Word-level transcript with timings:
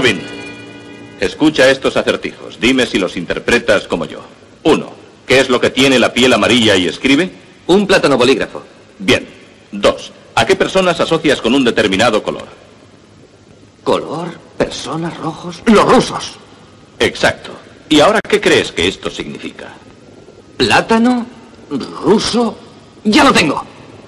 Robin, 0.00 0.18
escucha 1.20 1.68
estos 1.68 1.94
acertijos. 1.94 2.58
Dime 2.58 2.86
si 2.86 2.98
los 2.98 3.18
interpretas 3.18 3.86
como 3.86 4.06
yo. 4.06 4.20
Uno, 4.62 4.92
¿qué 5.26 5.40
es 5.40 5.50
lo 5.50 5.60
que 5.60 5.68
tiene 5.68 5.98
la 5.98 6.14
piel 6.14 6.32
amarilla 6.32 6.74
y 6.74 6.86
escribe? 6.86 7.30
Un 7.66 7.86
plátano 7.86 8.16
bolígrafo. 8.16 8.62
Bien. 8.98 9.28
Dos, 9.70 10.10
¿a 10.34 10.46
qué 10.46 10.56
personas 10.56 10.98
asocias 11.00 11.42
con 11.42 11.54
un 11.54 11.64
determinado 11.64 12.22
color? 12.22 12.46
Color, 13.84 14.30
personas, 14.56 15.18
rojos. 15.18 15.62
Los 15.66 15.84
rusos. 15.84 16.32
Exacto. 16.98 17.50
¿Y 17.90 18.00
ahora 18.00 18.20
qué 18.26 18.40
crees 18.40 18.72
que 18.72 18.88
esto 18.88 19.10
significa? 19.10 19.74
Plátano, 20.56 21.26
ruso. 22.02 22.56
Ya 23.04 23.22
lo 23.22 23.34
tengo. 23.34 23.62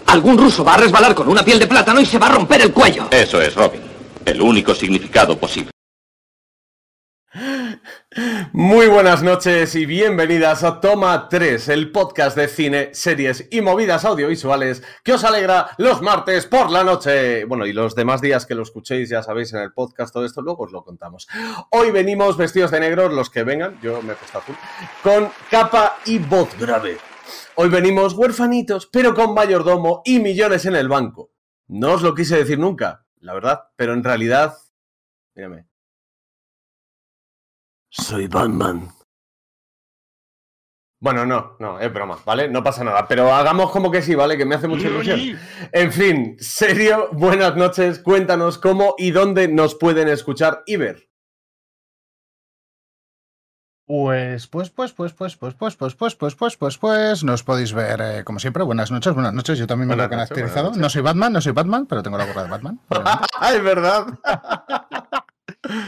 Algún 0.07 0.39
ruso 0.39 0.65
va 0.65 0.73
a 0.73 0.79
resbalar 0.79 1.15
con 1.15 1.29
una 1.29 1.45
piel 1.45 1.59
de 1.59 1.67
plátano 1.67 2.01
y 2.01 2.07
se 2.07 2.19
va 2.19 2.29
a 2.29 2.33
romper 2.33 2.63
el 2.63 2.73
cuello. 2.73 3.09
Eso 3.11 3.43
es, 3.43 3.55
Robin. 3.55 3.83
El 4.25 4.41
único 4.41 4.75
significado 4.75 5.37
posible. 5.37 5.72
Muy 8.53 8.89
buenas 8.89 9.23
noches 9.23 9.75
y 9.75 9.87
bienvenidas 9.87 10.65
a 10.65 10.81
Toma 10.81 11.29
3, 11.31 11.69
el 11.69 11.91
podcast 11.91 12.37
de 12.37 12.47
cine, 12.47 12.91
series 12.93 13.49
y 13.51 13.63
movidas 13.63 14.05
audiovisuales 14.05 14.83
que 15.03 15.15
os 15.15 15.25
alegra 15.25 15.71
los 15.79 16.03
martes 16.03 16.45
por 16.47 16.71
la 16.71 16.85
noche. 16.85 17.47
Bueno, 17.47 17.65
y 17.65 17.73
los 17.73 17.95
demás 17.95 18.21
días 18.21 18.45
que 18.45 18.55
lo 18.55 18.63
escuchéis, 18.63 19.09
ya 19.09 19.23
sabéis, 19.23 19.55
en 19.55 19.61
el 19.61 19.73
podcast, 19.73 20.13
todo 20.13 20.27
esto, 20.27 20.43
luego 20.43 20.65
os 20.65 20.73
lo 20.73 20.85
contamos. 20.85 21.27
Hoy 21.71 21.91
venimos 21.91 22.37
vestidos 22.37 22.71
de 22.71 22.81
negro, 22.81 23.09
los 23.09 23.31
que 23.31 23.45
vengan, 23.45 23.81
yo 23.81 24.03
me 24.03 24.13
he 24.13 24.17
puesto 24.17 24.39
azul, 24.39 24.57
con 25.03 25.31
capa 25.51 25.97
y 26.05 26.19
voz 26.19 26.51
grave. 26.59 26.99
Hoy 27.55 27.71
venimos 27.71 28.13
huérfanitos, 28.13 28.87
pero 28.93 29.15
con 29.15 29.33
mayordomo 29.33 30.03
y 30.05 30.21
millones 30.21 30.67
en 30.67 30.77
el 30.77 30.89
banco. 30.89 31.33
No 31.67 31.93
os 31.93 32.03
lo 32.03 32.15
quise 32.15 32.37
decir 32.37 32.59
nunca, 32.59 33.07
la 33.21 33.33
verdad, 33.33 33.71
pero 33.77 33.95
en 33.95 34.05
realidad, 34.05 34.55
mírame. 35.35 35.72
Soy 37.95 38.27
Batman. 38.27 38.89
Bueno, 40.99 41.27
no, 41.27 41.57
no, 41.59 41.79
es 41.79 41.93
broma, 41.93 42.17
¿vale? 42.25 42.49
No 42.49 42.63
pasa 42.63 42.85
nada, 42.85 43.07
pero 43.07 43.31
hagamos 43.31 43.71
como 43.71 43.91
que 43.91 44.01
sí, 44.01 44.15
¿vale? 44.15 44.39
Que 44.39 44.47
me 44.47 44.55
hace 44.55 44.67
mucha 44.67 44.87
ilusión. 44.87 45.39
En 45.73 45.93
fin, 45.93 46.37
serio, 46.39 47.11
buenas 47.13 47.55
noches, 47.55 47.99
cuéntanos 47.99 48.57
cómo 48.57 48.95
y 48.97 49.11
dónde 49.11 49.49
nos 49.49 49.75
pueden 49.75 50.09
escuchar 50.09 50.63
y 50.65 50.77
ver. 50.77 51.11
Pues, 53.85 54.47
pues, 54.47 54.71
pues, 54.71 54.93
pues, 54.95 55.13
pues, 55.13 55.37
pues, 55.37 55.55
pues, 55.55 55.77
pues, 55.77 55.95
pues, 55.95 56.15
pues, 56.15 56.35
pues, 56.35 56.57
pues, 56.57 56.79
pues, 56.79 57.25
nos 57.25 57.43
podéis 57.43 57.75
ver, 57.75 58.01
eh, 58.01 58.25
como 58.25 58.39
siempre, 58.39 58.63
buenas 58.63 58.91
noches, 58.91 59.13
buenas 59.13 59.35
noches, 59.35 59.59
yo 59.59 59.67
también 59.67 59.89
me 59.89 59.97
lo 59.97 60.05
he 60.05 60.09
caracterizado. 60.09 60.73
No 60.77 60.89
soy 60.89 61.03
Batman, 61.03 61.35
no 61.35 61.43
soy 61.43 61.53
Batman, 61.53 61.85
pero 61.85 62.03
tengo 62.03 62.17
la 62.17 62.25
gorra 62.25 62.45
de 62.45 62.49
Batman. 62.49 62.81
es 63.53 63.63
verdad! 63.63 64.07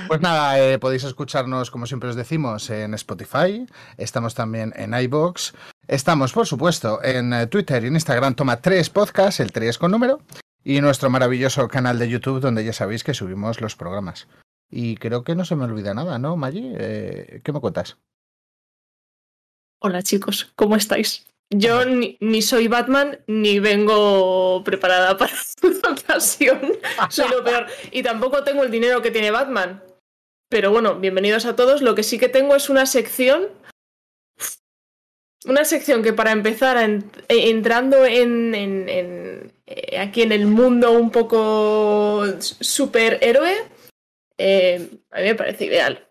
Pues 0.08 0.20
nada, 0.20 0.58
eh, 0.60 0.78
podéis 0.78 1.04
escucharnos, 1.04 1.70
como 1.70 1.86
siempre 1.86 2.08
os 2.08 2.16
decimos, 2.16 2.70
en 2.70 2.94
Spotify, 2.94 3.66
estamos 3.96 4.34
también 4.34 4.72
en 4.76 4.94
iBox, 4.94 5.54
estamos, 5.88 6.32
por 6.32 6.46
supuesto, 6.46 7.02
en 7.02 7.32
eh, 7.32 7.46
Twitter 7.46 7.84
y 7.84 7.88
en 7.88 7.94
Instagram, 7.94 8.34
toma 8.34 8.60
tres 8.60 8.90
podcasts, 8.90 9.40
el 9.40 9.52
3 9.52 9.78
con 9.78 9.90
número, 9.90 10.20
y 10.62 10.80
nuestro 10.80 11.10
maravilloso 11.10 11.68
canal 11.68 11.98
de 11.98 12.08
YouTube, 12.08 12.40
donde 12.40 12.64
ya 12.64 12.72
sabéis 12.72 13.04
que 13.04 13.14
subimos 13.14 13.60
los 13.60 13.76
programas. 13.76 14.28
Y 14.70 14.96
creo 14.96 15.24
que 15.24 15.34
no 15.34 15.44
se 15.44 15.56
me 15.56 15.64
olvida 15.64 15.94
nada, 15.94 16.18
¿no, 16.18 16.36
Maggi? 16.36 16.72
Eh, 16.76 17.40
¿Qué 17.44 17.52
me 17.52 17.60
cuentas? 17.60 17.98
Hola 19.80 20.02
chicos, 20.02 20.52
¿cómo 20.56 20.76
estáis? 20.76 21.26
Yo 21.50 21.84
ni, 21.84 22.16
ni 22.20 22.42
soy 22.42 22.68
Batman 22.68 23.20
ni 23.26 23.58
vengo 23.60 24.62
preparada 24.64 25.16
para 25.18 25.32
esta 25.32 25.90
ocasión. 25.90 26.60
Soy 27.10 27.28
lo 27.28 27.44
peor. 27.44 27.66
Y 27.92 28.02
tampoco 28.02 28.42
tengo 28.44 28.62
el 28.64 28.70
dinero 28.70 29.02
que 29.02 29.10
tiene 29.10 29.30
Batman. 29.30 29.82
Pero 30.48 30.70
bueno, 30.70 30.96
bienvenidos 30.96 31.46
a 31.46 31.56
todos. 31.56 31.82
Lo 31.82 31.94
que 31.94 32.02
sí 32.02 32.18
que 32.18 32.28
tengo 32.28 32.54
es 32.56 32.68
una 32.70 32.86
sección. 32.86 33.48
Una 35.46 35.64
sección 35.64 36.02
que 36.02 36.12
para 36.14 36.32
empezar, 36.32 36.78
en- 36.78 37.10
eh, 37.28 37.50
entrando 37.50 38.04
en, 38.06 38.54
en- 38.54 38.88
en, 38.88 39.52
eh, 39.66 39.98
aquí 39.98 40.22
en 40.22 40.32
el 40.32 40.46
mundo 40.46 40.92
un 40.92 41.10
poco 41.10 42.24
superhéroe, 42.40 43.54
eh, 44.38 44.88
a 45.10 45.18
mí 45.18 45.24
me 45.24 45.34
parece 45.34 45.66
ideal. 45.66 46.08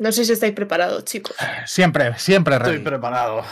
No 0.00 0.10
sé 0.10 0.24
si 0.24 0.32
estáis 0.32 0.52
preparados, 0.52 1.04
chicos. 1.04 1.36
Siempre, 1.66 2.18
siempre 2.18 2.56
Estoy 2.56 2.72
ready. 2.72 2.84
preparado. 2.84 3.44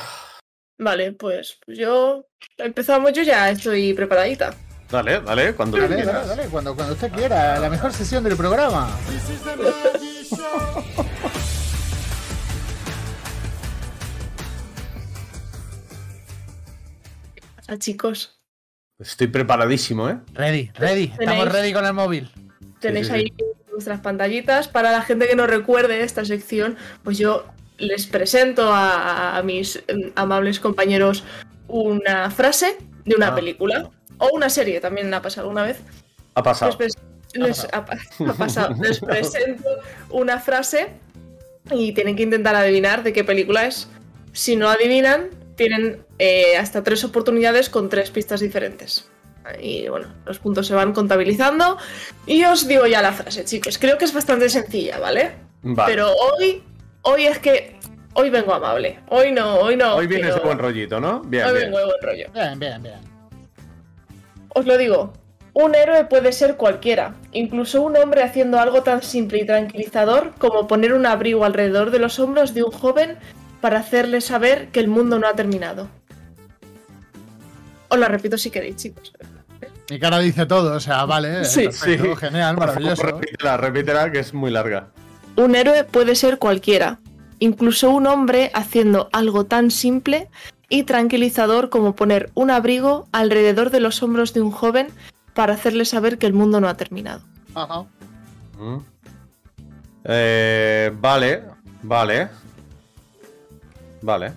Vale, 0.82 1.12
pues, 1.12 1.58
pues 1.64 1.78
yo 1.78 2.26
empezamos, 2.58 3.12
yo 3.12 3.22
ya 3.22 3.50
estoy 3.50 3.94
preparadita. 3.94 4.52
Dale, 4.90 5.20
dale, 5.20 5.54
cuando 5.54 5.78
Dale, 5.78 5.94
quieras. 5.94 6.26
dale, 6.26 6.28
dale, 6.28 6.48
cuando, 6.50 6.74
cuando 6.74 6.94
usted 6.94 7.10
quiera, 7.12 7.58
la 7.58 7.70
mejor 7.70 7.92
sesión 7.92 8.24
del 8.24 8.36
programa. 8.36 8.90
A 17.68 17.76
chicos, 17.78 18.38
Estoy 18.98 19.26
preparadísimo, 19.28 20.08
¿eh? 20.08 20.18
Ready, 20.34 20.70
ready, 20.74 21.12
estamos 21.18 21.50
ready 21.50 21.72
con 21.72 21.84
el 21.84 21.92
móvil. 21.92 22.30
tenéis 22.78 23.08
sí, 23.08 23.12
sí. 23.12 23.18
ahí 23.18 23.32
vuestras 23.72 24.00
pantallitas. 24.00 24.68
Para 24.68 24.92
la 24.92 25.02
gente 25.02 25.26
que 25.26 25.34
no 25.34 25.46
recuerde 25.46 26.02
esta 26.04 26.24
sección, 26.24 26.76
pues 27.02 27.18
yo 27.18 27.46
les 27.82 28.06
presento 28.06 28.72
a, 28.72 29.36
a 29.36 29.42
mis 29.42 29.82
em, 29.88 30.12
amables 30.14 30.60
compañeros 30.60 31.24
una 31.68 32.30
frase 32.30 32.78
de 33.04 33.14
una 33.16 33.28
Ah. 33.28 33.34
película 33.34 33.90
o 34.18 34.28
una 34.32 34.48
serie, 34.48 34.80
también 34.80 35.12
ha 35.12 35.20
pasado 35.22 35.48
una 35.48 35.62
vez. 35.64 35.78
Ha 36.34 36.42
pasado. 36.42 36.76
Les, 37.34 37.66
ha 37.72 37.84
pasado. 38.36 38.74
Les 38.80 39.00
presento 39.00 39.68
una 40.10 40.38
frase 40.38 40.88
y 41.70 41.92
tienen 41.92 42.14
que 42.16 42.22
intentar 42.22 42.54
adivinar 42.54 43.02
de 43.02 43.12
qué 43.12 43.24
película 43.24 43.66
es. 43.66 43.88
Si 44.32 44.54
no 44.56 44.68
adivinan, 44.68 45.30
tienen 45.56 46.04
eh, 46.18 46.56
hasta 46.56 46.82
tres 46.82 47.04
oportunidades 47.04 47.68
con 47.68 47.88
tres 47.88 48.10
pistas 48.10 48.40
diferentes. 48.40 49.08
Y 49.60 49.88
bueno, 49.88 50.06
los 50.24 50.38
puntos 50.38 50.66
se 50.68 50.74
van 50.74 50.92
contabilizando. 50.92 51.76
Y 52.26 52.44
os 52.44 52.68
digo 52.68 52.86
ya 52.86 53.02
la 53.02 53.12
frase, 53.12 53.44
chicos. 53.44 53.76
Creo 53.78 53.98
que 53.98 54.04
es 54.04 54.14
bastante 54.14 54.48
sencilla, 54.48 54.98
¿vale? 55.00 55.32
Vale. 55.62 55.92
Pero 55.92 56.12
hoy, 56.12 56.62
hoy 57.02 57.26
es 57.26 57.38
que. 57.38 57.76
Hoy 58.14 58.28
vengo 58.28 58.52
amable. 58.52 58.98
Hoy 59.08 59.32
no, 59.32 59.56
hoy 59.56 59.74
no. 59.76 59.94
Hoy 59.94 60.06
vienes 60.06 60.34
de 60.34 60.40
buen 60.42 60.58
rollito, 60.58 61.00
¿no? 61.00 61.20
Bien, 61.22 61.46
Hoy 61.46 61.52
bien. 61.54 61.64
vengo 61.66 61.78
de 61.78 61.84
buen 61.86 61.96
rollo. 62.02 62.26
Bien, 62.34 62.58
bien, 62.58 62.82
bien. 62.82 63.00
Os 64.50 64.66
lo 64.66 64.76
digo, 64.76 65.14
un 65.54 65.74
héroe 65.74 66.04
puede 66.04 66.30
ser 66.32 66.56
cualquiera, 66.58 67.14
incluso 67.32 67.80
un 67.80 67.96
hombre 67.96 68.22
haciendo 68.22 68.58
algo 68.60 68.82
tan 68.82 69.02
simple 69.02 69.38
y 69.38 69.46
tranquilizador 69.46 70.34
como 70.38 70.66
poner 70.66 70.92
un 70.92 71.06
abrigo 71.06 71.46
alrededor 71.46 71.90
de 71.90 72.00
los 72.00 72.18
hombros 72.18 72.52
de 72.52 72.64
un 72.64 72.70
joven 72.70 73.16
para 73.62 73.78
hacerle 73.78 74.20
saber 74.20 74.68
que 74.68 74.80
el 74.80 74.88
mundo 74.88 75.18
no 75.18 75.26
ha 75.26 75.32
terminado. 75.32 75.88
Os 77.88 77.98
la 77.98 78.08
repito 78.08 78.36
si 78.36 78.50
queréis, 78.50 78.76
chicos. 78.76 79.12
Mi 79.90 79.98
cara 79.98 80.18
dice 80.18 80.44
todo, 80.46 80.76
o 80.76 80.80
sea, 80.80 81.04
vale. 81.06 81.44
Sí. 81.46 81.64
perfecto, 81.64 82.04
Sí. 82.04 82.16
Genial, 82.16 82.56
favor, 82.56 82.68
maravilloso. 82.68 83.02
repítela, 83.04 83.56
repítela, 83.56 84.12
que 84.12 84.18
es 84.20 84.32
muy 84.34 84.50
larga. 84.50 84.88
Un 85.36 85.54
héroe 85.54 85.84
puede 85.84 86.14
ser 86.14 86.38
cualquiera, 86.38 87.00
incluso 87.38 87.90
un 87.90 88.06
hombre 88.06 88.50
haciendo 88.54 89.08
algo 89.12 89.44
tan 89.44 89.70
simple 89.70 90.28
y 90.68 90.84
tranquilizador 90.84 91.70
como 91.70 91.94
poner 91.94 92.30
un 92.34 92.50
abrigo 92.50 93.06
alrededor 93.12 93.70
de 93.70 93.80
los 93.80 94.02
hombros 94.02 94.32
de 94.34 94.42
un 94.42 94.50
joven 94.50 94.88
para 95.34 95.54
hacerle 95.54 95.84
saber 95.84 96.18
que 96.18 96.26
el 96.26 96.32
mundo 96.32 96.60
no 96.60 96.68
ha 96.68 96.76
terminado. 96.76 97.22
Ajá. 97.54 97.84
Mm. 98.58 98.78
Eh, 100.04 100.92
vale, 101.00 101.42
vale. 101.82 102.28
Vale. 104.02 104.32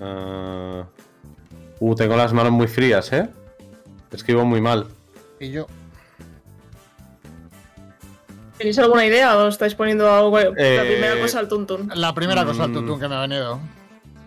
Eh, 0.00 0.84
Uh, 1.80 1.94
tengo 1.94 2.14
las 2.14 2.34
manos 2.34 2.52
muy 2.52 2.68
frías, 2.68 3.10
¿eh? 3.10 3.26
Escribo 4.12 4.44
muy 4.44 4.60
mal. 4.60 4.86
Y 5.40 5.50
yo. 5.50 5.66
¿Tenéis 8.60 8.78
alguna 8.78 9.06
idea 9.06 9.38
o 9.38 9.46
os 9.46 9.54
estáis 9.54 9.74
poniendo 9.74 10.04
algo, 10.12 10.38
la 10.38 10.52
Eh, 10.58 10.84
primera 10.86 11.18
cosa 11.18 11.38
al 11.38 11.48
tuntún? 11.48 11.90
La 11.94 12.12
primera 12.12 12.44
cosa 12.44 12.64
al 12.64 12.68
Mm. 12.70 12.74
tutún 12.74 13.00
que 13.00 13.08
me 13.08 13.14
ha 13.14 13.20
venido. 13.22 13.58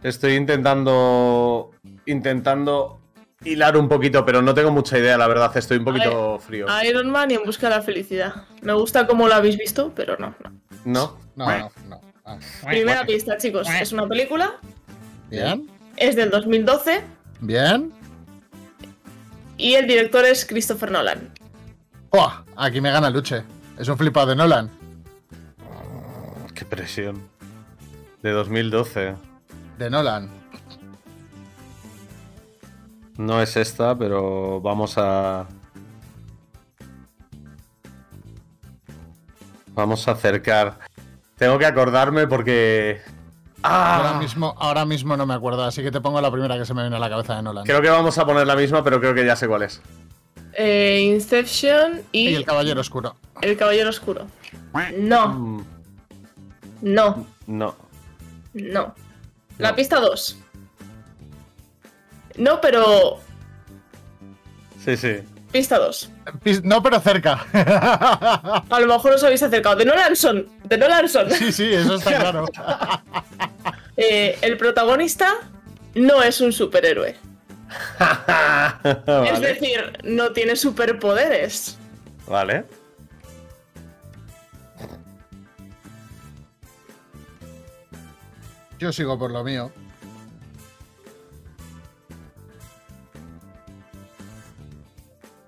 Estoy 0.02 0.34
intentando. 0.34 1.70
Intentando 2.08 3.00
hilar 3.46 3.78
un 3.78 3.88
poquito, 3.88 4.26
pero 4.26 4.42
no 4.42 4.56
tengo 4.56 4.72
mucha 4.72 4.98
idea, 4.98 5.20
la 5.20 5.28
verdad. 5.28 5.56
Estoy 5.56 5.78
un 5.78 5.86
poquito 5.86 6.40
frío. 6.40 6.66
Iron 6.84 7.12
Man 7.12 7.30
y 7.30 7.36
En 7.36 7.44
Busca 7.44 7.70
de 7.70 7.76
la 7.76 7.82
Felicidad. 7.84 8.34
Me 8.64 8.74
gusta 8.74 9.06
cómo 9.06 9.28
lo 9.28 9.36
habéis 9.36 9.56
visto, 9.56 9.92
pero 9.96 10.18
no. 10.18 10.34
no. 10.44 10.52
¿No? 10.84 11.18
No, 11.36 11.46
no, 11.60 11.72
no. 11.90 12.02
Ah. 12.26 12.38
Primera 12.66 13.06
pista, 13.06 13.38
chicos. 13.38 13.68
Es 13.70 13.92
una 13.92 14.08
película, 14.08 14.56
Bien, 15.30 15.70
es 15.96 16.16
del 16.16 16.32
2012 16.32 17.04
bien. 17.40 17.94
y 19.58 19.76
el 19.76 19.86
director 19.86 20.26
es 20.26 20.44
Christopher 20.44 20.90
Nolan. 20.90 21.30
¡Buah! 22.12 22.44
Aquí 22.56 22.82
me 22.82 22.90
gana 22.92 23.10
Luche. 23.12 23.44
Es 23.78 23.88
un 23.88 23.98
flipado 23.98 24.28
de 24.28 24.36
Nolan. 24.36 24.70
Qué 26.54 26.66
presión. 26.66 27.28
De 28.22 28.32
2012. 28.32 29.16
De 29.78 29.90
Nolan. 29.90 30.30
No 33.18 33.42
es 33.42 33.58
esta, 33.58 33.98
pero 33.98 34.62
vamos 34.62 34.96
a. 34.98 35.48
Vamos 39.74 40.08
a 40.08 40.12
acercar. 40.12 40.80
Tengo 41.38 41.58
que 41.58 41.66
acordarme 41.66 42.28
porque. 42.28 43.02
Ahora, 43.64 44.16
¡Ah! 44.16 44.20
mismo, 44.20 44.56
ahora 44.60 44.86
mismo 44.86 45.16
no 45.16 45.26
me 45.26 45.34
acuerdo, 45.34 45.64
así 45.64 45.82
que 45.82 45.90
te 45.92 46.02
pongo 46.02 46.20
la 46.20 46.30
primera 46.32 46.58
que 46.58 46.66
se 46.66 46.74
me 46.74 46.82
viene 46.82 46.98
a 46.98 47.00
la 47.00 47.10
cabeza 47.10 47.36
de 47.36 47.44
Nolan. 47.44 47.64
Creo 47.66 47.82
que 47.82 47.90
vamos 47.90 48.18
a 48.18 48.26
poner 48.26 48.46
la 48.46 48.56
misma, 48.56 48.84
pero 48.84 49.00
creo 49.00 49.14
que 49.14 49.26
ya 49.26 49.36
sé 49.36 49.48
cuál 49.48 49.64
es. 49.64 49.82
Eh, 50.56 51.02
Inception 51.14 52.02
y, 52.12 52.30
Y 52.30 52.36
el 52.36 52.46
Caballero 52.46 52.82
Oscuro. 52.82 53.16
El 53.42 53.58
Caballero 53.58 53.90
Oscuro. 53.90 54.28
No, 54.98 55.28
Mm, 55.30 55.66
no, 56.82 57.28
No. 57.48 57.76
no. 58.54 58.96
La 59.58 59.76
pista 59.76 60.00
2. 60.00 60.38
No, 62.38 62.60
pero. 62.62 63.20
Sí, 64.84 64.98
sí. 64.98 65.18
Pista 65.52 65.78
2. 65.78 66.10
Pis- 66.44 66.64
No, 66.64 66.82
pero 66.82 67.00
cerca. 67.00 67.46
A 68.70 68.80
lo 68.80 68.88
mejor 68.88 69.14
os 69.14 69.24
habéis 69.24 69.44
acercado. 69.44 69.76
De 69.76 69.86
Nolanson. 69.86 70.48
De 70.64 70.78
Nolanson. 70.78 71.30
sí, 71.32 71.52
sí, 71.52 71.72
eso 71.72 71.96
está 71.96 72.18
claro. 72.20 72.46
Eh, 73.96 74.38
el 74.42 74.58
protagonista 74.58 75.36
no 75.94 76.24
es 76.24 76.42
un 76.42 76.52
superhéroe. 76.52 77.16
Es 78.84 79.40
decir, 79.42 80.00
no 80.04 80.32
tiene 80.34 80.56
superpoderes. 80.56 81.78
Vale. 82.28 82.66
Yo 88.80 88.92
sigo 88.92 89.18
por 89.18 89.32
lo 89.32 89.44
mío. 89.44 89.72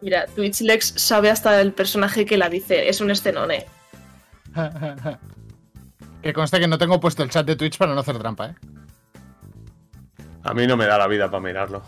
Mira, 0.01 0.25
Twitch 0.27 0.61
Lex 0.61 0.93
sabe 0.97 1.31
hasta 1.31 1.59
el 1.59 1.73
personaje 1.73 2.25
que 2.25 2.37
la 2.37 2.47
dice. 2.47 2.87
Es 2.87 3.01
un 3.01 3.11
estenone. 3.11 3.65
que 6.21 6.33
conste 6.33 6.59
que 6.59 6.67
no 6.67 6.77
tengo 6.77 6.99
puesto 6.99 7.23
el 7.23 7.29
chat 7.29 7.45
de 7.45 7.55
Twitch 7.55 7.77
para 7.77 7.93
no 7.93 8.01
hacer 8.01 8.17
trampa, 8.19 8.49
¿eh? 8.49 8.55
A 10.43 10.53
mí 10.53 10.67
no 10.67 10.77
me 10.77 10.85
da 10.85 10.99
la 10.99 11.07
vida 11.07 11.29
para 11.29 11.41
mirarlo. 11.41 11.83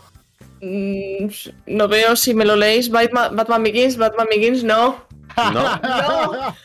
Mm, 0.60 1.28
no 1.66 1.88
veo 1.88 2.16
si 2.16 2.34
me 2.34 2.44
lo 2.44 2.56
leéis. 2.56 2.90
Batman, 2.90 3.34
Batman 3.36 3.62
Begins, 3.62 3.96
Batman 3.96 4.26
Begins, 4.30 4.64
no. 4.64 5.04
¿No? 5.36 5.52
No. 5.52 6.56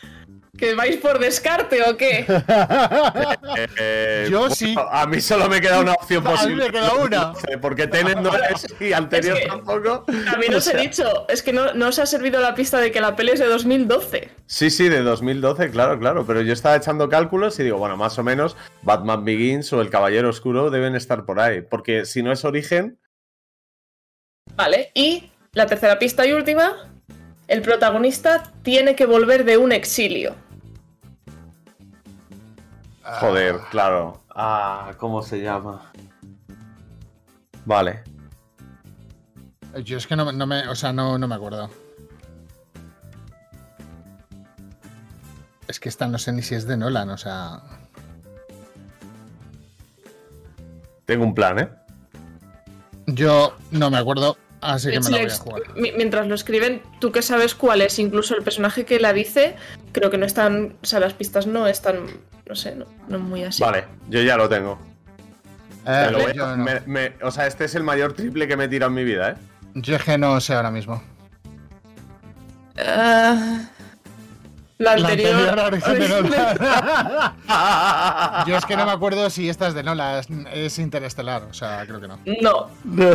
¿Que 0.56 0.72
vais 0.76 0.96
por 0.98 1.18
descarte 1.18 1.82
o 1.82 1.96
qué? 1.96 2.24
Eh, 3.78 4.28
Yo 4.30 4.40
bueno, 4.40 4.54
sí. 4.54 4.74
A 4.90 5.06
mí 5.06 5.20
solo 5.20 5.48
me 5.48 5.60
queda 5.60 5.80
una 5.80 5.92
opción 5.92 6.24
A 6.26 6.30
mí 6.30 6.36
posible. 6.36 6.64
me 6.66 6.70
queda 6.70 6.94
una. 6.94 7.32
Porque 7.60 7.86
Tenet 7.86 8.18
no 8.18 8.30
es 8.36 8.66
y 8.80 8.92
anterior 8.92 9.36
Es 9.36 9.42
que- 9.42 9.48
tampoco. 9.48 10.04
También 10.30 10.54
O 10.54 10.58
os 10.58 10.66
he 10.68 10.70
sea, 10.72 10.80
dicho, 10.80 11.26
es 11.28 11.42
que 11.42 11.52
no, 11.52 11.74
no 11.74 11.88
os 11.88 11.98
ha 11.98 12.06
servido 12.06 12.40
la 12.40 12.54
pista 12.54 12.78
de 12.78 12.90
que 12.92 13.00
la 13.00 13.16
peli 13.16 13.32
es 13.32 13.40
de 13.40 13.46
2012. 13.46 14.28
Sí, 14.46 14.70
sí, 14.70 14.88
de 14.88 15.02
2012, 15.02 15.70
claro, 15.70 15.98
claro. 15.98 16.24
Pero 16.26 16.40
yo 16.42 16.52
estaba 16.52 16.76
echando 16.76 17.08
cálculos 17.08 17.58
y 17.58 17.64
digo, 17.64 17.78
bueno, 17.78 17.96
más 17.96 18.18
o 18.18 18.22
menos 18.22 18.56
Batman 18.82 19.24
Begins 19.24 19.72
o 19.72 19.80
El 19.80 19.90
Caballero 19.90 20.28
Oscuro 20.28 20.70
deben 20.70 20.94
estar 20.94 21.24
por 21.24 21.40
ahí. 21.40 21.62
Porque 21.62 22.04
si 22.06 22.22
no 22.22 22.30
es 22.32 22.44
Origen, 22.44 22.98
Vale, 24.54 24.90
y 24.94 25.30
la 25.52 25.66
tercera 25.66 25.98
pista 25.98 26.26
y 26.26 26.32
última. 26.32 26.72
El 27.48 27.60
protagonista 27.62 28.42
tiene 28.62 28.94
que 28.96 29.04
volver 29.06 29.44
de 29.44 29.58
un 29.58 29.72
exilio. 29.72 30.34
joder, 33.02 33.58
claro. 33.70 34.22
Ah, 34.34 34.92
¿cómo 34.98 35.22
se 35.22 35.40
llama? 35.42 35.92
Vale. 37.66 38.02
Yo 39.84 39.98
es 39.98 40.06
que 40.06 40.16
no, 40.16 40.24
me- 40.24 40.32
no 40.32 40.46
me. 40.46 40.68
O 40.68 40.74
sea, 40.74 40.92
no, 40.92 41.18
no 41.18 41.28
me 41.28 41.34
acuerdo. 41.34 41.68
Es 45.68 45.80
que 45.80 45.88
esta 45.88 46.06
no 46.06 46.18
sé 46.18 46.32
ni 46.32 46.42
si 46.42 46.54
es 46.54 46.66
de 46.66 46.76
Nolan, 46.76 47.10
o 47.10 47.16
sea. 47.18 47.60
Tengo 51.04 51.24
un 51.24 51.34
plan, 51.34 51.58
¿eh? 51.58 51.68
Yo 53.06 53.54
no 53.70 53.90
me 53.90 53.98
acuerdo, 53.98 54.36
así 54.60 54.90
que 54.90 55.00
me 55.00 55.10
la 55.10 55.18
voy 55.18 55.30
a 55.30 55.34
jugar. 55.36 55.62
mi- 55.76 55.92
mientras 55.92 56.26
lo 56.26 56.34
escriben, 56.34 56.82
tú 57.00 57.12
que 57.12 57.22
sabes 57.22 57.54
cuál 57.54 57.82
es, 57.82 57.98
incluso 57.98 58.34
el 58.36 58.42
personaje 58.42 58.84
que 58.84 58.98
la 59.00 59.12
dice, 59.12 59.56
creo 59.92 60.10
que 60.10 60.18
no 60.18 60.24
están, 60.26 60.76
o 60.82 60.86
sea, 60.86 61.00
las 61.00 61.12
pistas 61.14 61.46
no 61.46 61.66
están, 61.66 62.06
no 62.48 62.54
sé, 62.54 62.74
no, 62.74 62.86
no 63.08 63.18
muy 63.18 63.44
así. 63.44 63.62
Vale, 63.62 63.84
yo 64.08 64.22
ya 64.22 64.36
lo 64.36 64.48
tengo. 64.48 64.78
Eh, 65.86 66.04
Me 66.06 66.10
lo 66.12 66.18
voy 66.18 66.30
a- 66.30 66.34
yo, 66.34 66.56
no. 66.56 66.64
me- 66.64 66.80
me- 66.86 67.12
o 67.22 67.30
sea, 67.30 67.46
este 67.46 67.64
es 67.66 67.74
el 67.74 67.82
mayor 67.82 68.14
triple 68.14 68.48
que 68.48 68.56
me 68.56 68.64
he 68.64 68.68
tirado 68.68 68.88
en 68.88 68.94
mi 68.94 69.04
vida, 69.04 69.32
¿eh? 69.32 69.34
Yo 69.74 69.96
es 69.96 70.02
que 70.02 70.16
no 70.16 70.40
sé 70.40 70.54
ahora 70.54 70.70
mismo. 70.70 71.02
Ah, 72.78 73.68
la 74.78 74.96
La 74.96 75.08
anterior. 75.08 75.54
Yo 78.48 78.56
es 78.56 78.64
que 78.66 78.76
no 78.76 78.84
me 78.86 78.92
acuerdo 78.92 79.28
si 79.30 79.48
esta 79.48 79.68
es 79.68 79.74
de 79.74 79.82
Nolan, 79.82 80.18
es, 80.18 80.28
es 80.52 80.78
interestelar, 80.78 81.42
o 81.44 81.52
sea, 81.54 81.84
creo 81.86 82.00
que 82.00 82.08
no. 82.08 82.18
no, 82.40 82.70
No, 82.84 83.10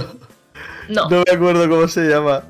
no. 0.90 1.10
no 1.10 1.24
me 1.26 1.32
acuerdo 1.34 1.70
cómo 1.70 1.88
se 1.88 2.02
llama. 2.10 2.44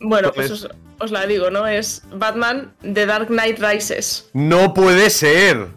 Bueno, 0.00 0.32
¿Cuál 0.32 0.48
pues 0.48 0.50
es? 0.60 0.64
os, 0.64 0.68
os 0.98 1.10
la 1.10 1.26
digo, 1.26 1.50
¿no? 1.50 1.66
Es 1.66 2.02
Batman 2.12 2.72
The 2.82 3.06
Dark 3.06 3.28
Knight 3.28 3.58
Rises. 3.60 4.28
No 4.32 4.74
puede 4.74 5.10
ser. 5.10 5.68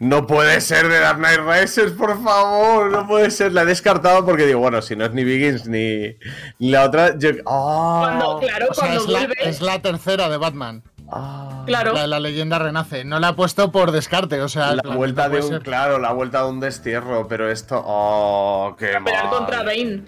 No 0.00 0.26
puede 0.28 0.60
ser 0.60 0.88
de 0.88 1.00
Dark 1.00 1.18
Knight 1.18 1.40
Rises, 1.40 1.90
por 1.92 2.22
favor. 2.22 2.90
No 2.90 3.06
puede 3.08 3.30
ser. 3.32 3.52
La 3.52 3.62
he 3.62 3.66
descartado 3.66 4.24
porque 4.24 4.46
digo, 4.46 4.60
bueno, 4.60 4.80
si 4.80 4.94
no 4.94 5.04
es 5.04 5.12
ni 5.12 5.24
Begins 5.24 5.66
ni, 5.66 6.14
ni 6.60 6.70
la 6.70 6.84
otra. 6.84 7.18
Yo... 7.18 7.30
¡Ah! 7.46 7.98
Cuando, 8.18 8.38
claro, 8.38 8.66
O 8.70 8.74
sea, 8.74 8.84
cuando 8.84 9.02
es 9.04 9.08
la, 9.08 9.18
vuelve. 9.18 9.34
es 9.40 9.60
la 9.60 9.82
tercera 9.82 10.28
de 10.28 10.36
Batman. 10.36 10.82
Ah. 11.10 11.64
Claro. 11.66 11.94
La, 11.94 12.06
la 12.06 12.20
leyenda 12.20 12.58
renace. 12.60 13.04
No 13.04 13.18
la 13.18 13.30
he 13.30 13.32
puesto 13.34 13.72
por 13.72 13.90
descarte, 13.90 14.40
o 14.40 14.48
sea. 14.48 14.76
La 14.76 14.94
vuelta 14.94 15.28
de 15.28 15.38
un, 15.40 15.48
ser. 15.48 15.62
claro, 15.62 15.98
la 15.98 16.12
vuelta 16.12 16.42
de 16.44 16.48
un 16.50 16.60
destierro, 16.60 17.26
pero 17.26 17.50
esto, 17.50 17.82
oh, 17.84 18.76
qué 18.78 19.00
mal. 19.00 19.28
contra 19.30 19.64
Bane. 19.64 20.04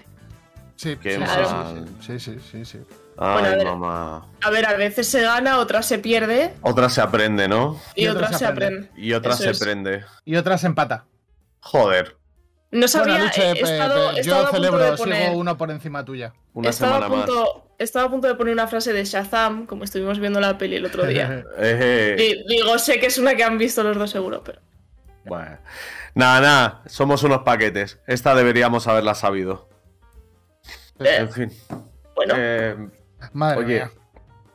Sí, 0.77 0.97
Qué 1.01 1.13
sí, 1.15 1.19
mal. 1.19 1.85
sí, 1.99 2.19
sí, 2.19 2.39
sí, 2.39 2.39
sí, 2.51 2.65
sí. 2.65 2.79
Ay, 3.17 3.33
Bueno, 3.33 3.47
a 3.47 3.55
ver. 3.55 3.65
mamá. 3.65 4.27
A 4.43 4.49
ver, 4.49 4.65
a 4.65 4.73
veces 4.73 5.07
se 5.07 5.21
gana, 5.21 5.59
otras 5.59 5.85
se 5.85 5.99
pierde 5.99 6.53
Otra 6.61 6.89
se 6.89 7.01
aprende, 7.01 7.47
¿no? 7.47 7.79
y, 7.95 8.05
Y 8.05 8.07
otras 8.07 8.25
otras 8.29 8.39
se 8.39 8.45
aprende. 8.47 8.89
Y 8.95 9.13
otra 9.13 9.33
Eso 9.33 9.43
se 9.43 9.49
es. 9.51 9.59
prende. 9.59 10.03
Y 10.25 10.35
otra 10.37 10.57
se 10.57 10.67
empata. 10.67 11.05
Joder, 11.59 12.17
No 12.71 12.87
sabía, 12.87 13.13
bueno, 13.13 13.25
Luche, 13.25 13.51
he 13.51 13.53
pe- 13.55 13.61
estado, 13.61 14.09
pe- 14.11 14.17
he 14.17 14.19
estado 14.21 14.41
yo 14.41 14.47
a 14.47 14.49
punto 14.49 14.55
celebro, 14.65 14.91
de 14.91 14.97
poner, 14.97 15.23
sigo 15.27 15.37
uno 15.37 15.57
por 15.57 15.69
encima 15.71 16.03
tuya. 16.05 16.33
una 16.53 16.69
estaba, 16.69 16.95
a 16.97 17.01
semana 17.03 17.15
más. 17.15 17.25
punto, 17.27 17.67
estaba 17.77 18.05
a 18.05 18.09
punto 18.09 18.27
de 18.27 18.35
poner 18.35 18.53
una 18.53 18.67
frase 18.67 18.93
de 18.93 19.03
Shazam, 19.05 19.65
como 19.67 19.83
estuvimos 19.83 20.19
viendo 20.19 20.39
la 20.39 20.57
peli 20.57 20.77
el 20.77 20.85
otro 20.85 21.05
día. 21.05 21.43
Eh, 21.59 22.15
y 22.47 22.47
digo, 22.55 22.79
sé 22.79 22.99
que 22.99 23.07
es 23.07 23.17
una 23.19 23.35
que 23.35 23.43
han 23.43 23.57
visto 23.59 23.83
los 23.83 23.95
dos 23.97 24.09
seguro, 24.09 24.41
pero... 24.43 24.59
bueno. 25.25 25.57
Nada, 26.15 26.41
nada, 26.41 26.81
somos 26.87 27.21
unos 27.23 27.43
paquetes. 27.43 27.99
Esta 28.07 28.33
deberíamos 28.35 28.87
haberla 28.87 29.13
sabido. 29.15 29.69
Eh, 30.99 31.17
En 31.19 31.31
fin. 31.31 31.51
bueno, 32.15 32.33
Eh, 32.37 32.75
Madre 33.33 33.57
oye, 33.59 33.73
mía. 33.75 33.91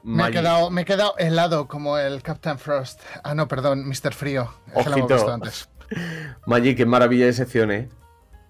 Me 0.02 0.28
he, 0.28 0.30
quedado, 0.30 0.70
me 0.70 0.82
he 0.82 0.84
quedado 0.84 1.14
helado 1.18 1.66
como 1.66 1.98
el 1.98 2.22
Captain 2.22 2.58
Frost. 2.58 3.00
Ah, 3.24 3.34
no, 3.34 3.48
perdón, 3.48 3.88
Mr. 3.88 4.14
Frío. 4.14 4.48
Es 4.74 4.84
que 4.84 4.90
lo 4.90 4.96
hemos 4.96 5.10
Ojito. 5.10 5.14
visto 5.14 5.32
antes. 5.32 5.68
Maggi, 6.46 6.74
qué 6.76 6.86
maravilla 6.86 7.26
de 7.26 7.32
sección, 7.32 7.70
¿eh? 7.72 7.88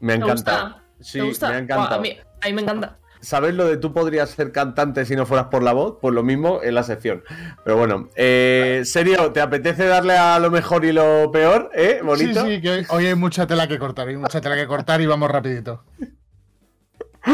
Me 0.00 0.12
ha 0.12 0.16
¿te 0.16 0.22
encantado. 0.22 0.64
gusta? 0.68 0.82
Sí, 1.00 1.18
¿Te 1.18 1.24
gusta? 1.24 1.48
me 1.48 1.54
ha 1.54 1.58
encantado. 1.58 1.94
a, 1.94 1.98
mí, 2.00 2.18
a 2.42 2.46
mí 2.46 2.52
me 2.52 2.62
encanta. 2.62 2.98
¿Sabes 3.20 3.54
lo 3.54 3.66
de 3.66 3.78
tú 3.78 3.92
podrías 3.94 4.28
ser 4.30 4.52
cantante 4.52 5.04
si 5.06 5.16
no 5.16 5.24
fueras 5.24 5.46
por 5.46 5.62
la 5.62 5.72
voz? 5.72 5.96
Pues 6.00 6.14
lo 6.14 6.22
mismo 6.22 6.60
en 6.62 6.74
la 6.74 6.82
sección. 6.82 7.24
Pero 7.64 7.78
bueno, 7.78 8.10
eh, 8.14 8.82
serio, 8.84 9.32
¿te 9.32 9.40
apetece 9.40 9.86
darle 9.86 10.16
a 10.18 10.38
lo 10.38 10.50
mejor 10.50 10.84
y 10.84 10.92
lo 10.92 11.30
peor? 11.32 11.70
¿Eh? 11.74 12.00
¿Bonito? 12.04 12.44
Sí, 12.44 12.56
sí, 12.56 12.60
que 12.60 12.70
hoy, 12.70 12.86
hoy 12.90 13.06
hay 13.06 13.14
mucha 13.14 13.46
tela 13.46 13.66
que 13.66 13.78
cortar, 13.78 14.08
hay 14.08 14.16
mucha 14.16 14.40
tela 14.42 14.54
que 14.54 14.66
cortar 14.66 15.00
y 15.00 15.06
vamos 15.06 15.30
rapidito. 15.30 15.82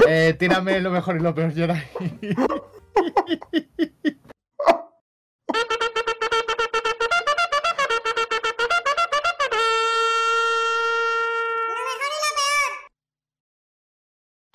Eh, 0.08 0.34
tírame 0.38 0.80
lo 0.80 0.90
mejor 0.90 1.16
y 1.16 1.20
lo 1.20 1.34
peor, 1.34 1.52
Geray. 1.52 1.82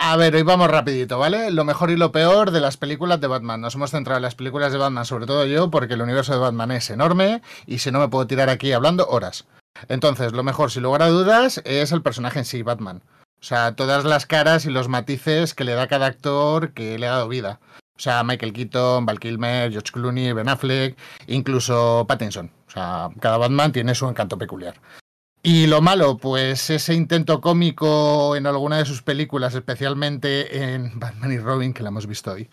A 0.00 0.16
ver, 0.16 0.34
hoy 0.34 0.42
vamos 0.42 0.70
rapidito, 0.70 1.18
¿vale? 1.18 1.50
Lo 1.50 1.64
mejor 1.64 1.90
y 1.90 1.96
lo 1.96 2.12
peor 2.12 2.50
de 2.50 2.60
las 2.60 2.78
películas 2.78 3.20
de 3.20 3.26
Batman. 3.26 3.60
Nos 3.60 3.74
hemos 3.74 3.90
centrado 3.90 4.16
en 4.16 4.22
las 4.22 4.34
películas 4.34 4.72
de 4.72 4.78
Batman, 4.78 5.04
sobre 5.04 5.26
todo 5.26 5.44
yo, 5.44 5.70
porque 5.70 5.92
el 5.94 6.00
universo 6.00 6.32
de 6.32 6.38
Batman 6.38 6.70
es 6.70 6.88
enorme 6.88 7.42
y 7.66 7.80
si 7.80 7.90
no 7.90 7.98
me 8.00 8.08
puedo 8.08 8.26
tirar 8.26 8.48
aquí 8.48 8.72
hablando 8.72 9.06
horas. 9.06 9.44
Entonces, 9.88 10.32
lo 10.32 10.42
mejor, 10.42 10.70
sin 10.70 10.84
lugar 10.84 11.02
a 11.02 11.08
dudas, 11.08 11.60
es 11.66 11.92
el 11.92 12.00
personaje 12.00 12.38
en 12.38 12.46
sí, 12.46 12.62
Batman. 12.62 13.02
O 13.40 13.44
sea, 13.44 13.76
todas 13.76 14.04
las 14.06 14.24
caras 14.24 14.64
y 14.64 14.70
los 14.70 14.88
matices 14.88 15.52
que 15.52 15.64
le 15.64 15.74
da 15.74 15.88
cada 15.88 16.06
actor 16.06 16.72
que 16.72 16.98
le 16.98 17.06
ha 17.06 17.10
dado 17.10 17.28
vida. 17.28 17.60
O 17.98 18.00
sea, 18.00 18.22
Michael 18.22 18.52
Keaton, 18.52 19.04
Val 19.04 19.18
Kilmer, 19.18 19.72
George 19.72 19.90
Clooney, 19.92 20.32
Ben 20.32 20.48
Affleck, 20.48 20.96
incluso 21.26 22.04
Pattinson. 22.06 22.50
O 22.68 22.70
sea, 22.70 23.08
cada 23.20 23.38
Batman 23.38 23.72
tiene 23.72 23.94
su 23.96 24.08
encanto 24.08 24.38
peculiar. 24.38 24.80
Y 25.42 25.66
lo 25.66 25.80
malo, 25.80 26.16
pues 26.16 26.70
ese 26.70 26.94
intento 26.94 27.40
cómico 27.40 28.36
en 28.36 28.46
alguna 28.46 28.78
de 28.78 28.84
sus 28.84 29.02
películas, 29.02 29.54
especialmente 29.54 30.74
en 30.74 30.92
Batman 31.00 31.32
y 31.32 31.38
Robin, 31.38 31.72
que 31.72 31.82
la 31.82 31.88
hemos 31.88 32.06
visto 32.06 32.32
hoy. 32.32 32.48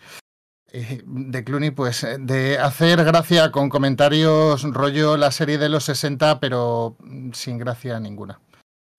Y 0.72 1.00
de 1.04 1.44
Clooney, 1.44 1.70
pues 1.70 2.02
eh, 2.02 2.16
de 2.18 2.58
hacer 2.58 3.04
gracia 3.04 3.52
con 3.52 3.68
comentarios 3.68 4.64
rollo 4.64 5.16
la 5.16 5.30
serie 5.30 5.58
de 5.58 5.68
los 5.68 5.84
60, 5.84 6.40
pero 6.40 6.96
sin 7.32 7.58
gracia 7.58 8.00
ninguna. 8.00 8.40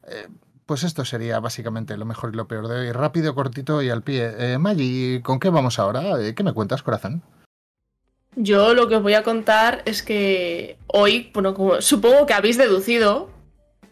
Eh, 0.07 0.27
pues 0.67 0.83
esto 0.83 1.05
sería 1.05 1.39
básicamente 1.39 1.97
lo 1.97 2.05
mejor 2.05 2.31
y 2.33 2.37
lo 2.37 2.47
peor 2.47 2.67
de 2.67 2.79
hoy. 2.79 2.91
Rápido, 2.91 3.33
cortito 3.33 3.81
y 3.81 3.89
al 3.89 4.03
pie. 4.03 4.33
Eh, 4.37 4.57
Maggi, 4.57 5.21
¿con 5.23 5.39
qué 5.39 5.49
vamos 5.49 5.79
ahora? 5.79 6.21
Eh, 6.21 6.35
¿Qué 6.35 6.43
me 6.43 6.53
cuentas, 6.53 6.83
corazón? 6.83 7.23
Yo 8.35 8.75
lo 8.75 8.87
que 8.87 8.97
os 8.97 9.01
voy 9.01 9.13
a 9.13 9.23
contar 9.23 9.81
es 9.85 10.03
que 10.03 10.77
hoy, 10.85 11.31
bueno, 11.33 11.53
como 11.55 11.81
supongo 11.81 12.25
que 12.27 12.33
habéis 12.33 12.57
deducido, 12.57 13.31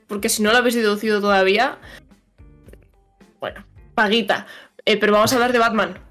porque 0.07 0.29
si 0.29 0.43
no 0.43 0.51
lo 0.51 0.57
habéis 0.57 0.75
deducido 0.75 1.21
todavía, 1.21 1.79
bueno, 3.39 3.65
paguita. 3.95 4.45
Eh, 4.83 4.97
pero 4.97 5.13
vamos 5.13 5.31
a 5.31 5.35
hablar 5.35 5.53
de 5.53 5.59
Batman. 5.59 6.04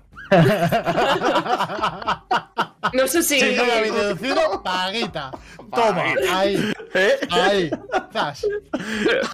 No 2.92 3.08
sé 3.08 3.22
si. 3.22 3.54
Lo 3.56 3.62
habéis 3.64 3.94
deducido, 3.94 4.62
paguita. 4.62 5.30
Toma, 5.74 6.04
ahí, 6.32 6.72
¿Eh? 6.94 7.18
ahí. 7.30 7.70
Zas. 8.12 8.46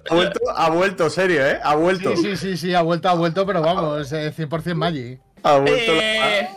Ha 0.09 0.15
vuelto, 0.15 0.41
ha 0.57 0.71
vuelto, 0.71 1.11
serio, 1.11 1.45
¿eh? 1.47 1.59
Ha 1.63 1.75
vuelto. 1.75 2.17
Sí, 2.17 2.23
sí, 2.23 2.37
sí, 2.37 2.57
sí, 2.57 2.75
ha 2.75 2.83
vuelto, 2.83 3.09
ha 3.09 3.15
vuelto, 3.15 3.45
pero 3.47 3.61
vamos, 3.61 4.11
eh, 4.13 4.33
100% 4.35 4.75
Maggi. 4.75 5.19
Ha 5.43 5.57
vuelto 5.59 5.93
la- 5.95 6.39
Eh, 6.39 6.49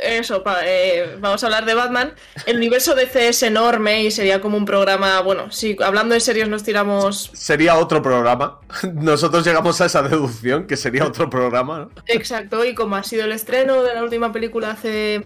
Eso, 0.00 0.44
pa- 0.44 0.60
eh, 0.64 1.16
vamos 1.20 1.42
a 1.42 1.46
hablar 1.46 1.64
de 1.64 1.74
Batman. 1.74 2.14
El 2.46 2.56
universo 2.58 2.94
DC 2.94 3.28
es 3.28 3.42
enorme 3.42 4.04
y 4.04 4.10
sería 4.12 4.40
como 4.40 4.56
un 4.56 4.64
programa. 4.64 5.20
Bueno, 5.22 5.50
si 5.50 5.76
hablando 5.82 6.14
de 6.14 6.20
series 6.20 6.48
nos 6.48 6.62
tiramos. 6.62 7.30
Sería 7.34 7.76
otro 7.76 8.00
programa. 8.00 8.60
Nosotros 8.94 9.44
llegamos 9.44 9.80
a 9.80 9.86
esa 9.86 10.02
deducción 10.02 10.66
que 10.68 10.76
sería 10.76 11.04
otro 11.04 11.28
programa, 11.28 11.78
¿no? 11.80 11.90
Exacto, 12.06 12.64
y 12.64 12.74
como 12.74 12.94
ha 12.96 13.02
sido 13.02 13.24
el 13.24 13.32
estreno 13.32 13.82
de 13.82 13.94
la 13.94 14.02
última 14.04 14.32
película 14.32 14.70
hace. 14.70 15.24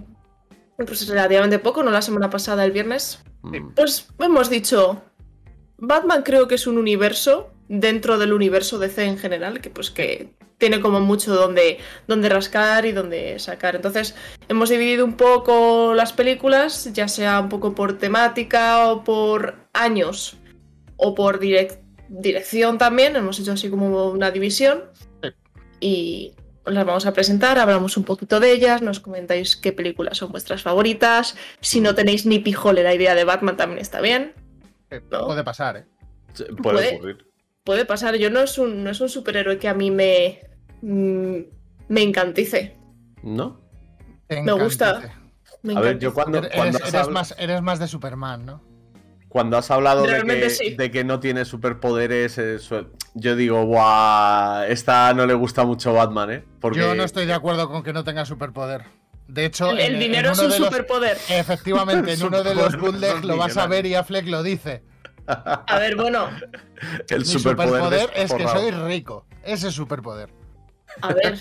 Pues 0.79 1.07
relativamente 1.07 1.59
poco, 1.59 1.83
no 1.83 1.91
la 1.91 2.03
semana 2.03 2.31
pasada, 2.31 2.65
el 2.65 2.73
viernes. 2.73 3.23
Mm. 3.43 3.75
Pues 3.75 4.09
hemos 4.19 4.49
dicho. 4.49 5.03
Batman 5.77 6.23
creo 6.23 6.49
que 6.49 6.55
es 6.55 6.67
un 6.67 6.79
universo 6.79 7.51
dentro 7.69 8.17
del 8.17 8.33
universo 8.33 8.79
DC 8.79 9.05
en 9.05 9.19
general, 9.19 9.61
que 9.61 9.69
pues 9.69 9.91
que 9.91 10.33
tiene 10.63 10.81
como 10.81 11.01
mucho 11.01 11.35
donde, 11.35 11.79
donde 12.07 12.29
rascar 12.29 12.87
y 12.87 12.93
donde 12.93 13.41
sacar. 13.41 13.75
Entonces, 13.75 14.15
hemos 14.49 14.69
dividido 14.71 15.05
un 15.05 15.17
poco 15.17 15.93
las 15.93 16.13
películas, 16.13 16.89
ya 16.93 17.09
sea 17.09 17.41
un 17.41 17.49
poco 17.49 17.75
por 17.75 17.99
temática 17.99 18.87
o 18.93 19.03
por 19.03 19.57
años 19.73 20.37
o 20.97 21.17
por 21.17 21.41
direc- 21.41 21.81
dirección 22.09 22.79
también. 22.79 23.17
Hemos 23.17 23.41
hecho 23.41 23.51
así 23.51 23.69
como 23.71 24.11
una 24.11 24.31
división. 24.31 24.85
Y 25.81 26.37
las 26.65 26.87
vamos 26.87 27.07
a 27.07 27.13
presentar, 27.13 27.59
hablamos 27.59 27.97
un 27.97 28.05
poquito 28.05 28.39
de 28.39 28.53
ellas, 28.53 28.83
nos 28.83 29.01
comentáis 29.01 29.57
qué 29.57 29.73
películas 29.73 30.19
son 30.19 30.31
vuestras 30.31 30.63
favoritas. 30.63 31.35
Si 31.61 31.81
no 31.81 31.97
tenéis 31.97 32.25
ni 32.25 32.39
pijole 32.39 32.85
la 32.85 32.95
idea 32.95 33.17
de 33.17 33.25
Batman, 33.25 33.57
también 33.57 33.81
está 33.81 34.01
bien. 34.01 34.33
Eh, 34.91 35.01
No. 35.11 35.27
Puede 35.27 35.43
pasar, 35.43 35.77
¿eh? 35.79 35.87
Puede. 36.63 36.95
ocurrir. 36.99 37.27
Puede 37.65 37.85
pasar, 37.85 38.17
yo 38.17 38.29
no 38.31 38.41
es 38.41 38.59
un, 38.59 38.83
no 38.85 38.91
es 38.91 39.01
un 39.01 39.09
superhéroe 39.09 39.59
que 39.59 39.69
a 39.69 39.75
mí 39.75 39.91
me, 39.93 40.41
mm, 40.83 41.37
me 41.89 42.03
encantice. 42.03 42.77
¿No? 43.23 43.61
Me 44.29 44.53
gusta. 44.53 45.19
Me 45.63 45.77
A 45.77 45.81
ver, 45.81 45.99
yo 45.99 46.13
cuando, 46.13 46.39
Eres, 46.39 46.51
cuando, 46.55 46.79
eres 46.79 47.09
más, 47.09 47.35
eres 47.39 47.63
más 47.63 47.79
de 47.79 47.87
Superman, 47.87 48.45
¿no? 48.45 48.73
cuando 49.33 49.57
has 49.57 49.71
hablado 49.71 50.03
de 50.03 50.23
que, 50.25 50.51
sí. 50.51 50.75
de 50.75 50.91
que 50.91 51.05
no 51.05 51.19
tiene 51.19 51.47
superpoderes, 51.47 52.37
eh, 52.37 52.59
yo 53.15 53.35
digo, 53.35 53.65
¡buah! 53.65 54.67
Esta 54.69 55.15
no 55.15 55.25
le 55.25 55.33
gusta 55.33 55.65
mucho 55.65 55.95
Batman, 55.95 56.31
¿eh? 56.31 56.45
Porque 56.61 56.81
Yo 56.81 56.95
no 56.95 57.03
estoy 57.03 57.25
de 57.25 57.33
acuerdo 57.33 57.71
con 57.71 57.83
que 57.83 57.95
no 57.95 58.05
tenga 58.05 58.27
superpoder. 58.27 58.83
De 59.29 59.47
hecho, 59.47 59.71
El, 59.71 59.81
en 59.81 59.99
dinero 60.01 60.33
es 60.33 60.39
un 60.39 60.49
los- 60.49 60.57
superpoder. 60.57 61.17
Efectivamente, 61.31 62.13
en 62.13 62.23
uno 62.27 62.43
de 62.43 62.55
los 62.55 62.77
bootlegs 62.79 63.25
lo 63.25 63.39
vas 63.39 63.57
a 63.57 63.67
ver 63.67 63.87
y 63.87 63.95
Affleck 63.95 64.27
lo 64.29 64.43
dice. 64.43 64.83
A 65.27 65.79
ver, 65.79 65.97
bueno, 65.97 66.29
el 67.09 67.21
Mi 67.21 67.25
superpoder, 67.25 67.81
superpoder 67.81 68.11
es 68.15 68.35
que 68.35 68.47
soy 68.47 68.71
rico. 68.71 69.25
Ese 69.43 69.69
es 69.69 69.75
superpoder. 69.75 70.29
A 71.01 71.13
ver. 71.15 71.39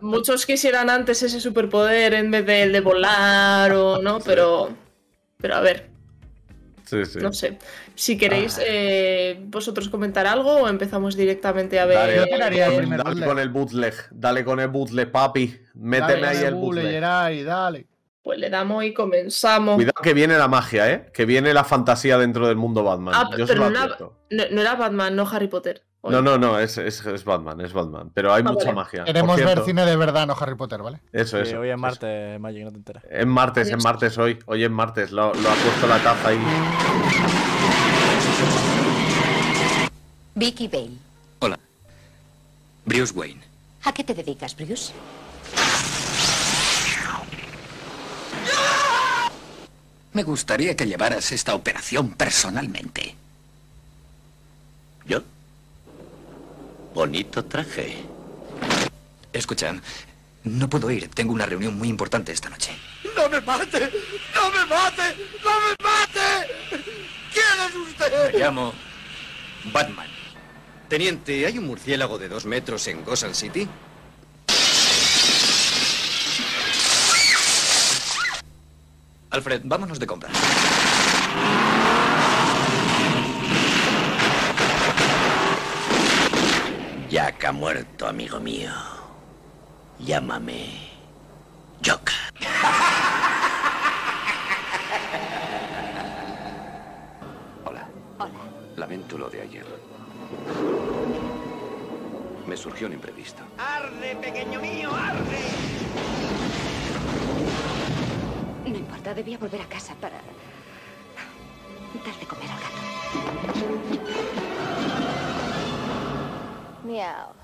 Muchos 0.00 0.46
quisieran 0.46 0.88
antes 0.90 1.22
ese 1.22 1.40
superpoder 1.40 2.14
en 2.14 2.30
vez 2.30 2.46
del 2.46 2.72
de 2.72 2.80
volar 2.80 3.72
o 3.72 4.00
no, 4.00 4.20
pero. 4.20 4.70
Pero 5.38 5.56
a 5.56 5.60
ver, 5.60 5.90
Sí, 6.84 7.04
sí. 7.04 7.18
no 7.20 7.32
sé. 7.32 7.58
Si 7.94 8.16
queréis 8.16 8.58
Ah. 8.58 8.62
eh, 8.66 9.40
vosotros 9.46 9.88
comentar 9.88 10.26
algo 10.26 10.52
o 10.54 10.68
empezamos 10.68 11.16
directamente 11.16 11.80
a 11.80 11.86
ver. 11.86 11.96
Dale, 11.98 12.16
Yo 12.16 12.24
tiraría 12.26 12.66
el 12.66 12.88
dale 12.96 13.26
con 13.26 13.38
el 13.38 13.48
bootleg, 13.48 13.94
dale 14.12 14.44
con 14.44 14.60
el 14.60 14.68
bootleg, 14.68 15.10
papi. 15.10 15.58
Méteme 15.74 16.12
Dale, 16.12 16.26
ahí 16.26 16.34
dale, 16.36 16.46
el 16.48 16.54
bootleg. 16.54 16.86
Geray, 16.86 17.42
dale. 17.42 17.86
Pues 18.22 18.38
le 18.38 18.50
damos 18.50 18.84
y 18.84 18.94
comenzamos. 18.94 19.74
Cuidado 19.74 20.00
que 20.00 20.14
viene 20.14 20.38
la 20.38 20.46
magia, 20.46 20.90
¿eh? 20.92 21.10
Que 21.12 21.24
viene 21.24 21.52
la 21.52 21.64
fantasía 21.64 22.16
dentro 22.18 22.46
del 22.46 22.56
mundo 22.56 22.84
Batman. 22.84 23.14
Ah, 23.16 23.30
Yo 23.36 23.46
pero 23.46 23.68
no, 23.68 23.86
no- 23.88 24.14
no 24.50 24.60
era 24.60 24.74
Batman, 24.76 25.16
no 25.16 25.28
Harry 25.28 25.48
Potter. 25.48 25.82
Oye. 26.02 26.16
No, 26.16 26.22
no, 26.22 26.36
no, 26.38 26.58
es, 26.58 26.78
es, 26.78 27.04
es 27.04 27.24
Batman, 27.24 27.60
es 27.60 27.72
Batman. 27.72 28.10
Pero 28.14 28.32
hay 28.32 28.42
Ah, 28.46 28.50
mucha 28.52 28.66
vale. 28.66 28.74
magia. 28.74 29.04
Queremos 29.04 29.36
ver 29.36 29.60
cine 29.64 29.84
de 29.86 29.96
verdad, 29.96 30.26
no 30.26 30.36
Harry 30.38 30.54
Potter, 30.56 30.82
¿vale? 30.82 31.00
Eso, 31.12 31.36
Sí, 31.44 31.50
eso. 31.50 31.60
hoy 31.60 31.70
es 31.70 31.78
martes, 31.78 32.38
Magic, 32.40 32.64
no 32.64 32.70
te 32.70 32.76
enteras. 32.76 33.04
En 33.10 33.28
martes, 33.28 33.68
en 33.70 33.78
martes 33.82 34.16
hoy. 34.18 34.38
Hoy 34.46 34.64
es 34.64 34.70
martes. 34.70 35.10
Lo, 35.12 35.32
lo 35.34 35.48
ha 35.50 35.54
puesto 35.54 35.86
la 35.88 35.98
taza 36.02 36.28
ahí. 36.28 36.38
Vicky 40.34 40.68
Bale. 40.68 40.90
Hola. 41.40 41.58
Bruce 42.84 43.12
Wayne. 43.14 43.40
¿A 43.84 43.92
qué 43.92 44.02
te 44.04 44.14
dedicas, 44.14 44.56
Bruce? 44.56 44.92
Me 50.12 50.22
gustaría 50.22 50.76
que 50.76 50.86
llevaras 50.86 51.32
esta 51.32 51.54
operación 51.54 52.10
personalmente. 52.10 53.14
¿Yo? 55.06 55.22
Bonito 56.94 57.44
traje. 57.44 57.96
Escucha, 59.32 59.74
no 60.44 60.68
puedo 60.68 60.90
ir. 60.90 61.08
Tengo 61.08 61.32
una 61.32 61.46
reunión 61.46 61.78
muy 61.78 61.88
importante 61.88 62.32
esta 62.32 62.50
noche. 62.50 62.72
¡No 63.16 63.28
me 63.28 63.40
mate! 63.40 63.90
¡No 64.34 64.50
me 64.50 64.66
mate! 64.66 65.16
¡No 65.42 65.50
me 65.60 65.74
mate! 65.82 66.84
¿Quién 67.32 67.68
es 67.68 67.74
usted? 67.74 68.32
Me 68.32 68.38
llamo 68.38 68.74
Batman. 69.72 70.08
Teniente, 70.88 71.46
¿hay 71.46 71.56
un 71.56 71.66
murciélago 71.66 72.18
de 72.18 72.28
dos 72.28 72.44
metros 72.44 72.86
en 72.86 73.02
Gotham 73.02 73.32
City? 73.32 73.66
Alfred, 79.32 79.62
vámonos 79.64 79.98
de 79.98 80.06
compras. 80.06 80.30
Jack 87.08 87.44
ha 87.46 87.52
muerto, 87.52 88.06
amigo 88.06 88.38
mío. 88.40 88.70
Llámame 89.98 90.90
Joker. 91.82 92.14
Hola. 97.64 97.88
Hola. 98.18 98.30
Lamento 98.76 99.16
lo 99.16 99.30
de 99.30 99.40
ayer. 99.40 99.64
Me 102.46 102.54
surgió 102.54 102.86
un 102.86 102.92
imprevisto. 102.92 103.42
¡Arde, 103.56 104.14
pequeño 104.16 104.60
mío, 104.60 104.94
arde! 104.94 105.38
No 108.72 108.78
importa, 108.78 109.12
debía 109.12 109.36
volver 109.36 109.60
a 109.60 109.66
casa 109.66 109.94
para 110.00 110.16
dar 110.16 110.24
de 112.18 112.26
comer 112.26 112.50
al 112.50 112.58
gato. 112.64 112.80
Miau. 116.84 117.34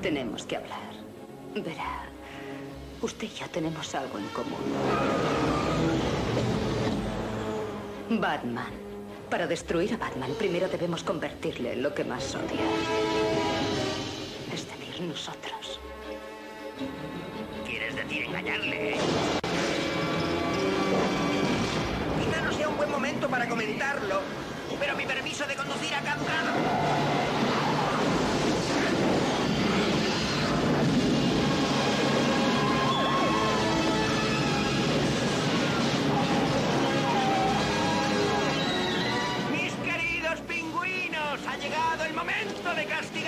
Tenemos 0.00 0.46
que 0.46 0.56
hablar. 0.56 0.94
Verá, 1.54 2.06
usted 3.02 3.26
y 3.26 3.34
yo 3.34 3.46
tenemos 3.50 3.94
algo 3.94 4.16
en 4.18 4.28
común. 4.28 4.64
Batman. 8.08 8.72
Para 9.28 9.46
destruir 9.46 9.92
a 9.92 9.98
Batman, 9.98 10.32
primero 10.38 10.66
debemos 10.68 11.02
convertirle 11.02 11.74
en 11.74 11.82
lo 11.82 11.94
que 11.94 12.04
más 12.04 12.34
odia. 12.34 12.64
Es 14.54 14.66
decir, 14.66 15.02
nosotros. 15.02 15.75
¿Quieres 18.36 18.60
decir 18.62 18.72
engañarle? 18.72 18.94
eh? 18.94 18.98
Quizá 22.18 22.40
no 22.42 22.52
sea 22.52 22.68
un 22.68 22.76
buen 22.76 22.90
momento 22.90 23.28
para 23.28 23.48
comentarlo, 23.48 24.20
pero 24.78 24.96
mi 24.96 25.06
permiso 25.06 25.46
de 25.46 25.54
conducir 25.54 25.94
ha 25.94 26.00
caducado. 26.02 26.52
Mis 39.50 39.72
queridos 39.84 40.40
pingüinos, 40.48 41.40
ha 41.46 41.56
llegado 41.56 42.04
el 42.04 42.14
momento 42.14 42.74
de 42.74 42.84
castigarles 42.86 43.25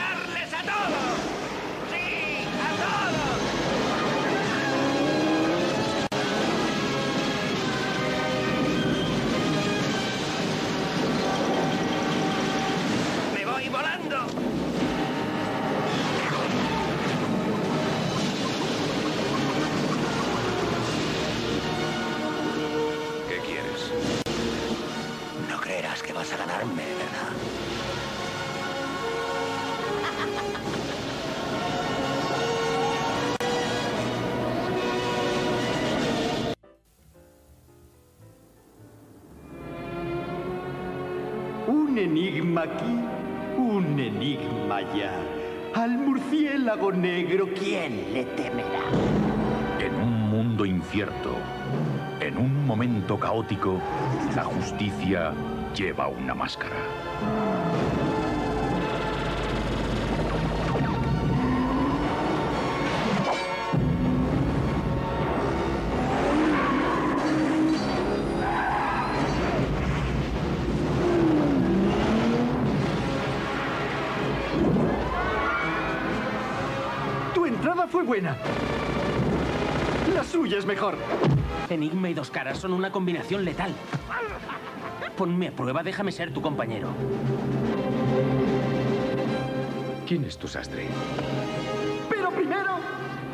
aquí, 42.62 42.98
un 43.56 43.98
enigma 43.98 44.76
allá. 44.76 45.12
Al 45.74 45.98
murciélago 45.98 46.92
negro, 46.92 47.48
¿quién 47.58 48.12
le 48.12 48.24
temerá? 48.24 48.82
En 49.78 49.94
un 49.94 50.30
mundo 50.30 50.64
incierto, 50.64 51.36
en 52.20 52.36
un 52.36 52.66
momento 52.66 53.18
caótico, 53.18 53.80
la 54.34 54.44
justicia 54.44 55.32
lleva 55.74 56.08
una 56.08 56.34
máscara. 56.34 56.76
Mejor. 80.68 80.96
Enigma 81.70 82.10
y 82.10 82.14
dos 82.14 82.30
caras 82.30 82.58
son 82.58 82.75
una 82.75 82.92
combinación 82.92 83.44
letal. 83.44 83.72
Ponme 85.16 85.48
a 85.48 85.52
prueba, 85.52 85.82
déjame 85.82 86.12
ser 86.12 86.32
tu 86.32 86.42
compañero. 86.42 86.90
¿Quién 90.06 90.25
es 90.25 90.38
tu 90.38 90.46
sastre? 90.46 90.87
Pero 92.08 92.30
primero, 92.30 92.78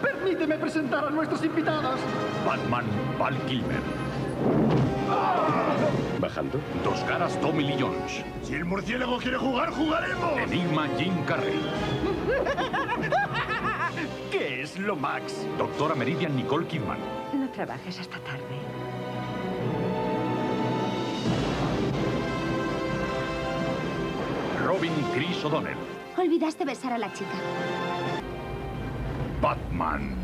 permíteme 0.00 0.57
presentar 0.57 1.07
a 1.07 1.11
nuestros 1.11 1.45
invitados. 1.45 2.00
Batman 2.47 2.87
Val 3.19 3.37
Kilmer. 3.47 3.83
Bajando. 6.21 6.59
Dos 6.85 7.00
caras 7.00 7.38
Tommy 7.41 7.64
Lee 7.64 7.76
Jones. 7.79 8.25
Si 8.43 8.55
el 8.55 8.64
murciélago 8.64 9.19
quiere 9.19 9.37
jugar, 9.37 9.71
jugaremos. 9.73 10.38
Enigma 10.38 10.88
Jim 10.97 11.12
Carrey. 11.26 11.61
¿Qué 14.31 14.62
es 14.62 14.79
lo 14.79 14.97
Max? 14.97 15.47
Doctora 15.59 15.95
Meridian 15.95 16.35
Nicole 16.35 16.67
Kidman. 16.67 17.13
No 17.55 17.65
trabajes 17.65 18.01
hasta 18.01 18.19
tarde. 18.19 18.59
Robin 24.67 24.93
Chris 25.15 25.45
O'Donnell. 25.45 25.77
Olvidaste 26.19 26.65
besar 26.65 26.95
a 26.95 26.99
la 26.99 27.13
chica. 27.13 27.31
Batman 29.40 30.17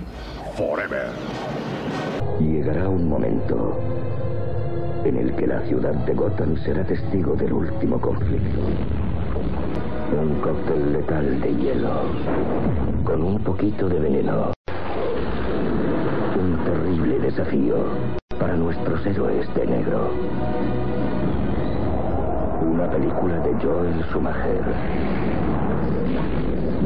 Forever. 0.56 1.10
Llegará 2.40 2.88
un 2.88 3.08
momento 3.08 3.78
en 5.04 5.16
el 5.16 5.36
que 5.36 5.46
la 5.46 5.64
ciudad 5.68 5.94
de 5.94 6.14
Gotham 6.14 6.56
será 6.64 6.84
testigo 6.84 7.36
del 7.36 7.52
último 7.52 8.00
conflicto. 8.00 8.60
Un 10.20 10.40
cóctel 10.40 10.94
letal 10.94 11.40
de 11.40 11.54
hielo 11.54 12.02
con 13.04 13.22
un 13.22 13.38
poquito 13.44 13.88
de 13.88 14.00
veneno. 14.00 14.59
Desafío 17.30 17.76
para 18.40 18.56
nuestros 18.56 19.06
héroes 19.06 19.46
de 19.54 19.64
negro. 19.64 20.10
Una 22.60 22.90
película 22.90 23.38
de 23.38 23.54
Joel 23.64 24.04
Schumacher. 24.10 24.64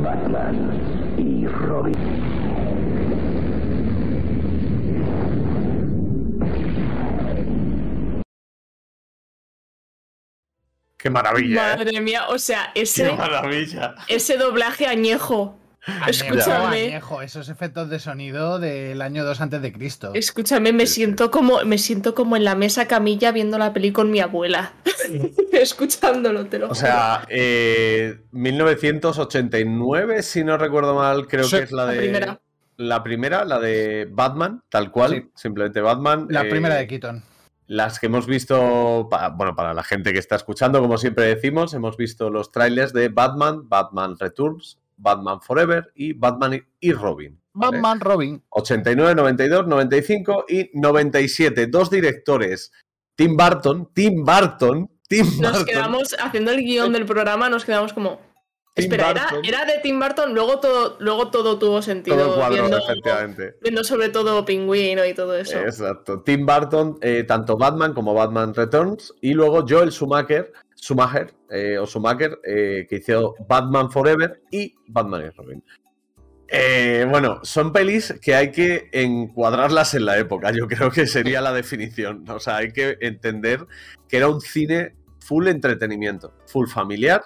Batman 0.03 0.81
y 1.17 1.47
Robin. 1.47 1.95
Qué 10.99 11.09
maravilla. 11.11 11.73
¿eh? 11.73 11.77
Madre 11.79 12.01
mía, 12.01 12.29
o 12.29 12.39
sea, 12.39 12.71
Qué 12.75 12.83
ese, 12.83 13.13
maravilla. 13.13 13.95
ese 14.09 14.37
doblaje 14.37 14.87
añejo. 14.87 15.57
Escúchame. 16.09 16.87
Añejo, 16.87 17.21
esos 17.23 17.49
efectos 17.49 17.91
de 17.91 17.99
sonido 17.99 18.59
del 18.59 19.03
año 19.03 19.25
2 19.25 19.41
antes 19.41 19.61
de 19.63 19.73
Cristo. 19.73 20.13
Escúchame, 20.15 20.73
me 20.73 20.87
siento 20.87 21.31
como 21.31 21.63
me 21.65 21.79
siento 21.79 22.15
como 22.15 22.37
en 22.37 22.45
la 22.45 22.55
mesa 22.55 22.87
camilla 22.87 23.33
viendo 23.33 23.59
la 23.59 23.73
peli 23.73 23.93
con 23.93 24.11
mi 24.11 24.21
abuela. 24.21 24.73
Escuchándolo, 25.53 26.47
te 26.47 26.59
lo 26.59 26.67
O 26.67 26.69
juro. 26.69 26.81
sea, 26.81 27.25
eh, 27.29 28.19
1989, 28.33 30.23
si 30.23 30.45
no 30.45 30.57
recuerdo 30.59 30.95
mal, 30.95 31.27
creo 31.27 31.45
Sí, 31.45 31.57
que 31.57 31.63
es 31.65 31.73
la 31.73 31.87
la 31.87 31.93
de. 31.93 31.99
primera. 31.99 32.41
La 32.77 33.03
primera, 33.05 33.45
la 33.45 33.61
de 33.61 34.09
Batman, 34.11 34.63
tal 34.69 34.91
cual, 34.91 35.13
Sí. 35.13 35.31
simplemente 35.37 35.81
Batman. 35.81 36.27
La 36.29 36.43
eh, 36.43 36.51
primera 36.51 36.75
de 36.75 36.87
Keaton. 36.89 37.23
Las 37.67 37.99
que 38.01 38.07
hemos 38.07 38.27
visto, 38.27 39.09
bueno, 39.37 39.55
para 39.55 39.73
la 39.75 39.83
gente 39.85 40.13
que 40.13 40.19
está 40.19 40.35
escuchando, 40.37 40.81
como 40.81 40.99
siempre 40.99 41.25
decimos, 41.27 41.73
hemos 41.73 41.97
visto 41.97 42.31
los 42.31 42.51
trailers 42.51 42.93
de 42.93 43.09
Batman, 43.09 43.69
Batman 43.69 44.17
Returns, 44.19 44.79
Batman 44.97 45.41
Forever 45.41 45.91
y 45.95 46.13
Batman 46.13 46.63
y- 46.81 46.93
Robin. 46.93 47.41
¿vale? 47.53 47.77
Batman 47.79 48.01
Robin. 48.01 48.43
89, 48.51 49.15
92, 49.15 49.67
95 49.67 50.45
y 50.49 50.71
97. 50.75 51.67
Dos 51.69 51.91
directores. 51.91 52.73
Tim 53.17 53.37
Burton, 53.37 53.91
Tim 53.95 54.25
Burton, 54.25 54.91
Tim 55.09 55.25
Nos 55.41 55.53
Burton. 55.53 55.65
quedamos 55.67 56.17
haciendo 56.19 56.51
el 56.51 56.63
guion 56.63 56.93
del 56.93 57.07
programa, 57.07 57.49
nos 57.49 57.65
quedamos 57.65 57.93
como. 57.93 58.21
Tim 58.77 58.87
Espera, 58.87 59.15
era 59.45 59.65
de 59.67 59.79
Tim 59.85 60.01
Burton, 60.01 60.35
luego 60.35 60.59
todo, 60.59 60.97
luego 60.99 61.31
todo 61.31 61.61
tuvo 61.61 61.81
sentido. 61.81 62.17
Todo 62.17 62.35
cuadro, 62.35 62.55
viendo, 62.63 62.77
efectivamente. 62.79 63.55
viendo 63.63 63.85
sobre 63.85 64.09
todo 64.09 64.45
Pingüino 64.45 65.05
y 65.05 65.15
todo 65.15 65.37
eso. 65.37 65.61
Exacto. 65.61 66.23
Tim 66.23 66.45
Burton, 66.45 66.99
eh, 67.01 67.23
tanto 67.23 67.57
Batman 67.57 67.95
como 67.95 68.15
Batman 68.15 68.53
Returns. 68.53 69.15
Y 69.21 69.33
luego 69.35 69.65
Joel 69.69 69.93
Schumacher, 69.93 70.53
Schumacher 70.85 71.33
eh, 71.51 71.79
o 71.79 71.87
Schumacher, 71.87 72.39
eh, 72.45 72.87
que 72.89 72.97
hizo 72.97 73.35
Batman 73.49 73.91
Forever 73.91 74.43
y 74.51 74.75
Batman 74.89 75.23
y 75.27 75.31
Robin. 75.31 75.65
Eh, 76.47 77.07
bueno, 77.11 77.41
son 77.43 77.73
pelis 77.73 78.15
que 78.21 78.35
hay 78.35 78.51
que 78.53 78.91
encuadrarlas 78.93 79.95
en 79.95 80.05
la 80.05 80.19
época. 80.19 80.53
Yo 80.53 80.69
creo 80.69 80.91
que 80.91 81.07
sería 81.07 81.41
la 81.41 81.53
definición. 81.55 82.29
O 82.29 82.39
sea, 82.39 82.57
hay 82.59 82.71
que 82.73 82.99
entender 83.01 83.67
que 84.09 84.19
era 84.19 84.29
un 84.29 84.41
cine 84.43 84.95
full 85.21 85.49
entretenimiento, 85.49 86.35
full 86.47 86.69
familiar 86.69 87.23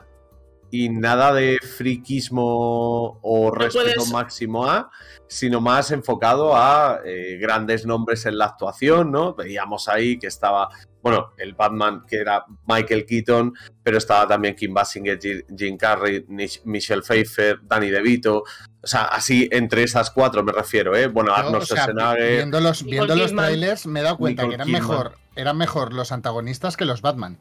y 0.71 0.89
nada 0.91 1.33
de 1.33 1.59
friquismo 1.61 3.19
o 3.23 3.51
respeto 3.51 3.95
puedes- 3.97 4.13
máximo 4.13 4.67
a, 4.67 4.91
sino 5.27 5.61
más 5.61 5.91
enfocado 5.91 6.55
a 6.55 7.01
eh, 7.05 7.39
grandes 7.41 7.87
nombres 7.87 8.25
en 8.27 8.39
la 8.39 8.47
actuación, 8.47 9.11
¿no? 9.11 9.35
Veíamos 9.35 9.89
ahí 9.89 10.19
que 10.19 10.27
estaba, 10.27 10.69
bueno, 11.09 11.33
el 11.39 11.55
Batman 11.55 12.05
que 12.07 12.17
era 12.17 12.45
Michael 12.67 13.05
Keaton, 13.07 13.55
pero 13.83 13.99
estaba 13.99 14.27
también 14.27 14.55
Kim 14.55 14.73
Basinger, 14.75 15.19
Ji- 15.19 15.45
Jim 15.57 15.77
Carrey, 15.77 16.25
Michelle 16.65 17.03
Pfeiffer, 17.03 17.59
Danny 17.63 17.91
DeVito, 17.91 18.45
o 18.81 18.87
sea, 18.87 19.03
así 19.05 19.49
entre 19.53 19.83
esas 19.83 20.11
cuatro 20.11 20.43
me 20.43 20.53
refiero, 20.53 20.97
¿eh? 20.97 21.09
Bueno, 21.09 21.31
Yo, 21.31 21.37
Arnold 21.37 21.63
o 21.63 21.67
sea, 21.67 21.85
Schwarzenegger, 21.87 22.37
viendo 22.37 22.61
los, 22.61 22.85
viendo 22.85 23.17
los 23.17 23.35
trailers 23.35 23.87
me 23.87 24.01
he 24.01 24.03
dado 24.03 24.17
cuenta 24.17 24.43
Nicole 24.43 24.51
que 24.51 24.55
eran 24.55 24.67
Kidman. 24.67 24.83
mejor, 24.83 25.13
eran 25.37 25.57
mejor 25.59 25.93
los 25.93 26.13
antagonistas 26.13 26.77
que 26.77 26.85
los 26.85 27.03
Batman. 27.03 27.39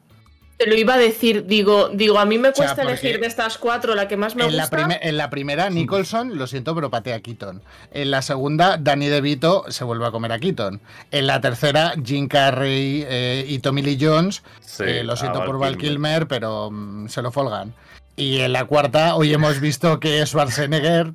Te 0.58 0.66
lo 0.66 0.74
iba 0.74 0.94
a 0.94 0.98
decir, 0.98 1.46
digo, 1.46 1.88
digo, 1.90 2.18
a 2.18 2.24
mí 2.24 2.36
me 2.36 2.52
cuesta 2.52 2.82
elegir 2.82 3.20
de 3.20 3.28
estas 3.28 3.58
cuatro 3.58 3.94
la 3.94 4.08
que 4.08 4.16
más 4.16 4.34
me 4.34 4.44
En 4.44 4.56
la, 4.56 4.64
gusta. 4.64 4.98
en 5.00 5.16
la 5.16 5.30
primera, 5.30 5.70
Nicholson, 5.70 6.36
lo 6.36 6.48
siento, 6.48 6.74
pero 6.74 6.90
patea 6.90 7.16
a 7.16 7.20
Keaton. 7.20 7.62
En 7.92 8.10
la 8.10 8.22
segunda, 8.22 8.76
Danny 8.76 9.06
DeVito 9.06 9.66
se 9.68 9.84
vuelve 9.84 10.06
a 10.06 10.10
comer 10.10 10.32
a 10.32 10.40
Keaton. 10.40 10.80
En 11.12 11.28
la 11.28 11.40
tercera, 11.40 11.94
Jim 12.04 12.26
Carrey 12.26 13.04
eh, 13.08 13.44
y 13.46 13.60
Tommy 13.60 13.82
Lee 13.82 13.98
Jones, 14.00 14.42
Sí, 14.60 14.82
eh, 14.84 15.04
lo 15.04 15.14
siento 15.14 15.44
por 15.44 15.58
Val 15.60 15.76
Kilmer. 15.76 16.24
Kilmer, 16.24 16.26
pero 16.26 16.70
mm, 16.72 17.08
se 17.08 17.22
lo 17.22 17.30
folgan. 17.30 17.72
Y 18.16 18.40
en 18.40 18.52
la 18.52 18.64
cuarta, 18.64 19.14
hoy 19.14 19.32
hemos 19.32 19.60
visto 19.60 20.00
que 20.00 20.26
Schwarzenegger... 20.26 21.12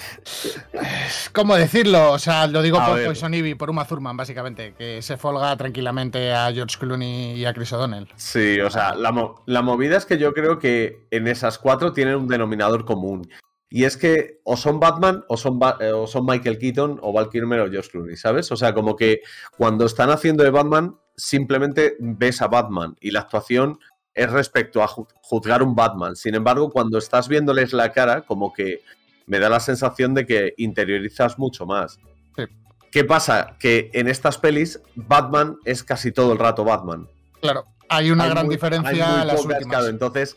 ¿Cómo 1.32 1.56
decirlo? 1.56 2.12
O 2.12 2.18
sea, 2.18 2.46
lo 2.46 2.62
digo 2.62 2.78
A 2.80 2.86
por 2.86 2.96
ver. 2.96 3.06
Poison 3.06 3.32
Ivy, 3.34 3.54
por 3.54 3.70
Uma 3.70 3.84
Thurman, 3.86 4.16
básicamente, 4.16 4.74
que 4.76 5.02
se 5.02 5.16
folga 5.16 5.56
tranquilamente 5.56 6.32
a 6.32 6.52
George 6.52 6.76
Clooney 6.78 7.34
y 7.34 7.44
a 7.44 7.52
Chris 7.54 7.72
O'Donnell. 7.72 8.08
Sí, 8.16 8.60
o 8.60 8.70
sea, 8.70 8.94
la, 8.94 9.12
mo- 9.12 9.42
la 9.46 9.62
movida 9.62 9.96
es 9.96 10.06
que 10.06 10.18
yo 10.18 10.32
creo 10.32 10.58
que 10.58 11.06
en 11.10 11.28
esas 11.28 11.58
cuatro 11.58 11.92
tienen 11.92 12.16
un 12.16 12.28
denominador 12.28 12.84
común. 12.84 13.28
Y 13.72 13.84
es 13.84 13.96
que 13.96 14.40
o 14.44 14.56
son 14.56 14.80
Batman 14.80 15.24
o 15.28 15.36
son, 15.36 15.58
Ba- 15.60 15.76
eh, 15.80 15.92
o 15.92 16.06
son 16.08 16.26
Michael 16.26 16.58
Keaton 16.58 16.98
o 17.02 17.12
Val 17.12 17.30
Kilmer 17.30 17.60
o 17.60 17.66
Josh 17.66 17.88
Clooney, 17.90 18.16
¿sabes? 18.16 18.50
O 18.50 18.56
sea, 18.56 18.74
como 18.74 18.96
que 18.96 19.20
cuando 19.56 19.86
están 19.86 20.10
haciendo 20.10 20.42
de 20.42 20.50
Batman, 20.50 20.96
simplemente 21.16 21.94
ves 22.00 22.42
a 22.42 22.48
Batman 22.48 22.96
y 23.00 23.12
la 23.12 23.20
actuación 23.20 23.78
es 24.12 24.28
respecto 24.28 24.82
a 24.82 24.88
ju- 24.88 25.06
juzgar 25.22 25.62
un 25.62 25.76
Batman. 25.76 26.16
Sin 26.16 26.34
embargo, 26.34 26.70
cuando 26.70 26.98
estás 26.98 27.28
viéndoles 27.28 27.72
la 27.72 27.92
cara, 27.92 28.22
como 28.22 28.52
que 28.52 28.80
me 29.30 29.38
da 29.38 29.48
la 29.48 29.60
sensación 29.60 30.12
de 30.12 30.26
que 30.26 30.54
interiorizas 30.56 31.38
mucho 31.38 31.64
más. 31.66 32.00
Sí. 32.36 32.42
¿Qué 32.90 33.04
pasa? 33.04 33.56
Que 33.60 33.88
en 33.94 34.08
estas 34.08 34.38
pelis, 34.38 34.80
Batman 34.96 35.56
es 35.64 35.84
casi 35.84 36.10
todo 36.10 36.32
el 36.32 36.38
rato 36.38 36.64
Batman. 36.64 37.06
Claro, 37.40 37.64
hay 37.88 38.10
una 38.10 38.24
Hay 38.24 38.30
gran 38.30 38.46
muy- 38.46 38.56
diferencia 38.56 39.24
las 39.24 39.40
últimas. 39.44 39.64
claro, 39.66 39.86
entonces, 39.86 40.36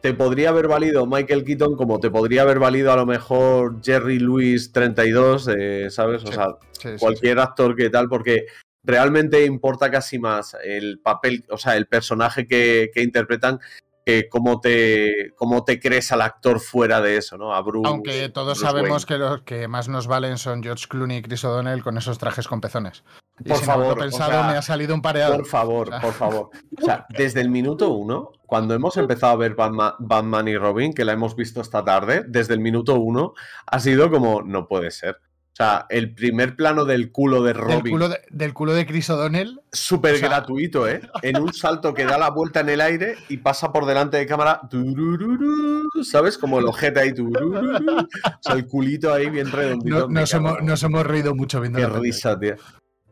te 0.00 0.12
podría 0.12 0.48
haber 0.48 0.66
valido 0.66 1.06
Michael 1.06 1.44
Keaton 1.44 1.76
como 1.76 2.00
te 2.00 2.10
podría 2.10 2.42
haber 2.42 2.58
valido 2.58 2.90
a 2.92 2.96
lo 2.96 3.06
mejor 3.06 3.80
Jerry 3.84 4.18
Lewis 4.18 4.72
32, 4.72 5.48
eh, 5.56 5.86
¿sabes? 5.90 6.24
O 6.24 6.26
Sí, 6.26 6.32
sea, 6.34 6.48
sí, 6.72 6.88
cualquier 6.98 7.38
actor 7.38 7.76
que 7.76 7.88
tal, 7.90 8.08
porque 8.08 8.46
realmente 8.82 9.44
importa 9.44 9.88
casi 9.88 10.18
más 10.18 10.56
el 10.64 10.98
papel, 10.98 11.44
o 11.50 11.56
sea, 11.58 11.76
el 11.76 11.86
personaje 11.86 12.48
que, 12.48 12.90
que 12.92 13.02
interpretan 13.04 13.60
que 14.04 14.28
cómo 14.28 14.60
te, 14.60 15.32
cómo 15.36 15.64
te 15.64 15.78
crees 15.80 16.12
al 16.12 16.22
actor 16.22 16.60
fuera 16.60 17.00
de 17.00 17.16
eso, 17.16 17.36
¿no? 17.38 17.54
A 17.54 17.60
Bruce, 17.62 17.88
Aunque 17.88 18.28
todos 18.28 18.58
Bruce 18.58 18.66
sabemos 18.72 19.04
Wayne. 19.04 19.06
que 19.06 19.18
los 19.18 19.42
que 19.42 19.68
más 19.68 19.88
nos 19.88 20.06
valen 20.06 20.38
son 20.38 20.62
George 20.62 20.86
Clooney 20.88 21.18
y 21.18 21.22
Chris 21.22 21.44
O'Donnell 21.44 21.82
con 21.82 21.96
esos 21.98 22.18
trajes 22.18 22.48
con 22.48 22.60
pezones. 22.60 23.04
Y 23.40 23.48
Por 23.48 23.58
favor, 23.58 23.84
haberlo 23.86 24.02
o 24.02 24.04
pensado, 24.06 24.30
sea, 24.32 24.42
me 24.44 24.56
ha 24.58 24.62
salido 24.62 24.94
un 24.94 25.02
pareado. 25.02 25.36
Por 25.36 25.46
favor, 25.46 25.88
O 25.88 25.90
sea. 25.90 26.00
por 26.00 26.12
favor. 26.12 26.50
O 26.80 26.84
sea, 26.84 27.06
desde 27.10 27.40
el 27.40 27.48
minuto 27.50 27.90
uno, 27.90 28.30
cuando 28.46 28.74
hemos 28.74 28.96
empezado 28.96 29.32
a 29.32 29.36
ver 29.36 29.54
Batman, 29.54 29.92
Batman 29.98 30.48
y 30.48 30.56
Robin, 30.56 30.92
que 30.92 31.04
la 31.04 31.12
hemos 31.12 31.34
visto 31.36 31.60
esta 31.60 31.84
tarde, 31.84 32.24
desde 32.26 32.54
el 32.54 32.60
minuto 32.60 32.94
uno, 32.96 33.34
ha 33.66 33.78
sido 33.80 34.10
como, 34.10 34.42
no 34.42 34.66
puede 34.66 34.90
ser. 34.90 35.18
O 35.52 35.54
sea, 35.54 35.84
el 35.90 36.14
primer 36.14 36.56
plano 36.56 36.86
del 36.86 37.12
culo 37.12 37.42
de 37.42 37.52
Del 37.52 37.62
Robin, 37.62 37.92
culo 37.92 38.08
de, 38.08 38.20
del 38.30 38.54
culo 38.54 38.72
de 38.72 38.86
Chris 38.86 39.10
O'Donnell. 39.10 39.60
súper 39.70 40.14
o 40.14 40.16
sea- 40.18 40.28
gratuito, 40.30 40.88
¿eh? 40.88 41.02
En 41.20 41.38
un 41.42 41.52
salto 41.52 41.92
que 41.92 42.06
da 42.06 42.16
la 42.16 42.30
vuelta 42.30 42.60
en 42.60 42.70
el 42.70 42.80
aire 42.80 43.16
y 43.28 43.36
pasa 43.36 43.70
por 43.70 43.84
delante 43.84 44.16
de 44.16 44.26
cámara, 44.26 44.62
¿sabes? 46.02 46.38
Como 46.38 46.58
el 46.58 46.64
ojete 46.66 47.00
ahí, 47.00 47.12
o 47.18 48.08
sea, 48.40 48.54
el 48.54 48.66
culito 48.66 49.12
ahí 49.12 49.28
bien 49.28 49.50
redondito. 49.52 50.00
No- 50.00 50.08
nos, 50.08 50.32
hemos, 50.32 50.62
nos 50.62 50.82
hemos 50.82 51.06
reído 51.06 51.34
mucho 51.34 51.60
viendo 51.60 51.78
Qué 51.78 51.86
la 51.86 51.98
risa, 51.98 52.38
tío. 52.38 52.56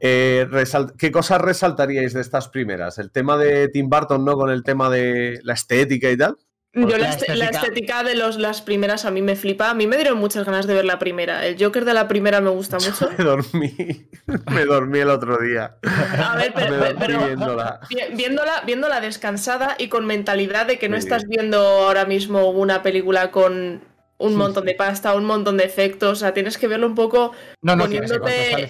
Eh, 0.00 0.48
¿Qué 0.96 1.12
cosas 1.12 1.42
resaltaríais 1.42 2.14
de 2.14 2.22
estas 2.22 2.48
primeras? 2.48 2.98
El 2.98 3.11
tema 3.11 3.37
de 3.37 3.68
Tim 3.68 3.90
Burton, 3.90 4.24
¿no? 4.24 4.35
Con 4.35 4.48
el 4.50 4.62
tema 4.62 4.88
de 4.88 5.40
la 5.42 5.53
estética 5.53 6.11
y 6.11 6.16
tal. 6.16 6.37
Yo 6.72 6.83
Pues 6.87 6.92
la, 6.92 6.98
la 6.98 7.11
este- 7.11 7.35
la 7.37 7.44
estética- 7.46 7.66
estética 7.66 8.02
de 8.04 8.14
los, 8.14 8.38
las 8.38 8.62
primeras 8.62 9.04
a 9.04 9.11
mí 9.11 9.22
me 9.22 9.35
flipa. 9.35 9.70
A 9.70 9.74
mí 9.74 9.88
me 9.88 9.96
dieron 9.96 10.18
muchas 10.18 10.44
ganas 10.46 10.68
de 10.68 10.74
ver 10.74 10.85
la 10.85 11.00
primera. 11.00 11.44
El 11.44 11.56
Joker 11.62 11.85
de 11.85 11.94
la 11.94 12.06
primera 12.06 12.40
me 12.40 12.50
gusta 12.50 12.76
mucho. 12.78 13.11
Me 13.18 13.24
dormí. 13.24 14.06
Me 14.52 14.64
dormí 14.64 15.00
el 15.00 15.11
otro 15.11 15.37
día. 15.38 15.76
A 15.83 16.37
ver, 16.37 16.52
pero, 16.54 16.70
Me 16.70 16.76
dormí 16.76 16.94
pero- 17.00 17.24
viéndola. 17.26 17.80
vi- 17.90 18.14
viéndola, 18.16 18.62
viéndola 18.64 19.00
descansada 19.00 19.74
y 19.78 19.88
con 19.88 20.06
mentalidad 20.06 20.66
de 20.66 20.78
que 20.78 20.88
no 20.88 20.94
Sí. 20.96 21.00
estás 21.00 21.24
viendo 21.26 21.59
ahora 21.59 22.04
mismo 22.04 22.48
una 22.50 22.83
película 22.83 23.33
con 23.33 23.83
un 24.18 24.37
montón 24.37 24.64
de 24.66 24.74
pasta, 24.74 25.14
un 25.16 25.24
montón 25.24 25.56
de 25.56 25.64
efectos. 25.64 26.12
O 26.12 26.20
sea, 26.20 26.35
tienes 26.35 26.56
que 26.56 26.68
verlo 26.68 26.87
un 26.87 26.94
poco 26.94 27.33
No, 27.62 27.74
no, 27.74 27.88
tienes 27.88 28.12
que 28.12 28.68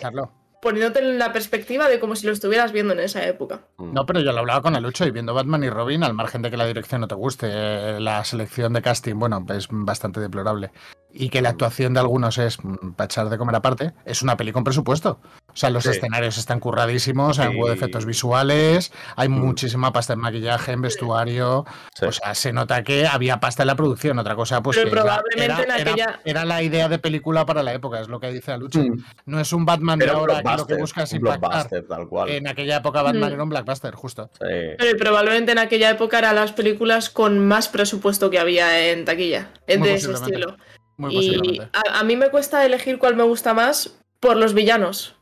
Poniéndote- 0.63 0.99
en 1.01 1.19
la 1.19 1.33
perspectiva 1.33 1.89
de 1.89 1.99
como 2.01 2.15
si 2.17 2.27
lo 2.27 2.33
estuvieras 2.33 2.73
viendo 2.73 2.93
en 2.93 3.01
esa 3.01 3.27
época. 3.27 3.63
No, 3.79 4.05
pero 4.07 4.21
yo 4.21 4.33
lo 4.33 4.41
hablaba 4.41 4.61
con 4.63 4.77
Alucho 4.77 5.07
y 5.07 5.11
viendo 5.11 5.33
Batman 5.35 5.65
y 5.65 5.71
Robin, 5.71 6.05
al 6.05 6.15
margen 6.15 6.43
de 6.43 6.51
que 6.51 6.57
la 6.57 6.67
dirección 6.67 7.01
no 7.01 7.09
te 7.09 7.15
guste, 7.15 7.47
eh, 7.51 8.01
la 8.01 8.23
selección 8.25 8.73
de 8.75 8.83
casting, 8.83 9.15
bueno, 9.17 9.45
es 9.55 9.69
bastante 9.71 10.21
deplorable. 10.21 10.71
Y 11.13 11.29
que 11.31 11.43
la 11.43 11.49
actuación 11.49 11.93
de 11.95 12.01
algunos 12.01 12.39
es 12.39 12.63
mm, 12.63 12.93
para 12.93 13.07
echar 13.07 13.29
de 13.31 13.39
comer 13.39 13.57
aparte, 13.57 13.95
es 14.05 14.23
una 14.23 14.37
peli 14.37 14.53
con 14.53 14.63
presupuesto. 14.63 15.19
O 15.53 15.57
sea, 15.57 15.71
los 15.71 15.85
Sí. 15.85 15.91
escenarios 15.91 16.39
están 16.39 16.61
curradísimos, 16.61 17.39
hay 17.39 17.49
un 17.49 17.57
huevo 17.57 17.69
de 17.69 17.75
Sí. 17.75 17.79
efectos 17.79 18.07
visuales, 18.07 18.93
hay 19.17 19.29
Mm. 19.29 19.33
muchísima 19.33 19.93
pasta 19.93 20.13
en 20.15 20.21
maquillaje, 20.21 20.73
en 20.73 20.83
vestuario. 20.83 21.65
Sí. 21.95 22.07
O 22.07 22.13
sea, 22.13 22.35
se 22.35 22.53
nota 22.53 22.83
que 22.83 23.07
había 23.07 23.41
pasta 23.41 23.63
en 23.63 23.69
la 23.69 23.75
producción. 23.77 24.19
Otra 24.19 24.35
cosa, 24.37 24.63
pues 24.63 24.77
Pero 24.77 24.89
que 24.89 24.93
era- 24.93 25.03
probablemente 25.03 25.63
era, 25.63 25.75
aquella- 25.75 26.21
era 26.25 26.45
la 26.45 26.63
idea 26.63 26.89
de 26.89 26.99
película 26.99 27.45
para 27.47 27.63
la 27.63 27.73
época, 27.75 28.01
es 28.01 28.09
lo 28.09 28.21
que 28.21 28.31
dice 28.33 28.53
Alucho. 28.53 28.81
Mm. 28.81 29.05
No 29.27 29.41
es 29.41 29.53
un 29.53 29.65
Batman 29.67 29.99
de 29.99 30.09
ahora 30.11 30.43
que 30.43 30.57
lo 30.57 30.67
que 30.67 30.75
busca 30.77 31.03
es 31.03 31.13
un 31.13 31.19
impactar. 31.19 31.69
tal 31.89 32.09
cual. 32.09 32.29
En 32.31 32.47
aquella 32.49 32.77
época 32.77 33.03
Batman 33.03 33.31
Mm. 33.31 33.35
era 33.35 33.43
un 33.43 33.49
blockbuster, 33.49 33.95
justo. 33.95 34.31
Sí. 34.35 34.47
Pero 34.79 34.99
probablemente 34.99 35.53
en 35.53 35.59
aquella 35.59 35.91
época 35.91 36.19
eran 36.19 36.37
las 36.37 36.53
películas 36.53 37.11
con 37.11 37.39
más 37.47 37.69
presupuesto 37.69 38.31
que 38.31 38.39
había 38.39 38.91
en 38.91 39.05
taquilla. 39.05 39.51
Muy 39.69 39.89
de 39.89 39.95
ese 39.95 40.13
estilo. 40.13 40.57
Muy 40.97 41.13
Y 41.13 41.17
posiblemente. 41.17 41.71
a, 41.73 41.99
a 42.01 42.05
mí 42.05 42.17
me 42.17 42.29
cuesta 42.31 42.65
elegir 42.67 42.99
cuál 42.99 43.17
me 43.17 43.23
gusta 43.23 43.55
más 43.55 43.97
por 44.21 44.37
los 44.37 44.53
villanos. 44.55 45.17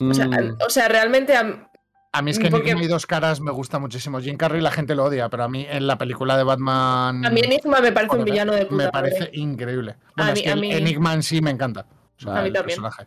O 0.00 0.14
sea, 0.14 0.26
Mm. 0.26 0.56
o 0.66 0.70
sea, 0.70 0.88
realmente 0.88 1.36
a- 1.36 1.70
A 2.12 2.22
mí 2.22 2.30
es 2.30 2.38
que 2.38 2.48
porque- 2.48 2.70
Enigma 2.70 2.84
y 2.84 2.88
dos 2.88 3.06
caras 3.06 3.40
me 3.40 3.50
gusta 3.50 3.78
muchísimo. 3.80 4.20
Jim 4.20 4.36
Carrey 4.36 4.60
la 4.60 4.70
gente 4.70 4.94
lo 4.94 5.04
odia, 5.04 5.28
pero 5.28 5.42
a 5.44 5.48
mí 5.48 5.66
en 5.68 5.86
la 5.86 5.98
película 5.98 6.36
de 6.36 6.44
Batman 6.44 7.24
a 7.26 7.30
mí 7.30 7.40
Enigma 7.40 7.80
me 7.80 7.90
parece 7.90 8.16
un 8.16 8.24
villano 8.24 8.52
de 8.54 8.66
puta 8.66 8.84
me 8.84 8.90
parece 8.90 9.18
madre. 9.20 9.30
increíble. 9.34 9.96
Bueno, 10.16 10.30
es 10.32 10.38
mí- 10.38 10.44
que 10.44 10.50
a 10.50 10.56
mí- 10.56 10.72
Enigma 10.72 11.14
en 11.14 11.22
sí 11.24 11.40
me 11.40 11.50
encanta. 11.50 11.86
O 12.16 12.20
sea, 12.22 12.38
A 12.38 12.42
mí 12.42 12.52
también. 12.52 12.64
personaje. 12.64 13.06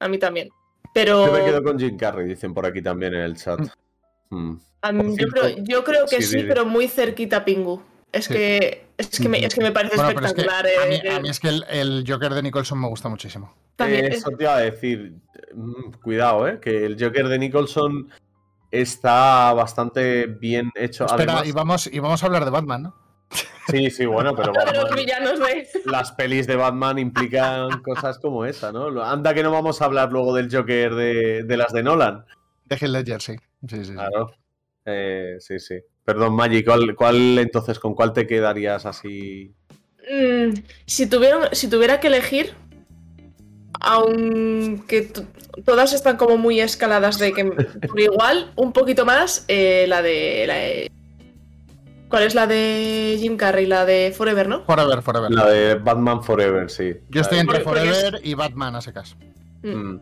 A 0.00 0.08
mí 0.08 0.18
también. 0.18 0.48
Pero 0.94 1.26
Yo 1.26 1.32
me 1.32 1.44
quedo 1.44 1.62
con 1.62 1.78
Jim 1.78 1.96
Carrey, 1.98 2.26
dicen 2.26 2.54
por 2.54 2.64
aquí 2.64 2.80
también 2.80 3.12
en 3.14 3.20
el 3.20 3.36
chat. 3.36 3.60
Mm. 4.30 4.54
a 4.80 4.92
mí- 4.92 5.02
por 5.02 5.18
yo, 5.20 5.28
creo, 5.28 5.48
yo 5.58 5.84
creo 5.84 6.06
que 6.06 6.22
sí, 6.22 6.44
pero 6.44 6.64
muy 6.64 6.88
cerquita 6.88 7.38
a 7.38 7.44
Pingu. 7.44 7.82
Es 8.12 8.24
Sí. 8.26 8.34
que 8.34 8.86
es 8.96 9.20
que 9.20 9.28
me, 9.28 9.38
es 9.44 9.54
que 9.54 9.60
me 9.62 9.70
parece 9.72 9.96
Bueno, 9.96 10.12
pero 10.14 10.26
es 10.26 10.32
que 10.34 10.40
espectacular. 10.40 10.84
a, 10.84 10.88
mí, 10.88 10.94
eh, 11.04 11.10
a 11.16 11.20
mí 11.20 11.28
es 11.28 11.38
que 11.40 11.48
el, 11.48 11.64
el 11.68 12.04
Joker 12.08 12.32
de 12.34 12.42
Nicholson 12.42 12.80
me 12.80 12.88
gusta 12.88 13.08
muchísimo. 13.08 13.54
también 13.76 14.06
Eh, 14.06 14.08
es- 14.08 14.16
Eso 14.18 14.30
te 14.30 14.44
iba 14.44 14.56
a 14.56 14.60
decir. 14.60 15.14
Mm, 15.54 15.92
Cuidado, 16.02 16.48
¿eh? 16.48 16.58
Que 16.60 16.84
el 16.84 16.96
Joker 17.02 17.28
de 17.28 17.38
Nicholson 17.38 18.08
está 18.70 19.52
bastante 19.52 20.26
bien 20.26 20.70
hecho. 20.74 21.06
Espera, 21.06 21.32
Además, 21.34 21.48
y, 21.48 21.52
vamos, 21.52 21.86
y 21.86 21.98
vamos 22.00 22.22
a 22.22 22.26
hablar 22.26 22.44
de 22.44 22.50
Batman, 22.50 22.82
¿no? 22.84 22.94
Sí, 23.68 23.90
sí, 23.90 24.06
bueno, 24.06 24.34
pero 24.34 24.52
los 24.54 24.64
Batman- 24.64 24.94
villanos 24.96 25.38
de. 25.38 25.68
las 25.84 26.12
pelis 26.12 26.46
de 26.46 26.56
Batman 26.56 26.98
implican 26.98 27.68
cosas 27.82 28.18
como 28.18 28.44
esa, 28.46 28.72
¿no? 28.72 28.90
Lo- 28.90 29.04
Anda 29.04 29.34
que 29.34 29.42
no 29.42 29.50
vamos 29.52 29.80
a 29.82 29.84
hablar 29.84 30.10
luego 30.12 30.34
del 30.34 30.54
Joker 30.54 30.94
de, 30.94 31.42
de 31.44 31.56
las 31.56 31.72
de 31.72 31.82
Nolan. 31.82 32.24
De 32.64 32.76
Heath 32.76 32.90
Ledger, 32.90 33.20
sí. 33.22 33.36
Sí, 33.68 33.76
sí, 33.76 33.84
sí. 33.86 33.92
Claro. 33.92 34.32
Eh, 34.84 35.36
sí, 35.40 35.58
sí. 35.58 35.78
Perdón, 36.08 36.36
Maggie, 36.36 36.64
¿cuál, 36.64 36.96
cuál 36.96 37.38
entonces 37.38 37.78
con 37.78 37.94
cuál 37.94 38.14
te 38.14 38.26
quedarías 38.26 38.86
así? 38.86 39.52
Mm, 40.10 40.54
si, 40.86 41.06
tuviera, 41.06 41.50
si 41.52 41.68
tuviera 41.68 42.00
que 42.00 42.06
elegir, 42.06 42.54
aunque 43.78 45.12
todas 45.66 45.92
están 45.92 46.16
como 46.16 46.38
muy 46.38 46.60
escaladas 46.62 47.18
de 47.18 47.34
que 47.34 47.44
por 47.88 48.00
igual, 48.00 48.52
un 48.56 48.72
poquito 48.72 49.04
más, 49.04 49.44
eh, 49.48 49.84
la 49.86 50.00
de. 50.00 50.44
la 50.46 50.54
de- 50.54 50.90
¿Cuál 52.08 52.22
es 52.22 52.34
la 52.34 52.46
de 52.46 53.18
Jim 53.20 53.36
Carrey? 53.36 53.66
La 53.66 53.84
de 53.84 54.14
Forever, 54.16 54.48
¿no? 54.48 54.64
Forever, 54.64 55.02
Forever. 55.02 55.30
La 55.30 55.44
de 55.50 55.74
Batman 55.74 56.22
Forever, 56.22 56.70
sí. 56.70 56.94
Yo 57.10 57.20
estoy 57.20 57.40
entre 57.40 57.60
Porque- 57.60 57.80
porque 57.80 57.90
es- 57.90 58.00
Forever 58.00 58.20
y 58.26 58.32
Batman 58.32 58.76
a 58.76 58.80
secas. 58.80 59.14
Mm. 59.62 59.96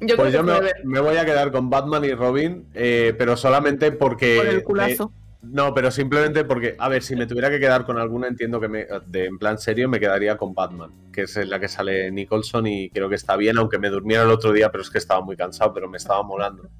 Yo 0.00 0.16
Pues 0.16 0.30
creo 0.30 0.44
yo 0.44 0.60
que 0.60 0.72
me, 0.82 0.98
voy 0.98 1.16
a 1.18 1.24
quedar 1.24 1.52
con 1.52 1.70
Batman 1.70 2.04
y 2.04 2.14
Robin, 2.14 2.66
eh, 2.74 3.14
pero 3.16 3.36
solamente 3.36 3.92
porque. 3.92 4.38
Por 4.38 4.46
el 4.48 4.64
culazo. 4.64 5.12
eh, 5.14 5.21
no, 5.42 5.74
pero 5.74 5.90
simplemente 5.90 6.44
porque, 6.44 6.76
a 6.78 6.88
ver, 6.88 7.02
si 7.02 7.16
me 7.16 7.26
tuviera 7.26 7.50
que 7.50 7.58
quedar 7.58 7.84
con 7.84 7.98
alguna, 7.98 8.28
entiendo 8.28 8.60
que 8.60 8.68
me, 8.68 8.86
de, 9.06 9.26
en 9.26 9.38
plan 9.38 9.58
serio 9.58 9.88
me 9.88 9.98
quedaría 9.98 10.36
con 10.36 10.54
Batman, 10.54 10.92
que 11.12 11.22
es 11.22 11.36
la 11.36 11.58
que 11.58 11.66
sale 11.66 12.12
Nicholson 12.12 12.66
y 12.68 12.90
creo 12.90 13.08
que 13.08 13.16
está 13.16 13.36
bien, 13.36 13.58
aunque 13.58 13.78
me 13.78 13.90
durmiera 13.90 14.22
el 14.22 14.30
otro 14.30 14.52
día, 14.52 14.70
pero 14.70 14.82
es 14.82 14.90
que 14.90 14.98
estaba 14.98 15.20
muy 15.20 15.36
cansado, 15.36 15.74
pero 15.74 15.88
me 15.88 15.98
estaba 15.98 16.22
molando. 16.22 16.70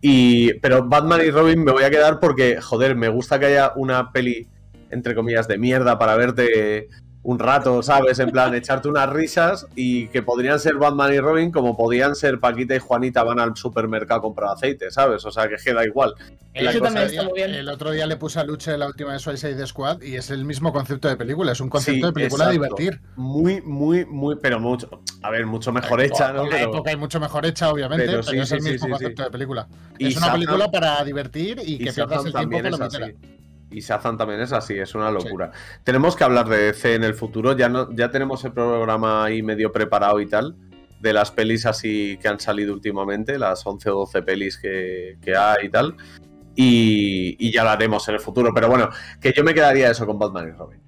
Y, 0.00 0.54
pero 0.60 0.88
Batman 0.88 1.20
y 1.24 1.30
Robin 1.30 1.62
me 1.62 1.70
voy 1.70 1.84
a 1.84 1.90
quedar 1.90 2.18
porque, 2.18 2.60
joder, 2.60 2.96
me 2.96 3.08
gusta 3.08 3.38
que 3.38 3.46
haya 3.46 3.72
una 3.76 4.10
peli, 4.10 4.48
entre 4.90 5.14
comillas, 5.14 5.46
de 5.46 5.58
mierda 5.58 5.98
para 5.98 6.16
verte 6.16 6.88
un 7.24 7.38
rato, 7.38 7.82
¿sabes? 7.84 8.18
En 8.18 8.30
plan, 8.32 8.52
echarte 8.54 8.88
unas 8.88 9.08
risas 9.08 9.66
y 9.76 10.08
que 10.08 10.22
podrían 10.22 10.58
ser 10.58 10.74
Batman 10.74 11.12
y 11.14 11.20
Robin 11.20 11.52
como 11.52 11.76
podían 11.76 12.16
ser 12.16 12.40
Paquita 12.40 12.74
y 12.74 12.80
Juanita 12.80 13.22
van 13.22 13.38
al 13.38 13.56
supermercado 13.56 14.18
a 14.18 14.22
comprar 14.22 14.50
aceite, 14.54 14.90
¿sabes? 14.90 15.24
O 15.24 15.30
sea, 15.30 15.48
que 15.48 15.54
queda 15.62 15.84
igual. 15.84 16.14
El, 16.52 16.66
Eso 16.66 16.80
también 16.80 17.04
otro 17.06 17.10
está 17.16 17.22
muy 17.28 17.32
día, 17.34 17.46
bien. 17.46 17.58
el 17.60 17.68
otro 17.68 17.90
día 17.92 18.06
le 18.06 18.16
puse 18.16 18.40
a 18.40 18.44
Luche 18.44 18.76
la 18.76 18.88
última 18.88 19.12
de 19.12 19.20
Suicide 19.20 19.66
Squad 19.68 20.02
y 20.02 20.16
es 20.16 20.30
el 20.30 20.44
mismo 20.44 20.72
concepto 20.72 21.06
de 21.08 21.16
película. 21.16 21.52
Es 21.52 21.60
un 21.60 21.70
concepto 21.70 21.94
Sí, 22.00 22.02
de 22.06 22.12
película 22.12 22.46
de 22.46 22.52
divertir. 22.52 23.00
Muy, 23.14 23.62
muy, 23.62 24.04
muy, 24.04 24.36
pero 24.42 24.58
mucho, 24.58 24.90
a 25.22 25.30
ver, 25.30 25.46
mucho 25.46 25.72
mejor 25.72 26.00
hecha, 26.02 26.32
¿no? 26.32 26.40
Con 26.40 26.50
la 26.50 26.56
Pero- 26.56 26.70
época 26.74 26.92
y 26.92 26.96
mucho 26.96 27.20
mejor 27.20 27.46
hecha, 27.46 27.70
obviamente, 27.70 28.04
Pero 28.04 28.18
pero, 28.20 28.30
sí, 28.32 28.38
es 28.38 28.48
sí, 28.48 28.54
el 28.56 28.62
sí, 28.62 28.70
mismo 28.72 28.86
sí, 28.86 28.90
concepto 28.90 29.22
sí. 29.22 29.26
de 29.26 29.30
película. 29.30 29.68
Y 29.96 30.06
es 30.08 30.16
una 30.16 30.32
película 30.32 30.70
para 30.72 31.04
divertir 31.04 31.60
y, 31.64 31.74
y 31.74 31.78
que 31.78 31.84
Shazam 31.92 32.08
pierdas 32.08 32.26
el 32.26 32.32
tiempo 32.32 32.98
la. 32.98 33.12
Y 33.72 33.80
Shazam 33.80 34.16
también 34.16 34.40
es 34.40 34.52
así, 34.52 34.78
es 34.78 34.94
una 34.94 35.10
locura. 35.10 35.50
Tenemos 35.84 36.16
que 36.16 36.24
hablar 36.24 36.48
de 36.48 36.58
DC 36.58 36.94
en 36.94 37.04
el 37.04 37.14
futuro, 37.14 37.56
ya, 37.56 37.68
no, 37.68 37.92
ya 37.94 38.10
tenemos 38.10 38.44
el 38.44 38.52
programa 38.52 39.24
ahí 39.24 39.42
medio 39.42 39.72
preparado 39.72 40.20
y 40.20 40.26
tal, 40.26 40.56
de 41.00 41.12
las 41.12 41.30
pelis 41.30 41.66
así 41.66 42.18
que 42.20 42.28
han 42.28 42.38
salido 42.38 42.72
últimamente, 42.72 43.38
las 43.38 43.66
11 43.66 43.90
o 43.90 43.94
12 44.00 44.22
pelis 44.22 44.58
que, 44.58 45.18
que 45.22 45.36
hay 45.36 45.66
y 45.66 45.68
tal, 45.68 45.96
y, 46.54 47.36
y 47.38 47.52
ya 47.52 47.64
lo 47.64 47.70
haremos 47.70 48.06
en 48.08 48.14
el 48.14 48.20
futuro. 48.20 48.52
Pero 48.54 48.68
bueno, 48.68 48.88
que 49.20 49.32
yo 49.32 49.42
me 49.42 49.54
quedaría 49.54 49.90
eso 49.90 50.06
con 50.06 50.18
Batman 50.18 50.48
y 50.48 50.50
Robin. 50.52 50.80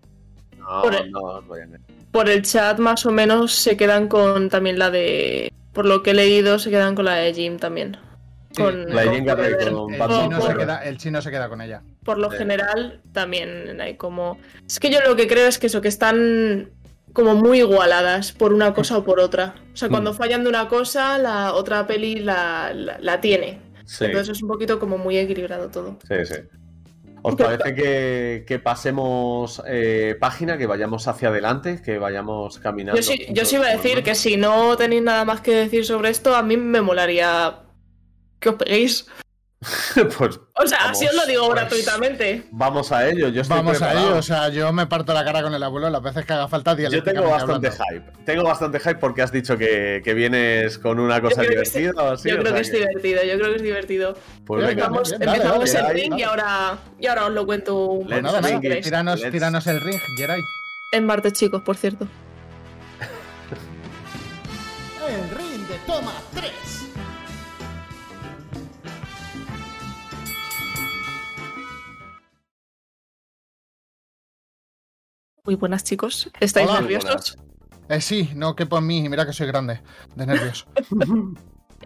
No, 0.59 0.83
por, 0.83 0.94
el, 0.94 1.11
no 1.11 1.20
os 1.20 1.47
voy 1.47 1.61
a 1.61 1.66
por 2.14 2.29
el 2.31 2.42
chat 2.42 2.79
más 2.79 3.05
o 3.07 3.11
menos 3.11 3.53
se 3.53 3.77
quedan 3.77 4.07
con 4.07 4.49
también 4.49 4.79
la 4.79 4.88
de... 4.88 5.53
Por 5.73 5.85
lo 5.85 6.05
que 6.05 6.12
he 6.12 6.14
leído, 6.14 6.61
se 6.61 6.70
quedan 6.70 6.94
con 6.94 7.07
la 7.07 7.14
de 7.14 7.35
Jim 7.35 7.59
también. 7.59 7.97
Con- 8.57 8.95
La 8.95 9.05
con 9.05 9.25
con 9.25 9.45
El 9.45 10.09
chino, 10.09 10.40
se 10.40 10.55
queda, 10.57 10.79
el 10.85 10.97
chino 10.99 11.23
se 11.23 11.31
queda 11.31 11.49
con 11.49 11.61
ella. 11.61 11.83
Por 12.05 12.19
lo 12.19 12.31
Sí. 12.31 12.37
general, 12.38 13.01
también 13.12 13.81
hay 13.81 13.97
como. 13.97 14.38
Es 14.67 14.79
que 14.81 14.90
yo 14.90 15.01
lo 15.07 15.17
que 15.17 15.27
creo 15.27 15.49
es 15.49 15.59
que 15.59 15.67
eso, 15.67 15.81
que 15.81 15.88
están 15.88 16.71
como 17.12 17.35
muy 17.35 17.59
igualadas 17.59 18.33
por 18.33 18.53
una 18.53 18.75
cosa 18.75 18.99
o 18.99 19.05
por 19.05 19.21
otra. 19.21 19.55
O 19.73 19.77
sea, 19.77 19.88
cuando 19.88 20.12
Mm. 20.12 20.17
fallan 20.17 20.43
de 20.45 20.49
una 20.51 20.69
cosa, 20.69 21.17
la 21.19 21.55
otra 21.55 21.87
peli 21.87 22.17
la, 22.17 22.73
la, 22.75 22.99
la 23.01 23.21
tiene. 23.21 23.61
Sí, 23.85 24.07
Entonces 24.07 24.37
es 24.37 24.43
un 24.43 24.49
poquito 24.49 24.79
como 24.79 24.99
muy 24.99 25.17
equilibrado 25.19 25.69
todo. 25.71 25.99
sí, 26.09 26.14
sí. 26.25 26.35
¿Os 27.27 27.37
parece 27.37 27.75
que, 27.75 28.45
que 28.47 28.59
pasemos 28.59 29.62
eh, 29.67 30.14
página, 30.21 30.59
que 30.59 30.67
vayamos 30.67 31.09
hacia 31.09 31.29
adelante, 31.29 31.81
que 31.83 31.99
vayamos 31.99 32.59
caminando? 32.59 33.01
Yo 33.01 33.03
sí, 33.03 33.27
yo 33.31 33.47
sí 33.47 33.57
iba 33.57 33.67
a 33.67 33.71
decir 33.71 34.03
que 34.03 34.14
si 34.14 34.37
no 34.37 34.77
tenéis 34.77 35.03
nada 35.03 35.25
más 35.25 35.40
que 35.40 35.53
decir 35.55 35.87
sobre 35.87 36.11
esto, 36.11 36.37
a 36.37 36.43
mí 36.43 36.59
me 36.59 36.83
molaría 36.83 37.61
que 38.45 38.49
os 38.51 38.55
peguéis. 38.57 39.07
pues 40.19 40.39
O 40.53 40.67
sea, 40.67 40.79
Vamos, 40.79 40.91
así 40.99 41.07
os 41.07 41.15
lo 41.15 41.25
digo 41.25 41.47
pues, 41.47 41.55
gratuitamente. 41.59 42.45
vamos 42.51 42.93
a 42.93 43.09
ello. 43.09 43.29
Yo 43.29 43.41
estoy 43.41 43.57
Vamos 43.57 43.81
a 43.81 43.93
ello, 43.95 44.17
o 44.19 44.23
sea, 44.23 44.51
yo 44.51 44.71
me 44.75 44.87
parto 44.87 45.15
la 45.15 45.25
cara 45.25 45.43
con 45.43 45.55
el 45.55 45.63
abuelo 45.63 45.89
las 45.89 46.03
veces 46.03 46.27
que 46.27 46.35
haga 46.35 46.49
falta 46.49 46.77
Yo 46.77 47.03
tengo 47.03 47.23
bastante 47.31 47.69
hablando. 47.69 47.85
hype. 48.11 48.25
Tengo 48.27 48.43
bastante 48.45 48.79
hype 48.81 48.97
porque 48.97 49.23
has 49.23 49.33
dicho 49.33 49.57
que, 49.57 50.03
que 50.05 50.13
vienes 50.13 50.77
con 50.79 51.01
una 51.01 51.23
cosa 51.23 51.41
divertida. 51.41 52.13
así, 52.13 52.29
yo 52.29 52.37
o 52.37 52.39
creo 52.41 52.45
sea 52.53 52.55
que 52.57 52.61
es 52.61 52.73
divertido, 52.73 53.25
yo 53.25 53.39
creo 53.39 53.51
que 53.51 53.57
es 53.57 53.63
divertido. 53.63 54.19
Pues 54.45 54.67
venga, 54.67 54.85
Empezamos, 54.85 55.09
bien, 55.09 55.21
dale, 55.21 55.33
empezamos 55.39 55.73
dale, 55.73 55.89
el 55.89 55.95
ring 55.95 56.11
dale. 56.11 56.21
y 56.21 56.25
ahora, 56.25 56.79
y 57.01 57.07
ahora 57.07 57.25
os 57.27 57.33
lo 57.33 57.47
cuento 57.47 57.85
un 57.87 58.07
Pues 58.07 58.23
nada, 58.23 58.39
poco 58.41 58.49
nada, 58.51 58.61
queréis. 58.61 58.85
tíranos, 58.85 59.23
tíranos 59.31 59.67
el 59.67 59.81
ring, 59.81 60.01
Jerai. 60.19 60.43
En 60.93 61.07
martes, 61.07 61.33
chicos, 61.33 61.63
por 61.63 61.77
cierto. 61.79 62.07
El 65.09 65.31
ring 65.39 65.67
de 65.69 65.79
toma 65.87 66.13
3. 66.35 66.51
Muy 75.45 75.57
buenas, 75.57 75.85
chicos. 75.85 76.31
¿Estáis 76.41 76.69
Hola. 76.71 76.81
nerviosos? 76.81 77.37
Eh, 77.91 78.01
sí, 78.01 78.31
no 78.35 78.57
que 78.57 78.65
por 78.65 78.81
mí, 78.81 79.05
y 79.05 79.09
mira 79.11 79.27
que 79.27 79.33
soy 79.35 79.47
grande, 79.47 79.81
de 80.15 80.27
nervios. 80.27 80.67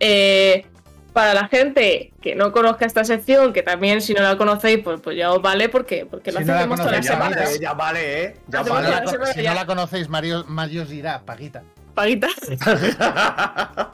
Eh, 0.01 0.65
para 1.13 1.35
la 1.35 1.49
gente 1.49 2.13
que 2.23 2.37
no 2.37 2.53
conozca 2.53 2.87
esta 2.87 3.03
sección, 3.03 3.53
que 3.53 3.65
también 3.65 4.01
si 4.01 4.15
no 4.15 4.23
la 4.23 4.39
conocéis, 4.39 4.79
pues, 4.85 5.01
pues 5.01 5.17
ya 5.17 5.33
os 5.33 5.43
vale 5.43 5.69
porque, 5.69 6.07
porque 6.07 6.31
lo 6.31 6.39
Si 6.39 6.45
no 6.45 6.53
la 6.53 6.59
hacemos 6.61 6.79
todas 6.79 6.93
las 6.93 7.07
semanas. 7.07 7.37
vale, 7.45 7.59
ya 7.59 7.73
vale, 7.73 8.23
¿eh? 8.23 8.37
Ya 8.47 8.61
Hacemos 8.61 8.79
Si 8.79 8.85
no 8.85 8.91
vale. 8.93 9.19
la, 9.19 9.33
si 9.33 9.43
ya. 9.43 9.49
no 9.51 9.55
la 9.57 9.67
conocéis, 9.67 10.09
Mario, 10.09 10.45
Mario 10.47 10.83
os 10.83 10.89
dirá, 10.89 11.21
paguita. 11.25 11.65
Paguita. 11.95 12.29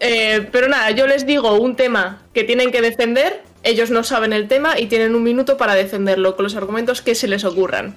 Eh, 0.00 0.48
pero 0.50 0.66
nada, 0.68 0.90
yo 0.92 1.06
les 1.06 1.26
digo 1.26 1.54
un 1.60 1.76
tema 1.76 2.22
que 2.32 2.42
tienen 2.44 2.72
que 2.72 2.80
defender, 2.80 3.42
ellos 3.62 3.90
no 3.90 4.02
saben 4.02 4.32
el 4.32 4.48
tema 4.48 4.78
y 4.80 4.86
tienen 4.86 5.14
un 5.14 5.22
minuto 5.22 5.56
para 5.58 5.74
defenderlo 5.74 6.36
con 6.36 6.44
los 6.44 6.56
argumentos 6.56 7.00
que 7.02 7.14
se 7.14 7.28
les 7.28 7.44
ocurran. 7.44 7.94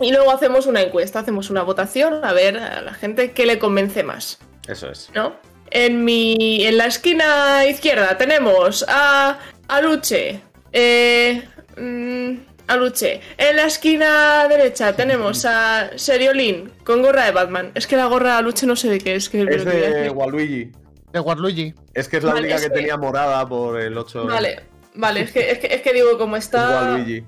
Y 0.00 0.12
luego 0.12 0.30
hacemos 0.30 0.66
una 0.66 0.82
encuesta, 0.82 1.20
hacemos 1.20 1.48
una 1.50 1.62
votación 1.62 2.24
a 2.24 2.32
ver 2.32 2.58
a 2.58 2.82
la 2.82 2.92
gente 2.94 3.32
qué 3.32 3.46
le 3.46 3.58
convence 3.58 4.02
más, 4.02 4.38
Eso 4.68 4.90
es. 4.90 5.10
¿no? 5.14 5.34
En 5.70 6.04
mi. 6.04 6.64
En 6.66 6.76
la 6.78 6.86
esquina 6.86 7.64
izquierda 7.66 8.16
tenemos 8.18 8.84
a. 8.88 9.38
a 9.68 9.80
Luche. 9.80 10.40
Eh. 10.72 11.42
mm, 11.76 12.32
a 12.68 12.76
Luche. 12.76 13.20
En 13.38 13.56
la 13.56 13.64
esquina 13.64 14.46
derecha 14.48 14.94
tenemos 14.94 15.44
a 15.44 15.90
Seriolin 15.96 16.70
con 16.84 17.02
gorra 17.02 17.24
de 17.24 17.30
Batman. 17.32 17.72
Es 17.74 17.86
que 17.86 17.96
la 17.96 18.06
gorra 18.06 18.36
de 18.36 18.42
Luche 18.42 18.66
no 18.66 18.76
sé 18.76 18.88
de 18.90 18.98
qué 19.00 19.14
es. 19.16 19.28
Que 19.28 19.42
Es 19.42 19.64
de. 19.64 20.10
Waluigi. 20.10 20.70
De 21.12 21.20
Waluigi. 21.20 21.74
Es 21.94 22.08
que 22.08 22.18
es 22.18 22.24
la 22.24 22.30
Vale, 22.34 22.42
única 22.42 22.56
es 22.56 22.62
que 22.62 22.68
que- 22.68 22.74
tenía 22.74 22.96
morada 22.96 23.46
por 23.48 23.80
el 23.80 23.96
8. 23.96 24.26
Vale, 24.26 24.60
vale, 24.94 25.22
es 25.22 25.32
que, 25.32 25.50
es 25.50 25.58
que, 25.58 25.74
es 25.74 25.80
que 25.82 25.92
digo, 25.94 26.18
como 26.18 26.36
Es 26.36 26.44
está. 26.44 26.68
Waluigi. 26.92 27.24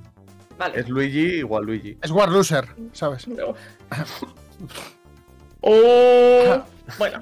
Vale. 0.58 0.80
Es 0.80 0.88
Luigi 0.88 1.38
y 1.38 1.42
Waluigi. 1.42 1.96
Es 2.02 2.10
War 2.10 2.28
Loser, 2.28 2.68
¿sabes? 2.92 3.26
No. 3.28 3.54
Oh, 5.60 6.62
bueno. 6.98 7.20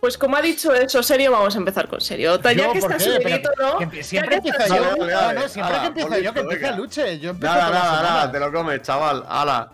Pues 0.00 0.18
como 0.18 0.36
ha 0.36 0.42
dicho 0.42 0.74
eso, 0.74 1.00
serio, 1.00 1.30
vamos 1.30 1.54
a 1.54 1.58
empezar 1.58 1.86
con 1.88 2.00
serio. 2.00 2.40
Ya 2.42 2.52
Yo, 2.52 2.72
que 2.72 2.80
¿por 2.80 2.92
está 2.92 3.04
subidito, 3.04 3.50
¿no? 3.56 3.88
que 3.88 4.02
siempre 4.02 4.40
está 4.44 4.66
yo. 4.66 4.96
Vale, 4.98 5.12
No, 5.12 5.32
no, 5.32 5.48
siempre 5.48 5.74
ala, 5.76 5.80
que 5.82 5.86
empiezo 5.86 6.08
por 6.08 6.20
yo, 6.20 6.34
que 6.34 6.42
venga. 6.42 6.72
Luche. 6.72 7.18
Yo 7.20 7.30
empiezo 7.30 7.54
Nada, 7.54 7.70
nada, 7.70 8.02
nada, 8.02 8.32
te 8.32 8.40
lo 8.40 8.52
comes, 8.52 8.82
chaval. 8.82 9.24
Ala. 9.28 9.70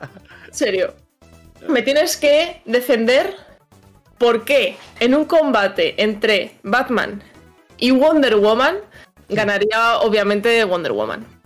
serio. 0.51 0.95
Me 1.67 1.81
tienes 1.81 2.19
que 2.19 2.61
defender 2.67 3.35
por 4.19 4.45
qué 4.45 4.77
en 5.01 5.15
un 5.15 5.25
combate 5.25 5.95
entre 6.03 6.59
Batman 6.63 7.23
y 7.79 7.91
Wonder 7.93 8.37
Woman 8.37 8.77
ganaría 9.31 9.99
obviamente 10.01 10.63
Wonder 10.65 10.93
Woman. 10.93 11.38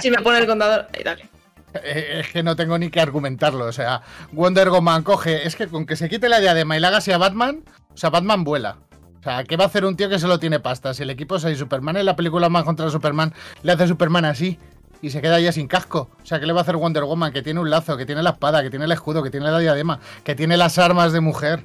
Si 0.00 0.10
me 0.10 0.18
pone 0.18 0.38
el 0.38 0.46
contador, 0.46 0.86
ahí 0.94 1.02
dale. 1.02 1.28
Eh, 1.74 2.20
Es 2.20 2.28
que 2.28 2.42
no 2.42 2.54
tengo 2.56 2.78
ni 2.78 2.90
que 2.90 3.00
argumentarlo. 3.00 3.64
O 3.66 3.72
sea, 3.72 4.02
Wonder 4.32 4.70
Woman 4.70 5.02
coge. 5.02 5.46
Es 5.46 5.56
que 5.56 5.68
con 5.68 5.86
que 5.86 5.96
se 5.96 6.08
quite 6.08 6.28
la 6.28 6.40
diadema 6.40 6.76
y 6.76 6.80
la 6.80 6.88
haga 6.88 6.98
así 6.98 7.12
a 7.12 7.18
Batman, 7.18 7.62
o 7.92 7.96
sea, 7.96 8.10
Batman 8.10 8.44
vuela. 8.44 8.76
O 9.20 9.22
sea, 9.22 9.44
¿qué 9.44 9.56
va 9.56 9.64
a 9.64 9.66
hacer 9.68 9.84
un 9.84 9.96
tío 9.96 10.08
que 10.08 10.18
solo 10.18 10.38
tiene 10.40 10.58
pasta? 10.58 10.92
Si 10.94 11.04
el 11.04 11.10
equipo 11.10 11.36
es 11.36 11.44
ahí 11.44 11.54
Superman 11.54 11.96
en 11.96 12.06
la 12.06 12.16
película 12.16 12.48
Man 12.48 12.64
contra 12.64 12.90
Superman, 12.90 13.32
le 13.62 13.72
hace 13.72 13.86
Superman 13.86 14.24
así 14.24 14.58
y 15.00 15.10
se 15.10 15.20
queda 15.22 15.38
ya 15.38 15.52
sin 15.52 15.68
casco. 15.68 16.10
O 16.22 16.26
sea, 16.26 16.40
¿qué 16.40 16.46
le 16.46 16.52
va 16.52 16.60
a 16.60 16.62
hacer 16.62 16.76
Wonder 16.76 17.04
Woman? 17.04 17.32
Que 17.32 17.40
tiene 17.42 17.60
un 17.60 17.70
lazo, 17.70 17.96
que 17.96 18.04
tiene 18.04 18.22
la 18.22 18.30
espada, 18.30 18.62
que 18.62 18.70
tiene 18.70 18.84
el 18.84 18.92
escudo, 18.92 19.22
que 19.22 19.30
tiene 19.30 19.50
la 19.50 19.58
diadema, 19.60 20.00
que 20.24 20.34
tiene 20.34 20.56
las 20.56 20.76
armas 20.78 21.12
de 21.12 21.20
mujer. 21.20 21.62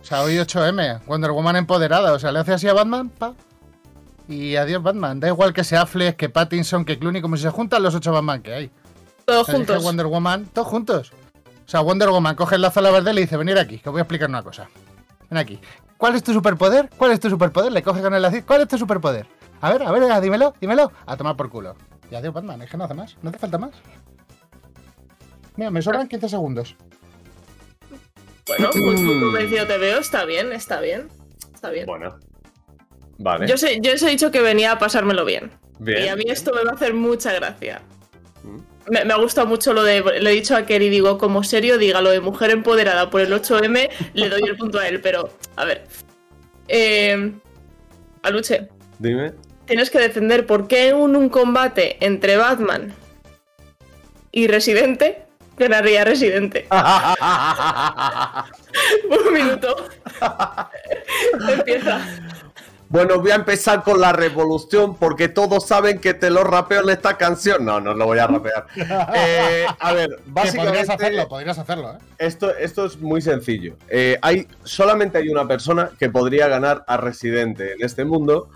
O 0.00 0.04
sea, 0.04 0.22
hoy 0.22 0.36
8M, 0.36 1.00
Wonder 1.06 1.30
Woman 1.32 1.56
empoderada. 1.56 2.12
O 2.12 2.18
sea, 2.18 2.30
le 2.30 2.40
hace 2.40 2.52
así 2.52 2.68
a 2.68 2.74
Batman, 2.74 3.08
pa. 3.08 3.34
Y 4.28 4.56
adiós 4.56 4.82
Batman. 4.82 5.20
Da 5.20 5.28
igual 5.28 5.52
que 5.52 5.64
sea 5.64 5.82
Affleck, 5.82 6.16
que 6.16 6.28
Pattinson, 6.28 6.84
que 6.84 6.98
Clooney, 6.98 7.22
como 7.22 7.36
si 7.36 7.44
se 7.44 7.50
juntan 7.50 7.82
los 7.82 7.94
8 7.94 8.12
Batman 8.12 8.42
que 8.42 8.54
hay. 8.54 8.70
Todos 9.24 9.46
juntos. 9.46 9.82
Wonder 9.82 10.06
Woman, 10.06 10.46
todos 10.46 10.68
juntos. 10.68 11.12
O 11.64 11.68
sea, 11.68 11.80
Wonder 11.80 12.10
Woman 12.10 12.36
coge 12.36 12.56
el 12.56 12.62
lazo 12.62 12.80
a 12.80 12.82
la 12.84 12.90
verde 12.90 13.10
y 13.10 13.14
le 13.14 13.20
dice, 13.22 13.36
venir 13.36 13.58
aquí, 13.58 13.78
que 13.78 13.88
os 13.88 13.92
voy 13.92 14.00
a 14.00 14.02
explicar 14.02 14.28
una 14.28 14.42
cosa. 14.42 14.68
Ven 15.28 15.38
aquí. 15.38 15.58
¿Cuál 15.96 16.14
es 16.14 16.22
tu 16.22 16.32
superpoder? 16.32 16.90
¿Cuál 16.96 17.12
es 17.12 17.20
tu 17.20 17.28
superpoder? 17.30 17.72
Le 17.72 17.82
coge 17.82 18.02
con 18.02 18.14
el 18.14 18.22
lazo. 18.22 18.36
¿Cuál 18.46 18.62
es 18.62 18.68
tu 18.68 18.78
superpoder? 18.78 19.26
A 19.60 19.72
ver, 19.72 19.82
a 19.82 19.90
ver, 19.90 20.20
dímelo, 20.20 20.54
dímelo. 20.60 20.92
A 21.06 21.16
tomar 21.16 21.36
por 21.36 21.50
culo. 21.50 21.74
Y 22.10 22.14
adiós, 22.14 22.34
Batman, 22.34 22.62
es 22.62 22.70
que 22.70 22.76
no 22.76 22.84
hace 22.84 22.94
más. 22.94 23.16
No 23.22 23.30
hace 23.30 23.38
falta 23.38 23.58
más. 23.58 23.72
Mira, 25.56 25.70
me 25.70 25.82
sobran 25.82 26.06
15 26.06 26.28
segundos. 26.28 26.76
Bueno, 28.46 28.68
pues 28.70 29.00
muy 29.00 29.20
convencido 29.20 29.66
te 29.66 29.78
veo, 29.78 29.98
está 29.98 30.24
bien, 30.24 30.52
está 30.52 30.80
bien. 30.80 31.08
Está 31.52 31.70
bien. 31.70 31.86
Bueno. 31.86 32.16
Vale. 33.18 33.46
Yo, 33.46 33.56
sé, 33.56 33.78
yo 33.80 33.94
os 33.94 34.02
he 34.02 34.10
dicho 34.10 34.30
que 34.30 34.40
venía 34.40 34.72
a 34.72 34.78
pasármelo 34.78 35.24
bien. 35.24 35.50
Bien. 35.78 36.04
y 36.04 36.08
a 36.08 36.16
mí 36.16 36.24
esto 36.28 36.52
me 36.54 36.64
va 36.64 36.70
a 36.70 36.74
hacer 36.74 36.94
mucha 36.94 37.32
gracia. 37.32 37.82
Mm. 38.42 38.58
Me, 38.92 39.04
me 39.04 39.12
ha 39.12 39.16
gustado 39.16 39.46
mucho 39.46 39.72
lo 39.72 39.82
de. 39.82 40.02
Le 40.20 40.30
he 40.30 40.34
dicho 40.34 40.56
a 40.56 40.64
Kerry, 40.64 40.88
digo, 40.88 41.18
como 41.18 41.42
serio, 41.42 41.76
diga 41.78 42.00
lo 42.00 42.10
de 42.10 42.20
mujer 42.20 42.50
empoderada 42.50 43.10
por 43.10 43.20
el 43.20 43.32
8M, 43.32 43.90
le 44.14 44.28
doy 44.28 44.42
el 44.44 44.56
punto 44.56 44.78
a 44.78 44.88
él, 44.88 45.00
pero 45.00 45.30
a 45.56 45.64
ver. 45.64 45.84
Eh, 46.68 47.32
Aluche, 48.22 48.68
Dime. 48.98 49.32
tienes 49.66 49.90
que 49.90 49.98
defender 49.98 50.46
por 50.46 50.66
qué 50.68 50.94
un, 50.94 51.14
un 51.16 51.28
combate 51.28 51.96
entre 52.00 52.36
Batman 52.36 52.92
y 54.32 54.48
Residente 54.48 55.26
ganaría 55.56 56.04
Residente. 56.04 56.66
un 59.10 59.32
minuto. 59.32 59.88
Empieza. 61.48 62.00
Bueno, 62.88 63.20
voy 63.20 63.32
a 63.32 63.34
empezar 63.34 63.82
con 63.82 64.00
la 64.00 64.12
revolución 64.12 64.96
porque 64.96 65.28
todos 65.28 65.66
saben 65.66 65.98
que 65.98 66.14
te 66.14 66.30
lo 66.30 66.44
rapeo 66.44 66.82
en 66.82 66.90
esta 66.90 67.16
canción. 67.16 67.64
No, 67.64 67.80
no 67.80 67.94
lo 67.94 68.06
voy 68.06 68.18
a 68.18 68.26
rapear. 68.28 68.66
Eh, 69.16 69.66
a 69.80 69.92
ver, 69.92 70.20
básicamente. 70.26 70.66
podrías 70.70 70.90
hacerlo, 70.90 71.28
podrías 71.28 71.58
hacerlo, 71.58 71.92
¿eh? 71.92 71.98
Esto, 72.18 72.54
esto 72.56 72.86
es 72.86 72.98
muy 73.00 73.20
sencillo. 73.20 73.76
Eh, 73.88 74.18
hay, 74.22 74.46
solamente 74.62 75.18
hay 75.18 75.28
una 75.28 75.48
persona 75.48 75.90
que 75.98 76.10
podría 76.10 76.46
ganar 76.48 76.84
a 76.86 76.96
Residente 76.96 77.72
en 77.72 77.82
este 77.84 78.04
mundo 78.04 78.50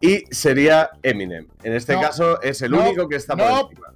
y 0.00 0.24
sería 0.30 0.90
Eminem. 1.02 1.46
En 1.62 1.72
este 1.74 1.94
No, 1.94 2.00
caso 2.00 2.42
es 2.42 2.62
el 2.62 2.72
no, 2.72 2.80
único 2.80 3.08
que 3.08 3.16
está 3.16 3.36
por 3.36 3.46
no. 3.48 3.60
encima. 3.62 3.86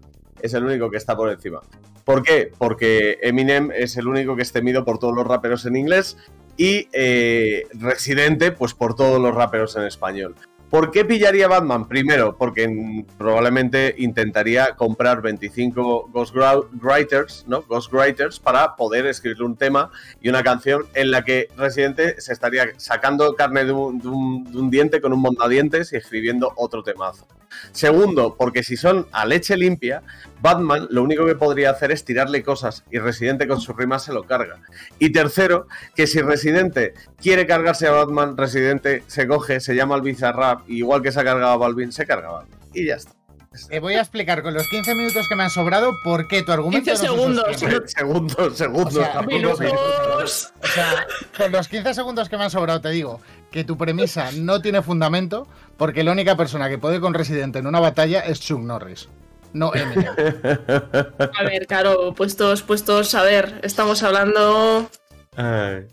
Es 0.40 0.54
el 0.54 0.64
único 0.64 0.90
que 0.90 0.96
está 0.98 1.16
por 1.16 1.30
encima. 1.30 1.60
¿Por 2.04 2.22
qué? 2.22 2.52
Porque 2.56 3.18
Eminem 3.22 3.70
es 3.72 3.96
el 3.96 4.06
único 4.08 4.36
que 4.36 4.42
es 4.42 4.52
temido 4.52 4.84
por 4.84 4.98
todos 4.98 5.14
los 5.14 5.26
raperos 5.26 5.66
en 5.66 5.76
inglés 5.76 6.16
y 6.60 6.88
eh, 6.92 7.66
Residente, 7.72 8.52
pues 8.52 8.74
por 8.74 8.94
todos 8.94 9.18
los 9.18 9.34
raperos 9.34 9.76
en 9.76 9.84
español. 9.84 10.34
¿Por 10.68 10.90
qué 10.90 11.06
pillaría 11.06 11.48
Batman? 11.48 11.88
Primero, 11.88 12.36
porque 12.36 13.04
probablemente 13.16 13.94
intentaría 13.98 14.74
comprar 14.76 15.22
25 15.22 16.10
Ghostwriters, 16.12 17.44
¿no? 17.48 17.62
Ghostwriters 17.62 18.38
para 18.38 18.76
poder 18.76 19.06
escribir 19.06 19.42
un 19.42 19.56
tema 19.56 19.90
y 20.20 20.28
una 20.28 20.42
canción 20.42 20.84
en 20.94 21.10
la 21.10 21.24
que 21.24 21.48
Residente 21.56 22.20
se 22.20 22.34
estaría 22.34 22.66
sacando 22.76 23.34
carne 23.34 23.64
de 23.64 23.72
un, 23.72 23.98
de 23.98 24.08
un- 24.08 24.44
de 24.44 24.58
un 24.58 24.70
diente 24.70 25.00
con 25.00 25.12
un 25.14 25.20
mondadientes 25.20 25.92
y 25.92 25.96
escribiendo 25.96 26.52
otro 26.56 26.82
temazo. 26.82 27.26
Segundo, 27.72 28.36
porque 28.36 28.62
si 28.62 28.76
son 28.76 29.06
a 29.12 29.26
leche 29.26 29.56
limpia, 29.56 30.02
Batman 30.40 30.86
lo 30.90 31.02
único 31.02 31.26
que 31.26 31.34
podría 31.34 31.70
hacer 31.70 31.92
es 31.92 32.04
tirarle 32.04 32.42
cosas 32.42 32.84
y 32.90 32.98
Residente 32.98 33.46
con 33.46 33.60
sus 33.60 33.76
rimas 33.76 34.04
se 34.04 34.12
lo 34.12 34.24
carga. 34.24 34.60
Y 34.98 35.10
tercero, 35.10 35.66
que 35.94 36.06
si 36.06 36.20
Residente 36.20 36.94
quiere 37.20 37.46
cargarse 37.46 37.86
a 37.86 37.92
Batman, 37.92 38.36
Residente 38.36 39.02
se 39.06 39.26
coge, 39.26 39.60
se 39.60 39.74
llama 39.74 39.94
al 39.94 40.02
Bizarrap, 40.02 40.68
y 40.68 40.78
igual 40.78 41.02
que 41.02 41.12
se 41.12 41.20
ha 41.20 41.24
cargado 41.24 41.52
a 41.52 41.56
Balvin, 41.56 41.92
se 41.92 42.06
carga 42.06 42.28
a 42.28 42.32
Batman. 42.32 42.60
Y 42.72 42.86
ya 42.86 42.96
está. 42.96 43.19
Te 43.68 43.80
voy 43.80 43.94
a 43.94 44.00
explicar 44.00 44.42
con 44.42 44.54
los 44.54 44.68
15 44.68 44.94
minutos 44.94 45.26
que 45.28 45.34
me 45.34 45.42
han 45.42 45.50
sobrado 45.50 45.90
por 46.04 46.28
qué 46.28 46.44
tu 46.44 46.52
argumento 46.52 46.88
15 46.92 47.06
no 47.06 47.12
se 47.12 47.18
segundos. 47.18 47.90
Segundos, 47.90 48.56
segundos. 48.56 48.94
O 48.94 49.00
sea, 49.00 49.12
tampoco 49.12 49.36
Minutos. 49.36 50.52
O 50.62 50.66
sea, 50.68 51.06
con 51.36 51.50
los 51.50 51.66
15 51.66 51.94
segundos 51.94 52.28
que 52.28 52.36
me 52.36 52.44
han 52.44 52.50
sobrado 52.50 52.80
te 52.80 52.90
digo 52.90 53.20
que 53.50 53.64
tu 53.64 53.76
premisa 53.76 54.30
no 54.36 54.62
tiene 54.62 54.82
fundamento 54.82 55.48
porque 55.76 56.04
la 56.04 56.12
única 56.12 56.36
persona 56.36 56.68
que 56.68 56.78
puede 56.78 57.00
con 57.00 57.12
Residente 57.12 57.58
en 57.58 57.66
una 57.66 57.80
batalla 57.80 58.20
es 58.20 58.38
Chuck 58.40 58.60
Norris. 58.60 59.08
No 59.52 59.74
Eminem. 59.74 60.14
A 60.14 61.42
ver, 61.42 61.66
claro, 61.66 62.14
puestos, 62.14 62.62
puestos, 62.62 63.16
a 63.16 63.24
ver, 63.24 63.58
estamos 63.64 64.00
hablando. 64.04 64.88
Ay, 65.34 65.86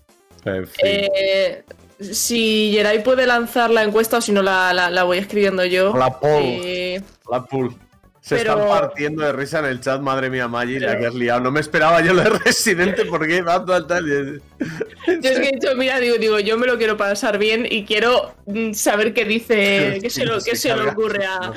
en 0.46 0.68
fin. 0.68 0.86
eh, 0.86 1.64
si 2.00 2.72
Geray 2.74 3.04
puede 3.04 3.26
lanzar 3.28 3.70
la 3.70 3.84
encuesta 3.84 4.18
o 4.18 4.22
si 4.22 4.32
no 4.32 4.42
la, 4.42 4.74
la- 4.74 4.90
la 4.90 5.04
voy 5.04 5.18
escribiendo 5.18 5.66
yo. 5.66 5.92
Hola, 5.92 6.20
Paul. 6.20 6.42
Eh, 6.44 7.02
La. 7.30 7.46
Se 8.28 8.36
Pero- 8.36 8.60
están 8.62 8.68
partiendo 8.82 9.24
de 9.24 9.32
risa 9.32 9.60
en 9.60 9.66
el 9.66 9.80
chat, 9.80 10.02
madre 10.02 10.30
mía, 10.30 10.50
Maggi, 10.50 10.80
la 10.80 10.98
que 11.00 11.08
has 11.08 11.14
liado. 11.14 11.40
No 11.40 11.50
me 11.52 11.62
esperaba 11.62 12.02
yo 12.02 12.14
lo 12.14 12.24
de 12.24 12.30
Residente 12.32 13.06
porque 13.06 13.42
Batman 13.42 13.88
tal. 13.88 14.06
y- 14.06 14.42
yo 15.22 15.30
es 15.30 15.40
que 15.40 15.48
he 15.48 15.52
dicho, 15.54 15.70
mira, 15.78 15.98
digo, 16.00 16.18
digo, 16.18 16.38
yo 16.40 16.58
me 16.58 16.68
lo 16.68 16.78
quiero 16.78 16.98
pasar 16.98 17.38
bien 17.38 17.66
y 17.70 17.86
quiero 17.86 18.36
mm, 18.48 18.74
saber 18.74 19.14
qué 19.14 19.24
dice, 19.24 20.00
qué 20.02 20.10
se, 20.10 20.26
lo, 20.26 20.42
qué 20.42 20.58
se 20.58 20.76
le 20.76 20.82
ocurre 20.90 21.26
a, 21.26 21.54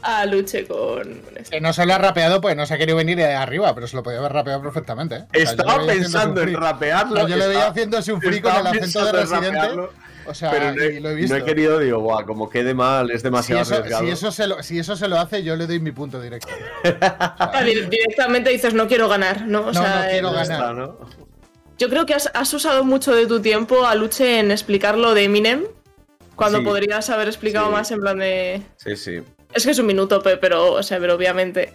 a 0.00 0.24
Luche 0.24 0.66
con. 0.66 1.20
Que 1.50 1.60
no 1.60 1.74
se 1.74 1.84
lo 1.84 1.92
ha 1.92 1.98
rapeado 1.98 2.40
pues 2.40 2.56
no 2.56 2.64
se 2.64 2.72
ha 2.72 2.78
querido 2.78 2.96
venir 2.96 3.18
de 3.18 3.26
arriba, 3.34 3.74
pero 3.74 3.86
se 3.86 3.94
lo 3.96 4.02
podía 4.02 4.20
haber 4.20 4.32
rapeado 4.32 4.62
perfectamente. 4.62 5.16
¿eh? 5.16 5.24
O 5.28 5.32
sea, 5.34 5.44
yo 5.44 5.50
Estaba 5.50 5.86
pensando 5.86 6.40
en 6.40 6.54
rapearlo. 6.54 7.14
O 7.16 7.16
sea, 7.18 7.28
yo 7.28 7.36
le 7.36 7.48
veía 7.48 7.66
haciéndose 7.66 8.12
un 8.14 8.22
free 8.22 8.40
con 8.40 8.56
el 8.56 8.66
acento 8.66 9.04
de 9.04 9.12
Residente. 9.12 9.50
rapearlo, 9.50 9.92
O 10.26 10.34
sea, 10.34 10.50
pero 10.50 10.72
no 10.74 10.80
he, 10.82 10.94
y 10.94 11.00
lo 11.00 11.10
he 11.10 11.12
no 11.12 11.16
visto. 11.18 11.36
he 11.36 11.44
querido, 11.44 11.78
digo, 11.78 12.00
Buah, 12.00 12.24
como 12.24 12.48
quede 12.48 12.74
mal, 12.74 13.10
es 13.10 13.20
si, 13.20 13.24
demasiado 13.24 13.62
eso, 13.62 13.74
arriesgado. 13.76 14.04
si, 14.04 14.10
eso 14.10 14.30
se 14.32 14.46
lo, 14.46 14.62
si 14.62 14.78
eso 14.78 14.96
se 14.96 15.08
lo 15.08 15.18
hace, 15.18 15.42
yo 15.42 15.56
le 15.56 15.66
doy 15.66 15.80
mi 15.80 15.92
punto 15.92 16.20
directo. 16.20 16.48
Di- 17.64 17.80
Directamente 17.90 18.50
dices, 18.50 18.74
no 18.74 18.86
quiero 18.88 19.08
ganar, 19.08 19.46
¿no? 19.46 19.62
O 19.62 19.66
No, 19.66 19.72
sea, 19.74 20.04
no 20.04 20.10
quiero 20.10 20.28
el- 20.30 20.34
ganar. 20.34 20.60
Está, 20.60 20.72
¿no? 20.72 20.96
Yo 21.78 21.88
creo 21.88 22.06
que 22.06 22.14
has, 22.14 22.30
has 22.34 22.54
usado 22.54 22.84
mucho 22.84 23.14
de 23.14 23.26
tu 23.26 23.40
tiempo 23.40 23.84
a 23.86 23.94
Luche 23.94 24.38
en 24.38 24.50
explicar 24.50 24.96
lo 24.96 25.12
de 25.14 25.24
Eminem. 25.24 25.64
Cuando 26.36 26.58
Sí. 26.58 26.64
podrías 26.64 27.10
haber 27.10 27.28
explicado 27.28 27.66
Sí. 27.66 27.72
más 27.72 27.90
en 27.90 28.00
plan 28.00 28.18
de. 28.18 28.62
Sí, 28.76 28.96
sí. 28.96 29.22
Es 29.52 29.64
que 29.64 29.70
es 29.72 29.78
un 29.78 29.86
minuto, 29.86 30.22
pe- 30.22 30.36
pero, 30.36 30.72
o 30.72 30.82
sea, 30.82 30.98
pero 30.98 31.14
obviamente. 31.14 31.72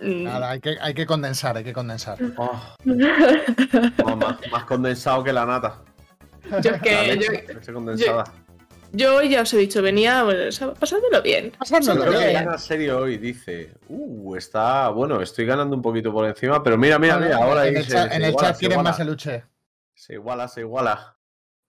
mm, 0.00 0.22
Nada, 0.24 0.50
hay 0.50 0.60
que, 0.60 0.76
hay 0.80 0.94
que 0.94 1.06
condensar, 1.06 1.56
hay 1.56 1.62
que 1.64 1.72
condensar. 1.72 2.18
Oh, 2.36 2.60
oh, 4.04 4.16
más, 4.16 4.36
más 4.50 4.64
condensado 4.64 5.22
que 5.22 5.32
la 5.32 5.46
nata. 5.46 5.78
Yo 6.60 6.70
es 6.70 6.72
La 6.72 6.80
que. 6.80 7.16
leche, 7.16 7.44
Yo, 7.48 7.54
leche 7.54 7.72
condensada. 7.72 8.24
yo 8.92 9.22
ya 9.22 9.42
os 9.42 9.54
he 9.54 9.58
dicho, 9.58 9.82
venía 9.82 10.22
bueno, 10.24 10.48
o 10.48 10.52
sea, 10.52 10.74
pasándolo 10.74 11.22
bien. 11.22 11.52
Que 11.52 12.10
bien. 12.10 12.32
gana 12.32 12.58
serio 12.58 12.98
hoy, 12.98 13.18
dice. 13.18 13.72
Uh, 13.88 14.36
está. 14.36 14.88
Bueno, 14.90 15.20
estoy 15.20 15.46
ganando 15.46 15.74
un 15.76 15.82
poquito 15.82 16.12
por 16.12 16.26
encima, 16.26 16.62
pero 16.62 16.76
mira, 16.76 16.98
mira, 16.98 17.18
mira. 17.18 17.36
Ahora 17.36 17.66
en 17.66 17.76
el 17.76 17.86
chat, 17.86 18.12
el 18.12 18.34
quieren 18.58 18.82
más 18.82 19.00
el 19.00 19.10
Uche. 19.10 19.44
Se 19.94 20.14
iguala, 20.14 20.48
se 20.48 20.60
iguala. 20.60 21.16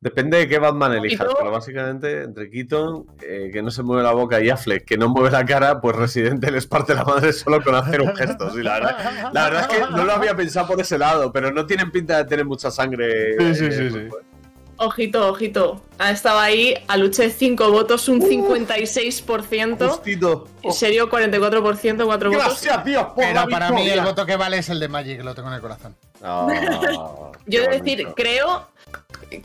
Depende 0.04 0.38
de 0.38 0.50
qué 0.50 0.60
Batman 0.60 0.92
elijas, 0.92 1.30
pero 1.38 1.50
básicamente 1.50 2.24
entre 2.24 2.50
Keaton, 2.50 3.06
eh, 3.22 3.50
que 3.54 3.62
no 3.62 3.72
se 3.72 3.84
mueve 3.84 4.04
la 4.04 4.12
boca, 4.12 4.42
y 4.42 4.50
Affleck, 4.50 4.84
que 4.84 4.98
no 4.98 5.08
mueve 5.08 5.32
la 5.32 5.46
cara, 5.46 5.80
pues 5.80 5.96
Residente 5.96 6.52
les 6.52 6.68
parte 6.68 6.94
la 6.94 7.06
madre 7.06 7.32
solo 7.32 7.64
con 7.64 7.74
hacer 7.74 8.02
un 8.02 8.14
gesto. 8.14 8.50
Sí, 8.50 8.62
la, 8.62 8.74
verdad, 8.74 9.30
la 9.32 9.44
verdad 9.46 9.62
es 9.62 9.78
que 9.78 9.92
no 9.92 10.04
lo 10.04 10.12
había 10.12 10.36
pensado 10.36 10.68
por 10.68 10.82
ese 10.82 10.98
lado, 10.98 11.32
pero 11.32 11.54
no 11.54 11.66
tienen 11.66 11.90
pinta 11.90 12.18
de 12.18 12.26
tener 12.26 12.46
mucha 12.46 12.70
sangre. 12.70 13.38
Sí, 13.40 13.56
sí, 13.56 13.66
eh, 13.66 13.72
sí, 13.72 13.90
sí. 13.92 14.10
Ojito, 14.86 15.30
ojito. 15.30 15.82
Ha 15.98 16.12
estado 16.12 16.40
ahí, 16.40 16.74
a 16.88 16.98
Luche 16.98 17.30
5 17.30 17.72
votos, 17.72 18.10
un 18.10 18.22
56%. 18.22 19.88
Justito. 19.90 20.48
En 20.62 20.74
serio, 20.74 21.10
44%, 21.10 22.06
4 22.06 22.32
votos. 22.32 22.46
Gracias, 22.46 22.86
Dios, 22.86 23.06
por 23.08 23.24
Pero 23.24 23.34
la 23.34 23.48
para 23.48 23.72
mí 23.72 23.90
el 23.90 24.02
voto 24.02 24.26
que 24.26 24.36
vale 24.36 24.58
es 24.58 24.70
el 24.70 24.80
de 24.80 24.88
Magic, 24.90 25.24
lo 25.24 25.34
tengo 25.34 25.48
en 25.50 25.56
el 25.56 25.62
corazón. 25.62 25.96
Yo 27.46 27.64
he 27.64 27.68
de 27.68 27.80
decir, 27.80 28.08
creo 28.16 28.68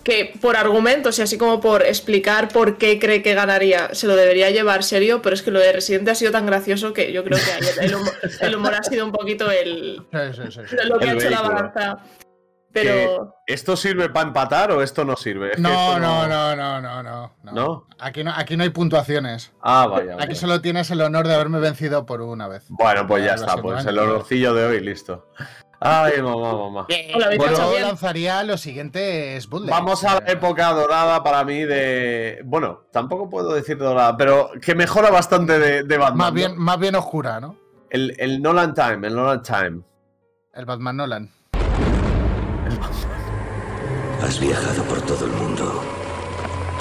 que 0.02 0.34
por 0.40 0.56
argumentos 0.56 1.18
y 1.18 1.22
así 1.22 1.38
como 1.38 1.60
por 1.60 1.82
explicar 1.82 2.48
por 2.48 2.78
qué 2.78 2.98
cree 2.98 3.22
que 3.22 3.34
ganaría, 3.34 3.94
se 3.94 4.06
lo 4.06 4.16
debería 4.16 4.50
llevar 4.50 4.82
serio, 4.82 5.22
pero 5.22 5.34
es 5.34 5.42
que 5.42 5.50
lo 5.50 5.60
de 5.60 5.72
Residente 5.72 6.10
ha 6.10 6.14
sido 6.14 6.30
tan 6.30 6.46
gracioso 6.46 6.92
que 6.92 7.12
yo 7.12 7.24
creo 7.24 7.38
que 7.38 7.84
el, 7.84 7.94
humor, 7.94 8.12
el 8.40 8.54
humor 8.56 8.74
ha 8.74 8.82
sido 8.82 9.04
un 9.04 9.12
poquito 9.12 9.50
el, 9.50 10.02
Sí, 10.12 10.18
sí, 10.34 10.42
sí, 10.50 10.60
sí. 10.68 10.76
lo 10.84 10.98
que 10.98 11.04
El 11.06 11.10
ha 11.10 11.14
hecho 11.14 11.30
la 11.30 11.42
balanza. 11.42 11.98
Pero 12.72 13.34
¿Esto 13.46 13.76
sirve 13.76 14.10
para 14.10 14.26
empatar 14.26 14.70
o 14.72 14.82
esto 14.82 15.06
no 15.06 15.16
sirve? 15.16 15.50
Es 15.50 15.56
que 15.56 15.62
No, 15.62 15.70
esto 15.70 16.00
no, 16.00 16.28
no, 16.28 16.54
no, 16.54 16.80
no, 16.82 17.02
no, 17.02 17.34
no. 17.42 17.52
¿No? 17.52 17.86
Aquí 17.98 18.22
no, 18.22 18.30
aquí 18.36 18.58
no 18.58 18.62
hay 18.62 18.68
puntuaciones. 18.68 19.52
Ah, 19.62 19.86
vaya. 19.86 20.14
Aquí 20.14 20.26
vaya. 20.26 20.34
solo 20.34 20.60
tienes 20.60 20.90
el 20.90 21.00
honor 21.00 21.26
de 21.26 21.34
haberme 21.34 21.58
vencido 21.58 22.04
por 22.04 22.20
una 22.20 22.46
vez. 22.46 22.66
Bueno, 22.68 23.06
pues 23.06 23.24
ya 23.24 23.34
está, 23.34 23.56
pues 23.56 23.82
siento, 23.82 23.90
el 23.90 23.96
¿eh? 23.96 24.10
honorcillo 24.10 24.52
de 24.52 24.66
hoy, 24.66 24.80
listo. 24.80 25.26
Ay, 25.80 26.20
mamá, 26.20 26.52
mamá. 26.52 26.86
Hola, 27.14 27.28
Bueno, 27.36 27.54
hecho 27.54 27.72
yo 27.72 27.80
lanzaría 27.80 28.42
los 28.42 28.60
siguientes 28.60 29.48
bootlegs. 29.48 29.70
Vamos 29.70 30.04
a 30.04 30.20
la 30.20 30.30
época 30.30 30.70
dorada 30.72 31.22
para 31.22 31.42
mí 31.44 31.64
de. 31.64 32.42
Bueno, 32.44 32.82
tampoco 32.92 33.30
puedo 33.30 33.54
decir 33.54 33.78
dorada, 33.78 34.14
pero 34.18 34.50
que 34.60 34.74
mejora 34.74 35.10
bastante 35.10 35.58
de, 35.58 35.84
de 35.84 35.98
Batman. 35.98 36.18
Más 36.18 36.28
¿no? 36.28 36.34
bien, 36.34 36.58
más 36.58 36.78
bien 36.78 36.96
oscura, 36.96 37.40
¿no? 37.40 37.56
El, 37.88 38.14
el 38.18 38.42
Nolan 38.42 38.74
Time, 38.74 39.06
el 39.06 39.14
Nolan 39.14 39.42
Time. 39.42 39.80
El 40.52 40.66
Batman 40.66 40.96
Nolan. 40.96 41.37
Has 44.22 44.40
viajado 44.40 44.82
por 44.84 45.00
todo 45.02 45.26
el 45.26 45.32
mundo. 45.32 45.82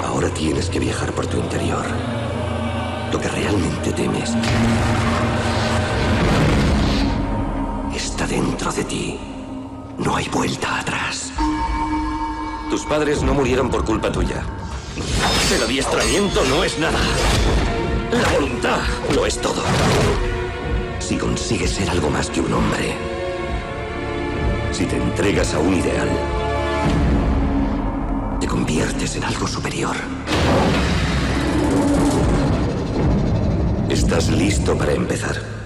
Ahora 0.04 0.28
tienes 0.30 0.68
que 0.68 0.78
viajar 0.78 1.12
por 1.12 1.26
tu 1.26 1.38
interior. 1.38 1.84
Lo 3.12 3.20
que 3.20 3.28
realmente 3.28 3.92
temes 3.92 4.34
está 7.94 8.26
dentro 8.26 8.72
de 8.72 8.84
ti. 8.84 9.18
No 9.98 10.16
hay 10.16 10.28
vuelta 10.28 10.80
atrás. 10.80 11.32
Tus 12.70 12.84
padres 12.84 13.22
no 13.22 13.34
murieron 13.34 13.70
por 13.70 13.84
culpa 13.84 14.12
tuya. 14.12 14.42
El 15.54 15.62
adiestramiento 15.62 16.44
no 16.44 16.64
es 16.64 16.78
nada. 16.78 17.00
La 18.12 18.28
voluntad 18.30 18.80
lo 19.14 19.26
es 19.26 19.40
todo. 19.40 19.62
Si 20.98 21.16
consigues 21.16 21.70
ser 21.70 21.88
algo 21.90 22.10
más 22.10 22.28
que 22.30 22.40
un 22.40 22.52
hombre, 22.52 22.94
si 24.78 24.86
te 24.86 24.96
entregas 24.96 25.54
a 25.54 25.58
un 25.58 25.74
ideal, 25.74 26.08
te 28.38 28.46
conviertes 28.46 29.16
en 29.16 29.24
algo 29.24 29.48
superior. 29.48 29.96
¿Estás 33.88 34.30
listo 34.30 34.78
para 34.78 34.92
empezar? 34.92 35.57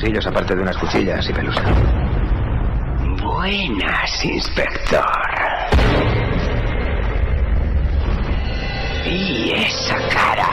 Bolsillos 0.00 0.26
aparte 0.26 0.54
de 0.54 0.62
unas 0.62 0.76
cuchillas 0.78 1.28
y 1.28 1.32
pelusa. 1.32 1.62
Buenas, 3.22 4.24
inspector. 4.24 5.04
Vi 9.04 9.52
esa 9.52 9.96
cara. 10.08 10.48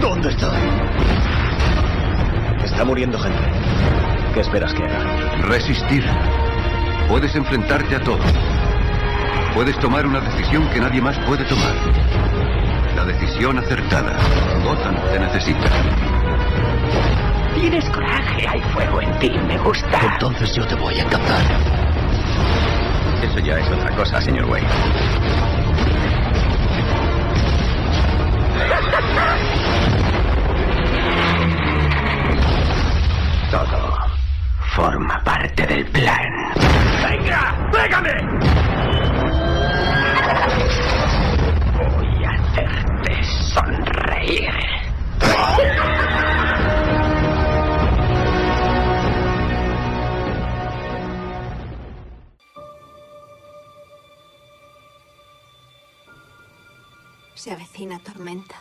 ¿Dónde 0.00 0.28
está? 0.28 0.52
Está 2.64 2.84
muriendo 2.84 3.18
gente. 3.18 3.38
¿Qué 4.32 4.40
esperas 4.40 4.72
que 4.74 4.84
haga? 4.84 5.38
Resistir. 5.42 6.04
Puedes 7.08 7.34
enfrentarte 7.34 7.96
a 7.96 8.00
todo. 8.00 8.20
Puedes 9.54 9.76
tomar 9.80 10.06
una 10.06 10.20
decisión 10.20 10.68
que 10.70 10.80
nadie 10.80 11.00
más 11.00 11.18
puede 11.20 11.44
tomar. 11.44 12.23
La 13.04 13.12
decisión 13.12 13.58
acertada. 13.58 14.16
Gotham 14.64 14.94
te 15.12 15.18
necesita. 15.18 15.68
Tienes 17.54 17.84
coraje, 17.90 18.48
hay 18.48 18.62
fuego 18.72 19.02
en 19.02 19.18
ti, 19.18 19.30
me 19.46 19.58
gusta. 19.58 20.00
Entonces 20.14 20.54
yo 20.54 20.66
te 20.66 20.74
voy 20.74 20.94
a 20.94 21.02
encantar. 21.02 21.42
Eso 23.22 23.38
ya 23.40 23.58
es 23.58 23.68
otra 23.68 23.94
cosa, 23.94 24.22
señor 24.22 24.46
Wayne. 24.46 24.66
Todo 33.50 33.98
forma 34.74 35.22
parte 35.22 35.66
del 35.66 35.84
plan. 35.86 36.30
¡Venga! 37.02 37.54
¡Pégame! 37.70 38.14
Sonreír. 43.54 44.50
Se 57.36 57.52
avecina 57.52 58.00
tormenta. 58.00 58.56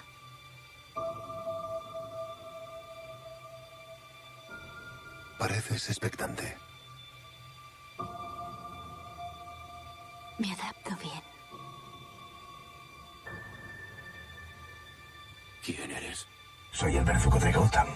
Pareces 5.40 5.90
expectante. 5.90 6.56
Me 10.38 10.52
Soy 16.84 16.98
el 16.98 17.06
verdugo 17.06 17.40
de 17.40 17.54
Gotham. 17.54 17.88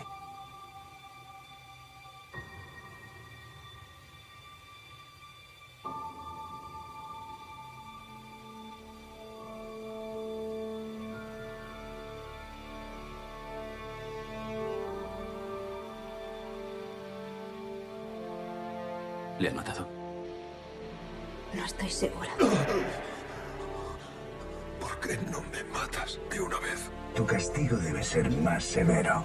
Más 28.57 28.63
severo. 28.63 29.23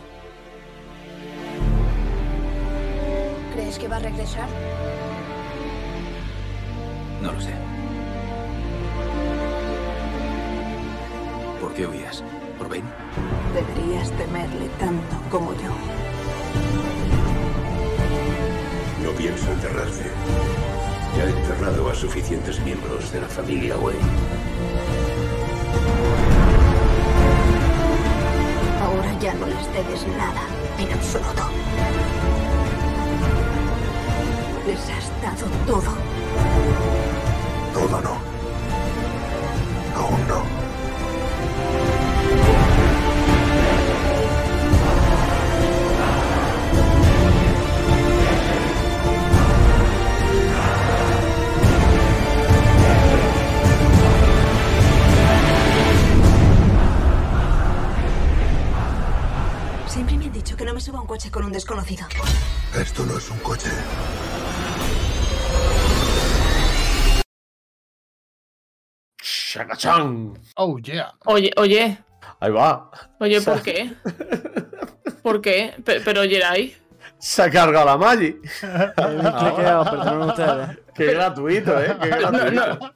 ¿Crees 3.55 3.78
que 3.78 3.89
va 3.89 3.97
a 3.97 4.01
regresar? 4.01 4.47
No 7.22 7.33
lo 7.33 7.41
sé. 7.41 7.55
¿Por 11.62 11.72
qué 11.72 11.87
huías? 11.87 12.22
¿Por 12.59 12.68
Bane? 12.68 12.83
Deberías 13.55 14.11
temerle 14.11 14.68
tanto 14.78 15.16
como 15.30 15.55
yo. 15.55 15.72
No 19.03 19.12
pienso 19.16 19.51
enterrarte. 19.51 20.11
Ya 21.16 21.24
he 21.24 21.30
enterrado 21.30 21.89
a 21.89 21.95
suficientes 21.95 22.61
miembros 22.61 23.11
de 23.11 23.22
la 23.22 23.28
familia 23.28 23.78
Wayne. 23.78 24.82
Ya 29.23 29.33
no 29.35 29.47
les 29.47 29.73
debes 29.73 30.05
nada, 30.18 30.43
en 30.79 30.93
absoluto. 30.93 31.45
Les 34.66 34.81
has 34.91 35.23
dado 35.23 35.47
todo. 35.64 35.93
Todo 37.73 38.01
no. 38.01 38.16
Aún 39.97 40.27
no. 40.27 40.41
Siempre 59.93 60.16
me 60.16 60.24
han 60.26 60.32
dicho 60.32 60.57
que 60.57 60.64
no 60.64 60.74
me 60.74 60.80
suba 60.80 60.99
a 60.99 61.03
un 61.03 61.07
coche 61.07 61.30
con 61.30 61.45
un 61.45 61.53
desconocido. 61.53 62.07
Esto 62.74 63.05
no 63.05 63.18
es 63.18 63.30
un 63.30 63.38
coche. 63.40 63.70
¡Shakachan! 69.22 70.34
Oh, 70.57 70.78
yeah. 70.78 71.12
Oye, 71.26 71.51
oye, 71.57 71.99
Ahí 72.40 72.51
va. 72.51 72.90
oye, 73.20 73.40
¿por 73.40 73.62
qué? 73.62 73.93
¿Por 75.22 75.40
qué? 75.40 75.74
Pe- 75.84 76.01
Pero 76.01 76.22
Jerai. 76.22 76.74
Se 77.18 77.43
ha 77.43 77.51
cargado 77.51 77.86
la 77.86 77.97
Maggi. 77.97 78.36
ustedes. 80.26 80.78
Qué 80.95 81.07
gratuito, 81.07 81.80
¿eh? 81.80 81.97
Qué 82.03 82.09
No, 82.11 82.30
gratuito. 82.30 82.90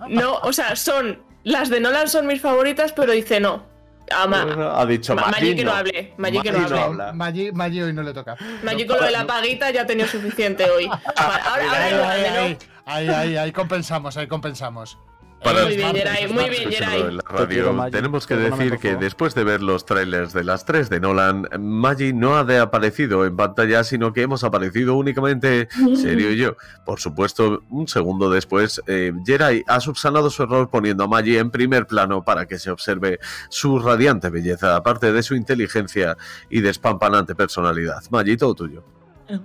no, 0.00 0.08
no, 0.08 0.34
o 0.38 0.52
sea, 0.52 0.76
son. 0.76 1.20
Las 1.42 1.68
de 1.68 1.80
Nolan 1.80 2.08
son 2.08 2.26
mis 2.26 2.40
favoritas, 2.40 2.92
pero 2.92 3.12
dice 3.12 3.40
no. 3.40 3.66
Ama. 4.10 4.74
Ha 4.80 4.86
dicho 4.86 5.14
Ma- 5.14 5.32
que 5.32 5.54
no 5.56 5.70
no. 5.70 5.76
hable, 5.76 6.14
Maggi 6.18 6.40
que 6.42 6.52
no 6.52 6.58
Maggi 6.58 6.78
hable. 6.78 7.52
Maggi 7.52 7.82
hoy 7.82 7.92
no 7.92 8.02
le 8.02 8.12
toca. 8.12 8.36
Maggi 8.62 8.86
con 8.86 8.98
lo 8.98 9.04
de 9.04 9.10
la 9.12 9.26
paguita 9.26 9.70
ya 9.70 9.82
ha 9.82 9.86
tenido 9.86 10.06
suficiente 10.08 10.68
hoy. 10.70 10.86
Ahora, 11.16 11.44
ahora 11.44 11.90
no, 11.90 11.96
¿no? 11.96 12.04
ahí, 12.08 12.56
ahí, 12.86 13.08
ahí, 13.08 13.36
ahí 13.36 13.52
compensamos, 13.52 14.16
ahí 14.16 14.26
compensamos. 14.26 14.98
Para 15.44 15.64
Muy 15.64 15.76
bien, 15.76 15.94
Geray, 15.94 16.26
muy 16.32 16.48
bien, 16.48 17.90
tenemos 17.90 18.26
que 18.26 18.34
decir 18.34 18.78
que 18.78 18.96
después 18.96 19.34
de 19.34 19.44
ver 19.44 19.62
los 19.62 19.84
trailers 19.84 20.32
de 20.32 20.42
las 20.42 20.64
tres 20.64 20.88
de 20.88 21.00
Nolan, 21.00 21.46
Maggi 21.60 22.14
no 22.14 22.36
ha 22.36 22.44
de 22.44 22.58
aparecido 22.58 23.26
en 23.26 23.36
pantalla, 23.36 23.84
sino 23.84 24.14
que 24.14 24.22
hemos 24.22 24.42
aparecido 24.42 24.94
únicamente 24.94 25.68
Serio 25.96 26.30
y 26.30 26.38
yo. 26.38 26.56
Por 26.86 26.98
supuesto, 26.98 27.62
un 27.68 27.86
segundo 27.88 28.30
después, 28.30 28.80
eh, 28.86 29.12
Jerai 29.26 29.62
ha 29.66 29.80
subsanado 29.80 30.30
su 30.30 30.44
error 30.44 30.70
poniendo 30.70 31.04
a 31.04 31.08
Maggi 31.08 31.36
en 31.36 31.50
primer 31.50 31.86
plano 31.86 32.24
para 32.24 32.46
que 32.46 32.58
se 32.58 32.70
observe 32.70 33.20
su 33.50 33.78
radiante 33.78 34.30
belleza, 34.30 34.76
aparte 34.76 35.12
de 35.12 35.22
su 35.22 35.34
inteligencia 35.34 36.16
y 36.48 36.62
despampanante 36.62 37.34
personalidad. 37.34 38.02
Maggi, 38.10 38.38
todo 38.38 38.54
tuyo. 38.54 38.82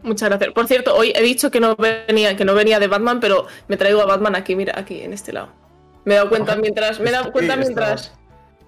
Muchas 0.03 0.29
gracias. 0.29 0.53
Por 0.53 0.67
cierto, 0.67 0.95
hoy 0.95 1.11
he 1.13 1.21
dicho 1.21 1.51
que 1.51 1.59
no 1.59 1.75
venía, 1.75 2.37
que 2.37 2.45
no 2.45 2.53
venía 2.53 2.79
de 2.79 2.87
Batman, 2.87 3.19
pero 3.19 3.47
me 3.67 3.75
traigo 3.75 4.01
a 4.01 4.05
Batman 4.05 4.35
aquí, 4.35 4.55
mira, 4.55 4.73
aquí, 4.77 5.01
en 5.01 5.13
este 5.13 5.33
lado. 5.33 5.49
Me 6.05 6.13
he 6.13 6.17
dado 6.17 6.29
cuenta 6.29 6.55
mientras. 6.55 6.99
Me 6.99 7.09
he 7.09 7.13
dado 7.13 7.31
cuenta 7.31 7.53
está- 7.53 7.63
mientras. 7.65 8.13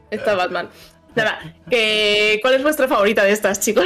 Está 0.10 0.36
Batman. 0.36 0.70
Nada, 1.16 1.40
que, 1.70 2.40
¿cuál 2.42 2.54
es 2.56 2.64
vuestra 2.64 2.88
favorita 2.88 3.24
de 3.24 3.32
estas, 3.32 3.60
chicos? 3.60 3.86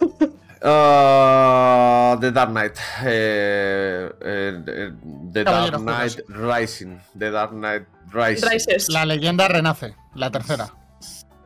Ah, 0.64 2.16
The 2.20 2.30
Dark 2.30 2.50
Knight. 2.52 2.76
Eh, 3.04 4.10
eh, 4.20 4.62
eh, 4.66 4.92
The 5.32 5.44
Caballero 5.44 5.78
Dark 5.80 5.82
Knight 5.82 6.20
Rising. 6.28 6.98
The 7.18 7.30
Dark 7.32 7.50
Knight 7.52 7.84
Rising. 8.12 8.48
Rises. 8.48 8.88
La 8.88 9.04
leyenda 9.04 9.48
renace, 9.48 9.96
la 10.14 10.30
tercera. 10.30 10.72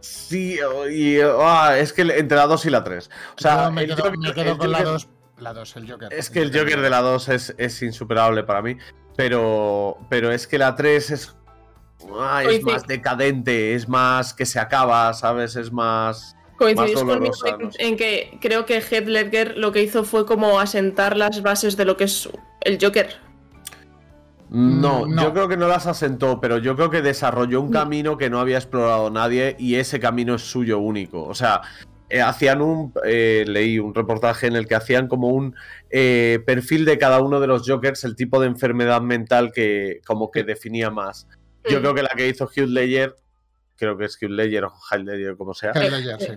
Sí, 0.00 0.58
y 0.90 1.18
ah, 1.22 1.76
es 1.78 1.92
que 1.92 2.02
entre 2.02 2.36
la 2.36 2.46
2 2.46 2.66
y 2.66 2.70
la 2.70 2.84
3. 2.84 3.08
O 3.08 3.40
sea, 3.40 3.64
Yo 3.64 3.70
me 3.72 3.86
quedo, 3.86 3.96
Joker- 3.96 4.18
me 4.18 4.34
quedo 4.34 4.52
el 4.52 4.58
con 4.58 4.70
la 4.72 4.78
Joker- 4.78 4.92
2. 4.92 5.08
La 5.38 5.52
2, 5.54 5.76
el 5.76 5.90
Joker. 5.90 6.12
Es 6.12 6.30
que 6.30 6.40
el 6.42 6.52
Joker 6.56 6.80
de 6.80 6.90
la 6.90 7.00
2 7.00 7.28
es, 7.30 7.54
es 7.58 7.82
insuperable 7.82 8.42
para 8.42 8.60
mí. 8.62 8.76
Pero, 9.16 9.98
pero 10.08 10.30
es 10.30 10.46
que 10.46 10.58
la 10.58 10.74
3 10.74 11.10
es, 11.10 11.34
ah, 12.18 12.42
es 12.44 12.62
más 12.62 12.86
decadente, 12.86 13.74
es 13.74 13.88
más 13.88 14.34
que 14.34 14.44
se 14.46 14.58
acaba, 14.60 15.12
¿sabes? 15.14 15.56
Es 15.56 15.72
más. 15.72 16.34
Coincidís 16.58 16.94
conmigo 16.94 17.32
no 17.60 17.70
sé. 17.70 17.82
en 17.86 17.96
que 17.96 18.38
creo 18.40 18.64
que 18.64 18.80
Heath 18.80 19.06
Ledger 19.06 19.56
lo 19.58 19.72
que 19.72 19.82
hizo 19.82 20.04
fue 20.04 20.24
como 20.24 20.58
asentar 20.58 21.16
las 21.16 21.42
bases 21.42 21.76
de 21.76 21.84
lo 21.84 21.96
que 21.98 22.04
es 22.04 22.28
el 22.62 22.78
Joker. 22.80 23.08
No, 24.48 25.04
Mm, 25.06 25.14
no. 25.14 25.22
yo 25.24 25.32
creo 25.32 25.48
que 25.48 25.56
no 25.56 25.66
las 25.66 25.86
asentó, 25.86 26.40
pero 26.40 26.58
yo 26.58 26.76
creo 26.76 26.88
que 26.88 27.02
desarrolló 27.02 27.60
Mm. 27.62 27.66
un 27.66 27.72
camino 27.72 28.16
que 28.16 28.30
no 28.30 28.38
había 28.40 28.56
explorado 28.58 29.10
nadie 29.10 29.56
y 29.58 29.74
ese 29.74 29.98
camino 30.00 30.36
es 30.36 30.42
suyo 30.42 30.78
único. 30.78 31.24
O 31.24 31.34
sea, 31.34 31.62
eh, 32.08 32.20
hacían 32.20 32.62
un. 32.62 32.92
eh, 33.04 33.44
leí 33.46 33.78
un 33.78 33.94
reportaje 33.94 34.46
en 34.46 34.56
el 34.56 34.66
que 34.66 34.74
hacían 34.74 35.08
como 35.08 35.28
un 35.28 35.54
eh, 35.90 36.40
perfil 36.46 36.84
de 36.84 36.98
cada 36.98 37.20
uno 37.20 37.40
de 37.40 37.46
los 37.46 37.62
Jokers, 37.68 38.04
el 38.04 38.14
tipo 38.16 38.40
de 38.40 38.46
enfermedad 38.46 39.00
mental 39.02 39.50
que 39.52 40.00
como 40.06 40.30
que 40.30 40.44
definía 40.44 40.90
más. 40.90 41.26
Yo 41.68 41.78
Mm. 41.78 41.80
creo 41.82 41.94
que 41.94 42.02
la 42.02 42.10
que 42.16 42.28
hizo 42.28 42.44
Hugh 42.44 42.68
Ledger, 42.68 43.14
creo 43.76 43.96
que 43.98 44.04
es 44.04 44.16
Hugh 44.22 44.30
Ledger 44.30 44.64
o 44.64 44.72
Heath 44.90 45.02
Ledger, 45.04 45.36
como 45.36 45.52
sea. 45.54 45.72
Heath 45.74 45.90
Ledger, 45.90 46.20
sí. 46.20 46.32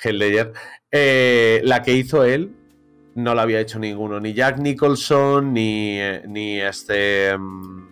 Heath 0.00 0.14
Ledger, 0.14 0.52
eh, 0.92 1.60
la 1.64 1.82
que 1.82 1.92
hizo 1.94 2.24
él 2.24 2.52
no 3.16 3.34
la 3.34 3.42
había 3.42 3.58
hecho 3.58 3.80
ninguno, 3.80 4.20
ni 4.20 4.32
Jack 4.32 4.58
Nicholson, 4.58 5.52
ni, 5.52 5.98
ni 6.28 6.60
este... 6.60 7.36
mm, 7.36 7.88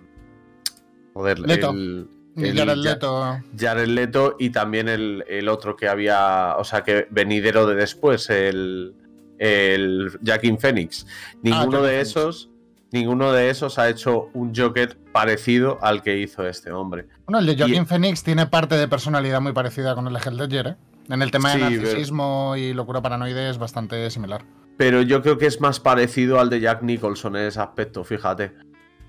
joder, 1.14 1.40
Leto. 1.40 1.70
el- 1.72 2.08
el 2.36 2.56
Jared 2.56 2.74
Ja- 2.76 2.90
Leto. 2.90 3.38
Jared 3.58 3.88
Leto 3.88 4.36
y 4.38 4.50
también 4.50 4.88
el, 4.88 5.24
el 5.28 5.48
otro 5.48 5.76
que 5.76 5.88
había, 5.88 6.54
o 6.58 6.64
sea, 6.64 6.82
que 6.82 7.06
venidero 7.10 7.66
de 7.66 7.74
después, 7.74 8.28
el, 8.30 8.94
el 9.38 10.10
Jackin 10.22 10.58
Phoenix. 10.58 11.06
Ninguno 11.42 11.78
Joaquin 11.78 11.82
de 11.82 11.88
Phoenix. 11.90 12.08
esos, 12.10 12.50
ninguno 12.92 13.32
de 13.32 13.50
esos 13.50 13.78
ha 13.78 13.88
hecho 13.88 14.30
un 14.34 14.54
Joker 14.54 14.96
parecido 15.12 15.78
al 15.82 16.02
que 16.02 16.18
hizo 16.18 16.46
este 16.46 16.70
hombre. 16.72 17.06
Bueno, 17.26 17.38
el 17.38 17.46
de 17.56 17.66
Y- 17.66 17.84
Phoenix 17.84 18.22
tiene 18.22 18.46
parte 18.46 18.76
de 18.76 18.88
personalidad 18.88 19.40
muy 19.40 19.52
parecida 19.52 19.94
con 19.94 20.06
el 20.06 20.12
de 20.14 20.20
Heath 20.20 20.34
Ledger, 20.34 20.66
¿eh? 20.68 20.76
En 21.08 21.22
el 21.22 21.30
tema 21.30 21.52
de 21.54 21.58
pero- 21.60 21.70
narcisismo 21.70 22.54
y 22.56 22.72
locura 22.74 23.00
paranoide 23.00 23.48
es 23.48 23.58
bastante 23.58 24.10
similar. 24.10 24.44
Pero 24.76 25.00
yo 25.02 25.22
creo 25.22 25.38
que 25.38 25.46
es 25.46 25.60
más 25.60 25.80
parecido 25.80 26.38
al 26.38 26.50
de 26.50 26.60
Jack 26.60 26.82
Nicholson 26.82 27.36
en 27.36 27.46
ese 27.46 27.60
aspecto, 27.60 28.04
fíjate. 28.04 28.52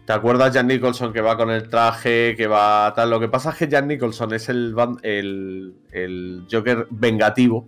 ¿Te 0.08 0.14
acuerdas 0.14 0.54
Jack 0.54 0.66
Nicholson 0.66 1.12
que 1.12 1.20
va 1.20 1.36
con 1.36 1.52
el 1.52 1.68
traje, 1.68 2.34
que 2.38 2.48
va 2.48 2.94
tal? 2.96 3.10
Lo 3.10 3.20
que 3.20 3.28
pasa 3.28 3.50
es 3.50 3.58
que 3.58 3.68
Jack 3.68 3.86
Nicholson 3.86 4.34
es 4.34 4.48
el, 4.48 4.74
el, 5.04 5.76
el 5.92 6.48
Joker 6.50 6.88
vengativo. 6.90 7.68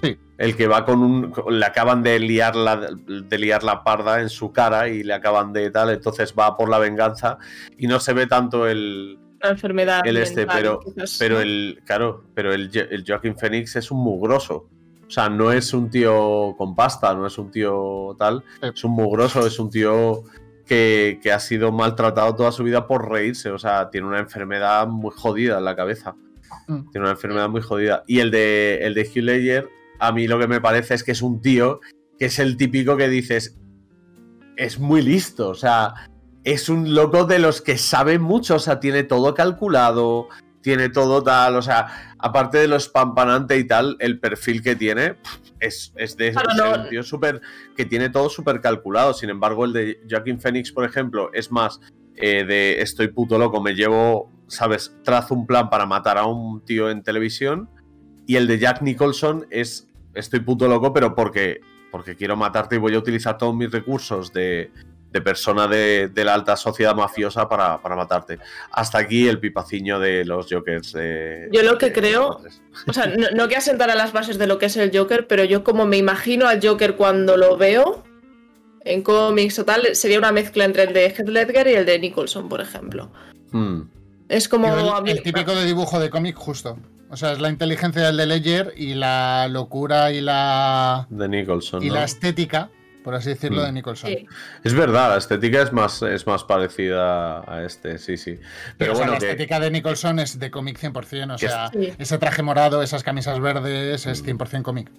Sí. 0.00 0.16
El 0.38 0.54
que 0.54 0.68
va 0.68 0.84
con 0.84 1.00
un. 1.00 1.32
Le 1.50 1.66
acaban 1.66 2.04
de 2.04 2.20
liar, 2.20 2.54
la, 2.54 2.76
de 2.76 3.38
liar 3.38 3.64
la 3.64 3.82
parda 3.82 4.20
en 4.20 4.28
su 4.28 4.52
cara 4.52 4.88
y 4.88 5.02
le 5.02 5.14
acaban 5.14 5.52
de 5.52 5.68
tal, 5.72 5.90
entonces 5.90 6.32
va 6.38 6.56
por 6.56 6.68
la 6.68 6.78
venganza 6.78 7.38
y 7.76 7.88
no 7.88 7.98
se 7.98 8.12
ve 8.12 8.28
tanto 8.28 8.68
el, 8.68 9.18
Una 9.42 9.50
enfermedad. 9.50 10.06
el 10.06 10.16
este, 10.18 10.42
mental, 10.42 10.56
pero, 10.56 10.78
quizás, 10.78 11.16
pero 11.18 11.40
el, 11.40 11.82
claro, 11.84 12.22
pero 12.34 12.54
el, 12.54 12.70
el 12.72 13.04
Joaquin 13.04 13.36
Phoenix 13.36 13.74
es 13.74 13.90
un 13.90 13.98
mugroso. 13.98 14.68
O 15.08 15.10
sea, 15.10 15.28
no 15.28 15.50
es 15.50 15.74
un 15.74 15.90
tío 15.90 16.54
con 16.56 16.76
pasta, 16.76 17.14
no 17.14 17.26
es 17.26 17.36
un 17.36 17.50
tío 17.50 18.14
tal, 18.16 18.44
es 18.62 18.84
un 18.84 18.92
mugroso, 18.92 19.44
es 19.44 19.58
un 19.58 19.70
tío 19.70 20.22
que, 20.66 21.20
que 21.22 21.32
ha 21.32 21.40
sido 21.40 21.72
maltratado 21.72 22.34
toda 22.34 22.52
su 22.52 22.64
vida 22.64 22.86
por 22.86 23.10
reírse. 23.10 23.50
O 23.50 23.58
sea, 23.58 23.90
tiene 23.90 24.06
una 24.06 24.18
enfermedad 24.18 24.86
muy 24.86 25.12
jodida 25.14 25.58
en 25.58 25.64
la 25.64 25.76
cabeza. 25.76 26.14
Mm. 26.68 26.90
Tiene 26.90 27.04
una 27.06 27.12
enfermedad 27.12 27.48
muy 27.48 27.62
jodida. 27.62 28.02
Y 28.06 28.20
el 28.20 28.30
de, 28.30 28.78
el 28.82 28.94
de 28.94 29.02
Hugh 29.02 29.24
Ledger, 29.24 29.68
a 29.98 30.12
mí 30.12 30.26
lo 30.26 30.38
que 30.38 30.48
me 30.48 30.60
parece 30.60 30.94
es 30.94 31.04
que 31.04 31.12
es 31.12 31.22
un 31.22 31.40
tío 31.40 31.80
que 32.18 32.26
es 32.26 32.38
el 32.38 32.56
típico 32.56 32.96
que 32.96 33.08
dices, 33.08 33.56
es 34.56 34.78
muy 34.78 35.02
listo, 35.02 35.48
o 35.48 35.54
sea, 35.54 35.94
es 36.44 36.68
un 36.68 36.94
loco 36.94 37.24
de 37.24 37.38
los 37.38 37.60
que 37.60 37.76
sabe 37.76 38.18
mucho, 38.18 38.56
o 38.56 38.58
sea, 38.58 38.80
tiene 38.80 39.02
todo 39.02 39.34
calculado, 39.34 40.28
tiene 40.62 40.88
todo 40.88 41.22
tal, 41.22 41.56
o 41.56 41.62
sea, 41.62 42.13
aparte 42.24 42.56
de 42.56 42.68
lo 42.68 42.76
espampanante 42.76 43.58
y 43.58 43.64
tal, 43.66 43.96
el 44.00 44.18
perfil 44.18 44.62
que 44.62 44.74
tiene 44.74 45.16
es, 45.60 45.92
es 45.96 46.16
de 46.16 46.32
Claro, 46.32 46.50
ser 46.54 46.64
no- 46.78 46.82
un 46.84 46.88
tío 46.88 47.02
súper, 47.02 47.42
que 47.76 47.84
tiene 47.84 48.08
todo 48.08 48.30
súper 48.30 48.62
calculado, 48.62 49.12
sin 49.12 49.28
embargo, 49.28 49.66
el 49.66 49.74
de 49.74 50.00
Joaquin 50.08 50.40
Phoenix, 50.40 50.72
por 50.72 50.86
ejemplo, 50.86 51.30
es 51.34 51.52
más 51.52 51.80
eh, 52.16 52.44
de 52.44 52.80
estoy 52.80 53.08
puto 53.08 53.36
loco, 53.36 53.60
me 53.60 53.74
llevo, 53.74 54.30
sabes, 54.46 54.96
trazo 55.04 55.34
un 55.34 55.46
plan 55.46 55.68
para 55.68 55.84
matar 55.84 56.16
a 56.16 56.24
un 56.24 56.64
tío 56.64 56.88
en 56.88 57.02
televisión, 57.02 57.68
y 58.26 58.36
el 58.36 58.46
de 58.46 58.58
Jack 58.58 58.80
Nicholson 58.80 59.46
es 59.50 59.86
estoy 60.14 60.40
puto 60.40 60.66
loco, 60.66 60.94
pero 60.94 61.14
porque, 61.14 61.60
porque 61.92 62.16
quiero 62.16 62.36
matarte 62.36 62.76
y 62.76 62.78
voy 62.78 62.94
a 62.94 62.98
utilizar 62.98 63.36
todos 63.36 63.54
mis 63.54 63.70
recursos 63.70 64.32
de, 64.32 64.70
de 65.14 65.20
persona 65.22 65.68
de, 65.68 66.08
de 66.08 66.24
la 66.24 66.34
alta 66.34 66.56
sociedad 66.56 66.92
mafiosa 66.94 67.48
para, 67.48 67.80
para 67.80 67.94
matarte. 67.94 68.40
Hasta 68.72 68.98
aquí 68.98 69.28
el 69.28 69.38
pipaciño 69.38 70.00
de 70.00 70.24
los 70.24 70.48
Jokers. 70.50 70.92
de- 70.92 71.48
Yo 71.52 71.62
lo 71.62 71.78
que 71.78 71.86
de- 71.86 71.92
creo, 71.92 72.40
o 72.88 72.92
sea, 72.92 73.06
no, 73.06 73.28
no 73.32 73.46
que 73.46 73.54
asentara 73.56 73.94
las 73.94 74.12
bases 74.12 74.38
de 74.38 74.48
lo 74.48 74.58
que 74.58 74.66
es 74.66 74.76
el 74.76 74.90
Joker, 74.92 75.28
pero 75.28 75.44
yo 75.44 75.62
como 75.62 75.86
me 75.86 75.96
imagino 75.98 76.48
al 76.48 76.60
Joker 76.60 76.96
cuando 76.96 77.36
lo 77.36 77.56
veo 77.56 78.02
en 78.84 79.02
cómics 79.02 79.56
o 79.60 79.64
tal, 79.64 79.94
sería 79.94 80.18
una 80.18 80.32
mezcla 80.32 80.64
entre 80.64 80.82
el 80.82 80.92
de 80.92 81.04
Heath 81.06 81.28
Ledger 81.28 81.68
y 81.68 81.74
el 81.74 81.86
de 81.86 81.98
Nicholson, 82.00 82.48
por 82.48 82.60
ejemplo. 82.60 83.12
Hmm. 83.52 83.82
Es 84.28 84.48
como... 84.48 84.66
A 84.66 84.98
el, 84.98 85.04
mí- 85.04 85.10
el 85.12 85.22
típico 85.22 85.54
de 85.54 85.64
dibujo 85.64 86.00
de 86.00 86.10
cómic 86.10 86.34
justo. 86.34 86.76
O 87.08 87.16
sea, 87.16 87.30
es 87.32 87.38
la 87.40 87.50
inteligencia 87.50 88.02
del 88.02 88.16
de 88.16 88.26
Ledger 88.26 88.74
y 88.76 88.94
la 88.94 89.46
locura 89.48 90.10
y 90.10 90.20
la, 90.20 91.06
De 91.08 91.28
Nicholson. 91.28 91.84
y 91.84 91.88
¿no? 91.88 91.94
la 91.94 92.02
estética, 92.04 92.70
por 93.04 93.14
así 93.14 93.28
decirlo, 93.28 93.60
Mm. 93.62 93.64
de 93.66 93.72
Nicholson. 93.72 94.10
Sí. 94.10 94.26
Es 94.64 94.74
verdad, 94.74 95.10
la 95.10 95.18
estética 95.18 95.62
es 95.62 95.72
más, 95.72 96.02
es 96.02 96.26
más 96.26 96.42
parecida 96.42 97.40
a 97.46 97.62
este, 97.64 97.98
sí, 97.98 98.16
sí. 98.16 98.40
Pero 98.78 98.94
bueno, 98.94 99.12
la 99.12 99.18
que- 99.18 99.26
estética 99.26 99.60
de 99.60 99.70
Nicholson 99.70 100.18
es 100.18 100.38
de 100.40 100.50
cómic 100.50 100.78
100%. 100.78 101.34
O 101.34 101.38
sea, 101.38 101.70
ese 101.98 102.18
traje 102.18 102.42
morado, 102.42 102.82
esas 102.82 103.02
camisas 103.04 103.38
verdes, 103.40 104.06
es 104.06 104.24
100% 104.24 104.62
cómic. 104.64 104.90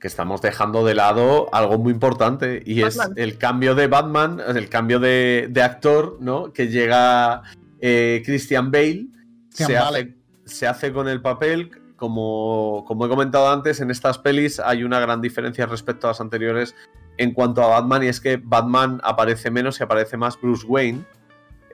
que 0.00 0.08
estamos 0.08 0.42
dejando 0.42 0.84
de 0.84 0.96
lado 0.96 1.48
algo 1.54 1.78
muy 1.78 1.92
importante 1.92 2.60
y 2.66 2.82
es 2.82 2.98
el 3.14 3.38
cambio 3.38 3.76
de 3.76 3.86
Batman, 3.86 4.40
el 4.48 4.68
cambio 4.68 4.98
de, 4.98 5.46
de 5.48 5.62
actor, 5.62 6.18
¿no? 6.20 6.52
Que 6.52 6.66
llega 6.66 7.42
eh, 7.80 8.20
Christian 8.26 8.72
Bale, 8.72 9.06
Christian 9.46 9.68
se 9.68 9.74
Bale. 9.74 9.98
hace, 10.00 10.14
se 10.56 10.66
hace 10.66 10.92
con 10.92 11.08
el 11.08 11.22
papel. 11.22 11.70
Como, 11.94 12.84
como 12.88 13.06
he 13.06 13.08
comentado 13.08 13.48
antes, 13.52 13.80
en 13.80 13.92
estas 13.92 14.18
pelis 14.18 14.58
hay 14.58 14.82
una 14.82 14.98
gran 14.98 15.20
diferencia 15.20 15.66
respecto 15.66 16.08
a 16.08 16.10
las 16.10 16.20
anteriores 16.20 16.74
en 17.22 17.32
cuanto 17.32 17.62
a 17.62 17.68
Batman, 17.68 18.02
y 18.02 18.06
es 18.08 18.20
que 18.20 18.36
Batman 18.42 19.00
aparece 19.04 19.50
menos 19.50 19.80
y 19.80 19.82
aparece 19.84 20.16
más 20.16 20.40
Bruce 20.40 20.66
Wayne. 20.66 21.04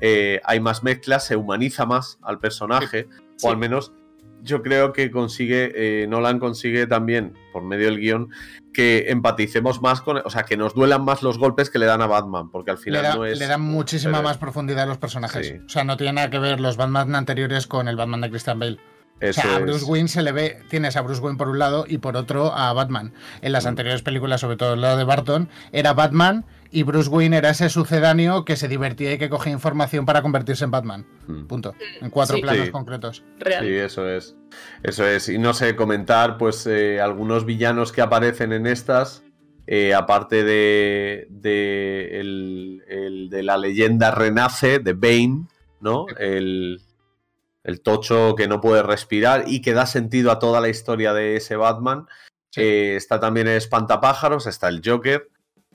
Eh, 0.00 0.40
hay 0.44 0.60
más 0.60 0.82
mezclas, 0.84 1.26
se 1.26 1.36
humaniza 1.36 1.84
más 1.86 2.18
al 2.22 2.38
personaje, 2.38 3.08
o 3.42 3.50
al 3.50 3.56
menos 3.56 3.92
yo 4.42 4.62
creo 4.62 4.92
que 4.92 5.10
consigue, 5.10 5.72
eh, 5.74 6.06
Nolan 6.06 6.38
consigue 6.38 6.86
también, 6.86 7.34
por 7.52 7.64
medio 7.64 7.86
del 7.86 7.98
guion, 7.98 8.28
que 8.72 9.06
empaticemos 9.08 9.82
más 9.82 10.00
con, 10.00 10.18
o 10.24 10.30
sea, 10.30 10.44
que 10.44 10.56
nos 10.56 10.74
duelan 10.74 11.04
más 11.04 11.24
los 11.24 11.38
golpes 11.38 11.70
que 11.70 11.80
le 11.80 11.86
dan 11.86 12.00
a 12.02 12.06
Batman, 12.06 12.48
porque 12.50 12.70
al 12.70 12.76
Le 12.76 12.82
final 12.84 13.02
da, 13.02 13.14
no 13.16 13.24
es... 13.24 13.36
le 13.36 13.48
da 13.48 13.58
muchísima 13.58 14.18
pero- 14.18 14.28
más 14.28 14.38
profundidad 14.38 14.84
a 14.84 14.86
los 14.86 14.98
personajes. 14.98 15.48
Sí. 15.48 15.54
O 15.66 15.68
sea, 15.68 15.82
no 15.82 15.96
tiene 15.96 16.12
nada 16.12 16.30
que 16.30 16.38
ver 16.38 16.60
los 16.60 16.76
Batman 16.76 17.16
anteriores 17.16 17.66
con 17.66 17.88
el 17.88 17.96
Batman 17.96 18.20
de 18.20 18.30
Christian 18.30 18.60
Bale. 18.60 18.78
Eso 19.20 19.40
o 19.40 19.42
sea, 19.42 19.56
a 19.56 19.58
es. 19.58 19.62
Bruce 19.64 19.84
Wayne 19.84 20.08
se 20.08 20.22
le 20.22 20.32
ve, 20.32 20.58
tienes 20.68 20.96
a 20.96 21.00
Bruce 21.02 21.20
Wayne 21.20 21.38
por 21.38 21.48
un 21.48 21.58
lado 21.58 21.84
y 21.88 21.98
por 21.98 22.16
otro 22.16 22.52
a 22.54 22.72
Batman. 22.72 23.12
En 23.42 23.50
Mm. 23.50 23.52
las 23.52 23.66
anteriores 23.66 24.02
películas, 24.02 24.40
sobre 24.40 24.56
todo 24.56 24.76
la 24.76 24.96
de 24.96 25.04
Barton, 25.04 25.48
era 25.72 25.92
Batman 25.92 26.44
y 26.70 26.82
Bruce 26.84 27.08
Wayne 27.08 27.36
era 27.38 27.50
ese 27.50 27.68
sucedáneo 27.70 28.44
que 28.44 28.54
se 28.54 28.68
divertía 28.68 29.12
y 29.14 29.18
que 29.18 29.28
cogía 29.30 29.52
información 29.52 30.04
para 30.06 30.22
convertirse 30.22 30.64
en 30.64 30.70
Batman. 30.70 31.06
Mm. 31.26 31.46
Punto. 31.46 31.74
En 32.00 32.10
cuatro 32.10 32.36
Sí. 32.36 32.42
planos 32.42 32.66
Sí. 32.66 32.70
concretos. 32.70 33.24
Real. 33.38 33.64
Sí, 33.64 33.72
eso 33.72 34.08
es. 34.08 34.36
Eso 34.82 35.06
es. 35.06 35.28
Y 35.28 35.38
no 35.38 35.52
sé, 35.54 35.74
comentar, 35.74 36.36
pues, 36.38 36.66
eh, 36.66 37.00
algunos 37.00 37.44
villanos 37.44 37.90
que 37.92 38.02
aparecen 38.02 38.52
en 38.52 38.66
estas. 38.66 39.22
eh, 39.70 39.92
aparte 39.92 40.44
de, 40.44 41.26
de 41.28 42.20
el, 42.20 42.82
el 42.88 43.28
de 43.28 43.42
la 43.42 43.58
leyenda 43.58 44.10
renace, 44.10 44.78
de 44.78 44.94
Bane, 44.94 45.44
¿no? 45.80 46.06
El, 46.18 46.80
el 47.64 47.80
tocho 47.82 48.34
que 48.36 48.48
no 48.48 48.60
puede 48.60 48.82
respirar 48.82 49.44
y 49.46 49.60
que 49.62 49.72
da 49.74 49.86
sentido 49.86 50.30
a 50.30 50.38
toda 50.38 50.60
la 50.60 50.68
historia 50.68 51.12
de 51.12 51.36
ese 51.36 51.56
Batman. 51.56 52.06
Eh, 52.56 52.94
está 52.96 53.20
también 53.20 53.46
el 53.48 53.56
Espantapájaros, 53.56 54.46
está 54.46 54.68
el 54.68 54.80
Joker. 54.84 55.28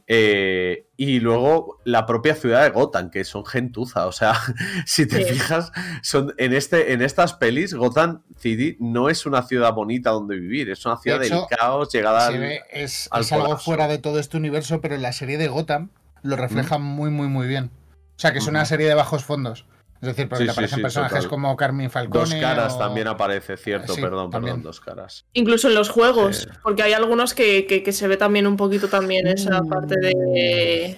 eh, 0.08 0.88
y 0.98 1.22
luego 1.22 1.80
la 1.86 2.06
propia 2.06 2.36
ciudad 2.36 2.62
de 2.64 2.72
Gotham, 2.72 3.10
que 3.10 3.24
son 3.24 3.46
gentuza. 3.46 4.06
O 4.08 4.12
sea, 4.12 4.34
si 4.86 5.08
te 5.08 5.24
Sí. 5.24 5.34
fijas, 5.34 5.72
son, 6.02 6.34
en, 6.38 6.54
este, 6.54 6.92
en 6.92 7.02
estas 7.02 7.34
pelis, 7.34 7.74
Gotham 7.74 8.22
City 8.38 8.76
no 8.82 9.08
es 9.10 9.26
una 9.26 9.44
ciudad 9.44 9.74
bonita 9.74 10.10
donde 10.10 10.38
vivir, 10.38 10.70
es 10.70 10.86
una 10.86 10.98
ciudad 10.98 11.20
De 11.22 11.28
hecho, 11.28 11.48
del 11.50 11.58
caos, 11.58 11.90
llegada 11.94 12.28
al- 12.28 12.38
ve- 12.40 12.62
es 12.70 13.08
al 13.12 13.22
es 13.22 13.32
algo 13.32 13.58
fuera 13.58 13.88
de 13.88 13.98
todo 13.98 14.20
este 14.20 14.36
universo, 14.36 14.82
pero 14.82 14.96
en 14.96 15.02
la 15.04 15.14
serie 15.14 15.38
de 15.38 15.48
Gotham 15.48 15.90
lo 16.22 16.36
refleja 16.36 16.78
muy, 16.78 17.10
muy, 17.10 17.28
muy 17.30 17.48
bien. 17.48 17.72
O 18.18 18.20
sea, 18.20 18.34
que 18.34 18.40
es 18.40 18.48
una 18.48 18.66
serie 18.66 18.88
de 18.88 18.94
bajos 18.96 19.24
fondos. 19.24 19.66
Es 20.04 20.08
decir, 20.10 20.28
porque 20.28 20.44
Sí, 20.44 20.48
te 20.48 20.52
aparecen 20.52 20.76
sí, 20.78 20.82
personajes 20.82 21.16
total. 21.20 21.30
como 21.30 21.56
Carmen 21.56 21.90
Falcone. 21.90 22.20
Dos 22.26 22.36
caras 22.36 22.74
o- 22.74 22.78
también 22.78 23.08
aparece, 23.08 23.56
cierto, 23.56 23.94
Sí, 23.96 24.02
perdón, 24.02 24.30
también. 24.32 24.56
perdón, 24.56 24.64
dos 24.64 24.82
caras. 24.82 25.26
Incluso 25.32 25.70
en 25.70 25.76
los 25.76 25.90
juegos, 25.90 26.50
porque 26.62 26.84
hay 26.84 26.92
algunos 26.92 27.34
que, 27.34 27.66
que- 27.66 27.84
que 27.84 27.94
se 27.94 28.08
ve 28.10 28.18
también 28.18 28.46
un 28.46 28.58
poquito 28.58 28.90
también 28.90 29.28
esa 29.28 29.62
parte 29.64 29.96
de... 29.98 30.98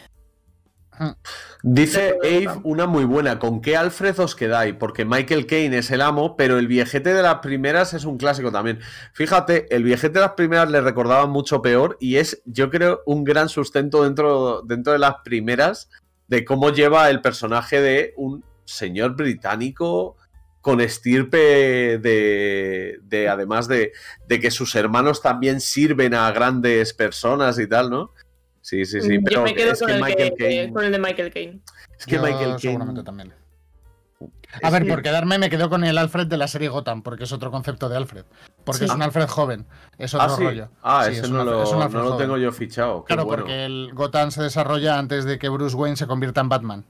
Dice 1.61 2.15
Ave 2.23 2.47
una 2.63 2.85
muy 2.87 3.03
buena. 3.05 3.37
¿Con 3.37 3.61
qué 3.61 3.75
Alfred 3.75 4.17
os 4.19 4.35
quedáis? 4.35 4.75
Porque 4.75 5.03
Michael 5.03 5.45
Caine 5.45 5.77
es 5.79 5.91
el 5.91 6.01
amo, 6.01 6.37
pero 6.37 6.57
el 6.57 6.67
viejete 6.67 7.13
de 7.13 7.21
las 7.21 7.35
primeras 7.39 7.93
es 7.93 8.05
un 8.05 8.17
clásico 8.17 8.51
también. 8.51 8.79
Fíjate, 9.13 9.73
el 9.75 9.83
viejete 9.83 10.13
de 10.15 10.21
las 10.21 10.31
primeras 10.33 10.71
le 10.71 10.79
recordaba 10.81 11.25
mucho 11.27 11.61
peor 11.61 11.97
y 11.99 12.15
es, 12.15 12.41
yo 12.45 12.69
creo, 12.69 13.01
un 13.05 13.23
gran 13.23 13.49
sustento 13.49 14.03
dentro, 14.03 14.61
dentro 14.61 14.93
de 14.93 14.99
las 14.99 15.15
primeras 15.23 15.89
de 16.27 16.45
cómo 16.45 16.69
lleva 16.71 17.09
el 17.09 17.21
personaje 17.21 17.81
de 17.81 18.13
un 18.15 18.43
señor 18.66 19.16
británico 19.16 20.18
con 20.61 20.82
estirpe 20.82 21.38
de, 21.99 22.99
de 23.03 23.30
además 23.30 23.68
de, 23.68 23.91
de 24.28 24.39
que 24.39 24.49
sus 24.51 24.74
hermanos 24.76 25.22
también 25.22 25.61
sirven 25.61 26.13
a 26.16 26.32
grandes 26.32 26.93
personas 26.93 27.59
y 27.59 27.68
tal, 27.68 27.89
¿no? 27.91 28.11
Sí, 28.61 28.84
sí, 28.86 28.99
sí. 28.99 29.13
Yo 29.18 29.22
Pero 29.24 29.43
me 29.43 29.53
quedo 29.53 29.74
es 29.74 29.80
con, 29.80 29.88
que 29.89 29.93
el 29.93 30.01
Michael 30.01 30.34
que- 30.36 30.43
Caine. 30.43 30.74
con 30.74 30.84
el 30.86 30.91
de 30.91 30.97
Michael 30.99 31.32
Caine. 31.32 31.59
Es 31.99 32.05
que 32.07 32.16
Yo 32.16 32.22
Michael 32.24 32.45
Caine. 32.45 32.59
seguramente 32.59 33.03
también. 33.03 33.34
A 34.63 34.70
ver, 34.70 34.88
por 34.88 35.01
quedarme 35.03 35.38
me 35.38 35.49
quedo 35.49 35.70
con 35.70 35.84
el 35.84 35.97
Alfred 35.97 36.28
de 36.28 36.38
la 36.38 36.47
serie 36.47 36.70
Gotham, 36.70 37.03
porque 37.03 37.26
es 37.26 37.32
otro 37.34 37.51
concepto 37.51 37.89
de 37.89 37.97
Alfred. 37.97 38.24
Porque 38.63 38.80
Sí. 38.80 38.86
es 38.86 38.91
un 38.91 39.01
Alfred 39.01 39.28
joven, 39.28 39.68
es 39.97 40.13
otro 40.13 40.26
Ah, 40.34 40.36
sí. 40.36 40.43
rollo. 40.43 40.70
Ah, 40.82 41.03
Sí, 41.05 41.11
ese 41.11 41.22
es 41.22 41.30
no, 41.30 41.41
un 41.41 41.47
Alfred- 41.47 41.51
lo, 41.57 41.63
es 41.63 41.70
un 41.74 41.82
Alfred 41.82 41.99
no 41.99 42.09
lo 42.09 42.18
tengo 42.18 42.38
yo 42.38 42.51
fichado. 42.51 43.03
Qué 43.03 43.07
Claro, 43.13 43.26
bueno. 43.26 43.43
porque 43.43 43.66
el 43.66 43.91
Gotham 43.93 44.32
se 44.32 44.41
desarrolla 44.41 44.97
antes 44.97 45.26
de 45.26 45.38
que 45.38 45.49
Bruce 45.49 45.76
Wayne 45.76 45.97
se 45.97 46.07
convierta 46.07 46.41
en 46.41 46.49
Batman. 46.49 46.86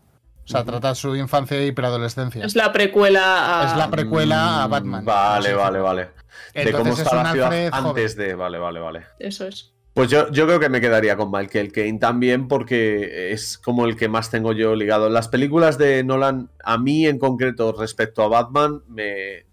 O 0.45 0.47
sea, 0.47 0.63
trata 0.63 0.93
su 0.93 1.15
infancia 1.15 1.65
y 1.65 1.71
preadolescencia. 1.71 2.45
Es 2.45 2.55
la 2.55 2.71
precuela 2.71 3.61
a. 3.63 3.71
Es 3.71 3.77
la 3.77 3.89
precuela 3.89 4.63
a 4.63 4.67
Batman. 4.67 5.01
Mm, 5.03 5.05
Vale, 5.05 5.47
Así 5.49 5.57
vale, 5.57 5.79
fue. 5.79 5.81
vale. 5.81 6.09
De 6.53 6.71
cómo 6.71 6.93
es 6.93 6.99
está 6.99 7.17
un 7.17 7.23
la 7.23 7.31
ciudad 7.31 7.47
Alfred 7.47 7.71
joven. 7.71 7.87
antes 7.87 8.15
de. 8.15 8.35
Vale, 8.35 8.57
vale, 8.59 8.79
vale. 8.79 9.05
Eso 9.19 9.47
es. 9.47 9.71
Pues 9.93 10.09
yo, 10.09 10.29
yo 10.31 10.45
creo 10.45 10.59
que 10.59 10.67
me 10.69 10.81
quedaría 10.81 11.15
con 11.15 11.31
Michael 11.31 11.71
Caine 11.71 11.99
también 11.99 12.47
porque 12.49 13.31
es 13.31 13.57
como 13.57 13.85
el 13.85 13.95
que 13.95 14.09
más 14.09 14.29
tengo 14.29 14.51
yo 14.51 14.75
ligado. 14.75 15.09
Las 15.09 15.29
películas 15.29 15.77
de 15.77 16.03
Nolan, 16.03 16.49
a 16.63 16.77
mí 16.77 17.07
en 17.07 17.17
concreto 17.17 17.73
respecto 17.79 18.21
a 18.21 18.27
Batman, 18.27 18.81
me, 18.89 19.45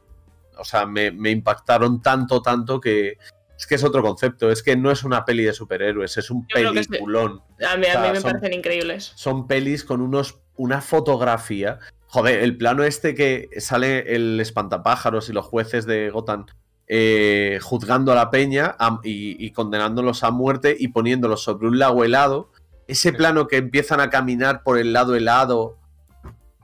o 0.59 0.65
sea, 0.65 0.85
me, 0.85 1.13
me 1.13 1.31
impactaron 1.31 2.03
tanto, 2.03 2.43
tanto 2.43 2.81
que 2.81 3.19
es 3.57 3.67
que 3.69 3.77
es 3.77 3.85
otro 3.85 4.03
concepto. 4.03 4.51
Es 4.51 4.65
que 4.65 4.77
no 4.77 4.91
es 4.91 5.05
una 5.05 5.25
peli 5.25 5.45
de 5.45 5.53
superhéroes, 5.53 6.17
es 6.17 6.29
un 6.29 6.43
sí. 6.43 6.49
peliculón. 6.55 7.41
A 7.65 7.77
mí, 7.77 7.87
a 7.87 7.91
O 7.91 7.93
sea, 7.93 8.01
mí 8.03 8.09
me 8.11 8.21
son- 8.21 8.33
parecen 8.33 8.53
increíbles. 8.53 9.13
son 9.15 9.47
pelis 9.47 9.85
con 9.85 10.01
unos 10.01 10.42
una 10.57 10.81
fotografía. 10.81 11.79
Joder, 12.07 12.41
el 12.41 12.57
plano 12.57 12.85
este 12.85 13.15
que 13.15 13.49
sale 13.59 14.15
el 14.15 14.39
espantapájaros 14.41 15.29
y 15.29 15.33
los 15.33 15.47
jueces 15.47 15.87
de 15.87 16.11
Gotham 16.11 16.47
eh, 16.89 17.59
juzgando 17.63 18.13
a 18.13 18.15
la 18.15 18.31
peña 18.31 18.77
a- 18.79 19.01
y, 19.03 19.43
y 19.45 19.51
condenándolos 19.53 20.25
a 20.25 20.31
muerte 20.31 20.77
y 20.79 20.89
poniéndolos 20.89 21.43
sobre 21.43 21.69
un 21.69 21.79
lago 21.79 22.05
helado. 22.05 22.51
Ese 22.87 23.13
plano 23.13 23.47
que 23.47 23.57
empiezan 23.57 24.01
a 24.01 24.11
caminar 24.11 24.63
por 24.63 24.79
el 24.79 24.93
lado 24.93 25.15
helado. 25.15 25.79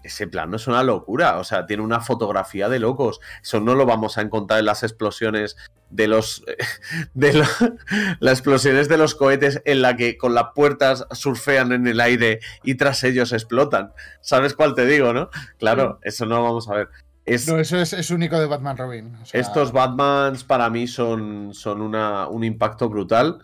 Ese 0.03 0.26
plano 0.28 0.57
es 0.57 0.66
una 0.66 0.82
locura. 0.82 1.38
O 1.38 1.44
sea, 1.44 1.66
tiene 1.66 1.82
una 1.82 2.01
fotografía 2.01 2.68
de 2.68 2.78
locos. 2.78 3.20
Eso 3.42 3.61
no 3.61 3.74
lo 3.74 3.84
vamos 3.86 4.16
a 4.18 4.22
encontrar 4.22 4.61
en 4.61 4.66
las 4.66 4.82
explosiones 4.82 5.57
de 5.90 6.09
los. 6.09 6.44
de 7.14 7.32
las 8.20 8.32
explosiones 8.34 8.88
de 8.88 8.96
los 8.99 9.14
cohetes 9.14 9.61
en 9.64 9.82
la 9.82 9.96
que 9.96 10.16
con 10.16 10.34
las 10.34 10.49
puertas 10.55 11.07
surfean 11.12 11.72
en 11.72 11.86
el 11.86 12.01
aire 12.01 12.40
y 12.62 12.76
tras 12.76 13.03
ellos 13.05 13.32
explotan. 13.32 13.92
¿Sabes 14.20 14.55
cuál 14.55 14.74
te 14.74 14.86
digo, 14.86 15.12
no? 15.12 15.30
Claro, 15.59 15.99
eso 16.03 16.26
no 16.26 16.36
lo 16.36 16.42
vamos 16.44 16.68
a 16.68 16.74
ver. 16.74 16.88
Es, 17.24 17.46
No, 17.46 17.59
eso 17.59 17.76
es, 17.76 17.92
es 17.92 18.11
único 18.11 18.38
de 18.40 18.46
Batman 18.46 18.78
Robin. 18.78 19.14
O 19.20 19.26
sea, 19.26 19.38
estos 19.38 19.70
Batmans 19.72 20.44
para 20.44 20.70
mí 20.70 20.86
son, 20.86 21.53
son 21.53 21.82
una- 21.82 22.26
un 22.26 22.42
impacto 22.42 22.88
brutal. 22.88 23.40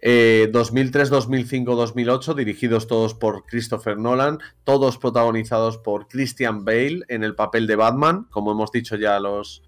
Eh, 0.00 0.48
2003, 0.52 1.10
2005, 1.10 1.74
2008, 1.74 2.34
dirigidos 2.34 2.86
todos 2.86 3.14
por 3.14 3.44
Christopher 3.46 3.98
Nolan, 3.98 4.38
todos 4.64 4.96
protagonizados 4.96 5.78
por 5.78 6.06
Christian 6.06 6.64
Bale 6.64 7.00
en 7.08 7.24
el 7.24 7.34
papel 7.34 7.66
de 7.66 7.76
Batman, 7.76 8.26
como 8.30 8.52
hemos 8.52 8.70
dicho 8.70 8.94
ya 8.94 9.18
los, 9.18 9.64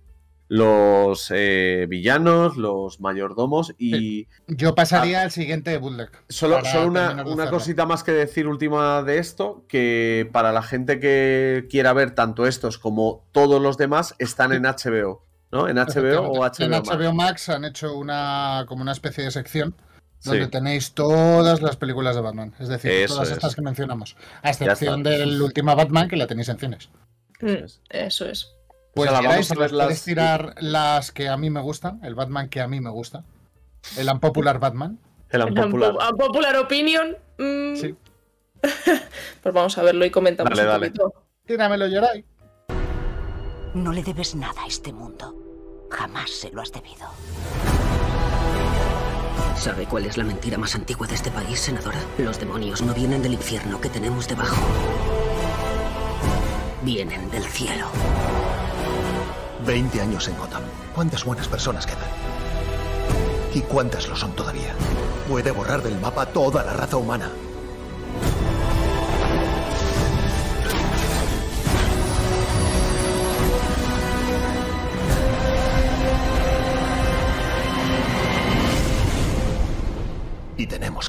los 0.47 1.33
eh, 1.35 1.87
villanos, 1.89 2.57
los 2.57 3.01
mayordomos 3.01 3.75
y... 3.77 4.29
Yo 4.47 4.77
pasaría 4.77 5.23
al 5.23 5.33
siguiente 5.33 5.77
bootleg. 5.79 6.11
Solo, 6.29 6.65
solo 6.65 6.87
una, 6.87 7.25
de 7.25 7.31
una 7.31 7.51
cosita 7.51 7.85
más 7.85 8.05
que 8.05 8.13
decir 8.13 8.47
última 8.47 9.03
de 9.03 9.19
esto, 9.19 9.65
que 9.67 10.31
para 10.33 10.53
la 10.53 10.63
gente 10.63 11.01
que 11.01 11.67
quiera 11.69 11.93
ver 11.93 12.15
tanto 12.15 12.47
estos 12.47 12.79
como 12.79 13.27
todos 13.33 13.61
los 13.61 13.77
demás, 13.79 14.15
están 14.21 14.53
en 14.53 14.63
HBO, 14.63 15.25
¿no? 15.51 15.67
En 15.67 15.77
HBO 15.77 16.31
o 16.31 16.45
HBO 16.45 16.55
En 16.61 16.71
Max. 16.71 16.89
HBO 16.89 17.13
Max 17.15 17.49
han 17.49 17.65
hecho 17.65 17.97
una 17.97 18.65
como 18.69 18.83
una 18.83 18.93
especie 18.93 19.25
de 19.25 19.33
sección 19.33 19.75
donde 20.25 20.45
Sí. 20.45 20.51
tenéis 20.51 20.93
todas 20.93 21.63
las 21.63 21.77
películas 21.77 22.15
de 22.15 22.21
Batman. 22.23 22.55
Es 22.59 22.69
decir, 22.69 22.91
Eso 22.91 23.15
todas 23.15 23.29
es. 23.29 23.35
estas 23.35 23.55
que 23.55 23.63
mencionamos. 23.63 24.17
A 24.43 24.51
excepción 24.51 25.03
del 25.03 25.41
último 25.41 25.75
Batman 25.75 26.09
que 26.09 26.17
la 26.17 26.27
tenéis 26.27 26.49
en 26.51 26.59
cines. 26.59 26.91
Mm, 27.41 27.65
Eso 27.89 28.27
es. 28.27 28.53
Pues 28.95 29.09
O 29.09 29.13
sea, 29.13 29.23
la 29.23 29.29
Geray, 29.31 29.37
vamos 29.45 29.51
a 29.53 29.55
ver 29.61 29.73
las- 29.73 30.05
tirar 30.05 30.55
las 30.61 31.13
que 31.13 31.29
a 31.29 31.37
mí 31.37 31.49
me 31.49 31.61
gustan, 31.61 32.01
el 32.05 32.15
Batman 32.15 32.49
que 32.49 32.61
a 32.61 32.67
mí 32.69 32.81
me 32.81 32.91
gusta, 32.91 33.25
el 33.97 34.09
unpopular 34.09 34.59
Batman. 34.59 34.99
El 35.31 35.43
Unpopular, 35.45 35.95
Unpopular 36.11 36.57
opinion. 36.57 37.17
mm. 37.39 37.75
pues 39.43 39.55
vamos 39.55 39.79
a 39.79 39.83
verlo 39.83 40.05
y 40.05 40.11
comentamos 40.11 40.51
Dale, 40.51 40.63
un 40.63 40.69
dale. 40.69 40.87
poquito. 40.91 41.15
Tíramelo, 41.47 41.89
Geray. 41.89 42.25
No 43.75 43.93
le 43.93 44.03
debes 44.03 44.35
nada 44.35 44.63
a 44.63 44.67
este 44.67 44.93
mundo. 44.93 45.37
Jamás 45.91 46.31
se 46.31 46.51
lo 46.51 46.61
has 46.61 46.73
debido. 46.73 47.07
¿Sabe 49.57 49.87
cuál 49.87 50.07
es 50.07 50.17
la 50.17 50.25
mentira 50.25 50.57
más 50.59 50.75
antigua 50.75 51.07
de 51.07 51.15
este 51.15 51.31
país, 51.31 51.61
senadora? 51.61 51.99
Los 52.19 52.41
demonios 52.41 52.83
no 52.83 52.95
vienen 52.95 53.23
del 53.23 53.35
infierno 53.35 53.81
que 53.81 53.91
tenemos 53.91 54.27
debajo. 54.27 54.57
Vienen 56.83 57.31
del 57.31 57.45
cielo. 57.45 57.87
20 59.67 60.01
años 60.01 60.29
en 60.29 60.39
Gotham. 60.39 60.63
¿Cuántas 60.95 61.25
buenas 61.25 61.49
personas 61.49 61.87
quedan? 61.87 62.09
¿Y 63.53 63.61
cuántas 63.61 64.09
lo 64.09 64.17
son 64.17 64.33
todavía? 64.33 64.75
Puede 65.29 65.51
borrar 65.51 65.83
del 65.83 66.01
mapa 66.01 66.27
toda 66.27 66.65
la 66.65 66.73
raza 66.73 66.97
humana. 66.97 67.31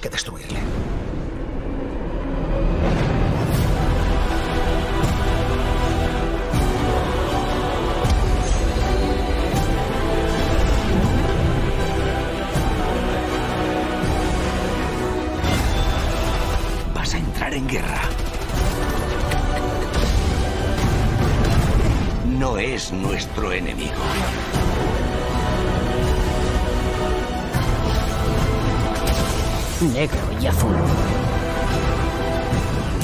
Que 0.01 0.09
destruirle. 0.09 0.60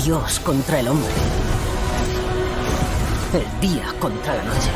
Dios 0.08 0.39
contra 0.39 0.80
el 0.80 0.88
hombre. 0.88 1.12
El 3.34 3.60
día 3.60 3.93
contra 3.99 4.36
la 4.36 4.43
noche. 4.45 4.72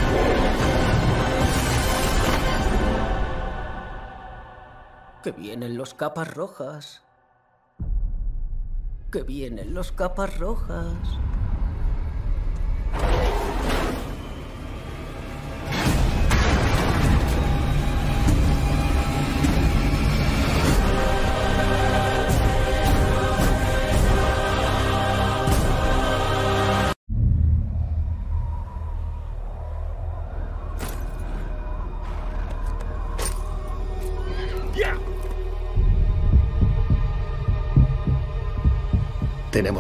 Que 5.24 5.32
vienen 5.32 5.78
los 5.78 5.94
capas 5.94 6.34
rojas. 6.34 7.02
Que 9.10 9.24
vienen 9.24 9.74
los 9.74 9.94
capas 9.94 10.38
rojas. 10.38 10.98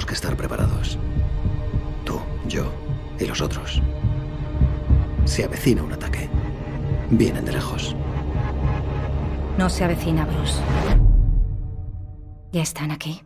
Tenemos 0.01 0.19
que 0.19 0.25
estar 0.25 0.35
preparados. 0.35 0.97
Tú, 2.05 2.19
yo 2.47 2.73
y 3.19 3.25
los 3.25 3.39
otros. 3.39 3.83
Se 5.25 5.43
avecina 5.43 5.83
un 5.83 5.93
ataque. 5.93 6.27
Vienen 7.11 7.45
de 7.45 7.51
lejos. 7.51 7.95
No 9.59 9.69
se 9.69 9.83
avecina, 9.83 10.25
Bruce. 10.25 10.59
Ya 12.51 12.63
están 12.63 12.89
aquí. 12.89 13.21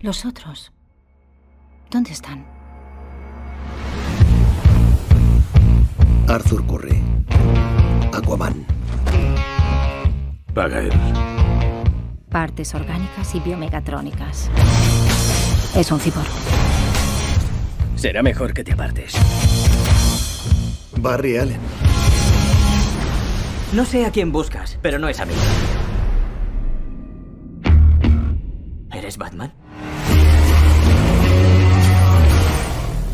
Los 0.00 0.24
otros. 0.24 0.72
¿Dónde 1.90 2.12
están? 2.12 2.46
Arthur 6.26 6.66
Curry. 6.66 7.02
Aquaman. 8.14 8.64
Paga 10.54 11.39
Partes 12.30 12.74
orgánicas 12.76 13.34
y 13.34 13.40
biomegatrónicas. 13.40 14.50
Es 15.74 15.90
un 15.90 15.98
cyborg. 15.98 16.28
Será 17.96 18.22
mejor 18.22 18.54
que 18.54 18.62
te 18.62 18.72
apartes. 18.72 19.14
Barry 20.96 21.38
Allen. 21.38 21.60
No 23.72 23.84
sé 23.84 24.06
a 24.06 24.12
quién 24.12 24.30
buscas, 24.30 24.78
pero 24.80 25.00
no 25.00 25.08
es 25.08 25.18
a 25.18 25.26
mí. 25.26 25.34
¿Eres 28.92 29.18
Batman? 29.18 29.52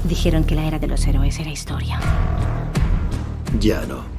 Dijeron 0.05 0.45
que 0.45 0.55
la 0.55 0.67
era 0.67 0.79
de 0.79 0.89
los 0.89 1.07
héroes 1.07 1.39
era 1.39 1.51
historia. 1.51 1.99
Ya 3.59 3.85
no. 3.87 4.16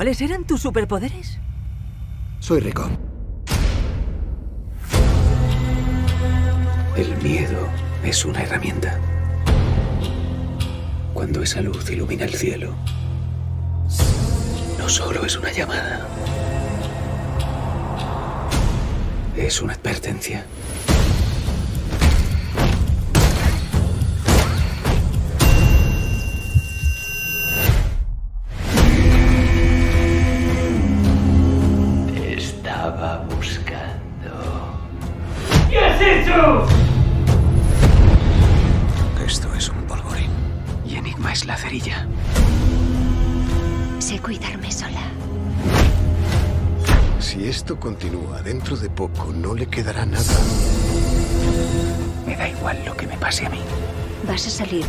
¿Cuáles 0.00 0.22
eran 0.22 0.44
tus 0.44 0.62
superpoderes? 0.62 1.38
Soy 2.38 2.60
rico. 2.60 2.88
El 6.96 7.14
miedo 7.22 7.68
es 8.02 8.24
una 8.24 8.40
herramienta. 8.40 8.98
Cuando 11.12 11.42
esa 11.42 11.60
luz 11.60 11.90
ilumina 11.90 12.24
el 12.24 12.32
cielo, 12.32 12.74
no 14.78 14.88
solo 14.88 15.26
es 15.26 15.36
una 15.36 15.52
llamada, 15.52 16.08
es 19.36 19.60
una 19.60 19.74
advertencia. 19.74 20.46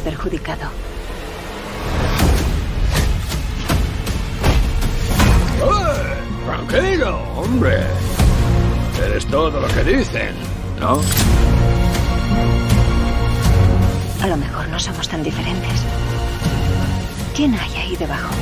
Perjudicado. 0.04 0.70
Tranquilo, 6.46 7.20
hombre. 7.36 7.78
Eres 9.06 9.26
todo 9.28 9.60
lo 9.60 9.68
que 9.68 9.84
dicen, 9.84 10.34
¿no? 10.80 11.00
A 14.22 14.28
lo 14.28 14.38
mejor 14.38 14.68
no 14.70 14.80
somos 14.80 15.08
tan 15.08 15.24
diferentes. 15.24 15.82
¿Quién 17.36 17.54
hay 17.56 17.76
ahí 17.76 17.96
debajo? 17.96 18.34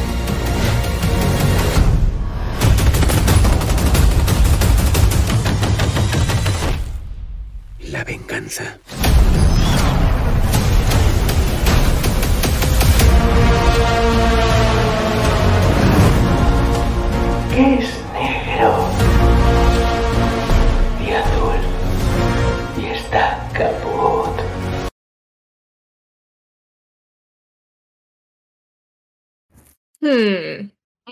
La 7.80 8.04
venganza. 8.04 8.78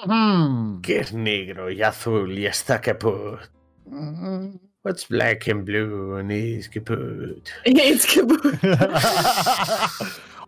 Hmm. 0.06 0.82
Que 0.82 1.00
es 1.00 1.14
negro 1.14 1.72
y 1.72 1.82
azul 1.82 2.38
y 2.38 2.46
está 2.46 2.80
caput. 2.82 3.40
What's 4.84 5.08
black 5.08 5.48
and 5.50 5.66
blue 5.66 6.18
and 6.18 6.32
is 6.32 6.70
caput? 6.70 7.50
It's 7.66 8.06
caput. 8.06 8.58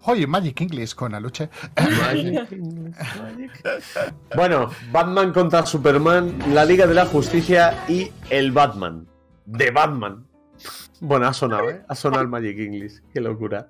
Oye, 0.04 0.26
Magic 0.26 0.62
English 0.62 0.96
con 0.96 1.14
Aluche. 1.14 1.50
Bueno, 4.36 4.70
Batman 4.92 5.34
contra 5.34 5.66
Superman, 5.66 6.38
la 6.54 6.64
Liga 6.64 6.88
de 6.88 6.94
la 6.94 7.06
Justicia 7.06 7.84
y 7.88 8.12
el 8.30 8.52
Batman. 8.52 9.08
De 9.46 9.72
Batman. 9.72 10.29
Bueno, 11.02 11.28
ha 11.28 11.34
sonado, 11.34 11.70
¿eh? 11.70 11.82
Ha 11.88 11.96
sonado 11.96 12.22
el 12.24 12.28
Magic 12.28 12.58
English. 12.60 13.02
Qué 13.14 13.22
locura. 13.22 13.68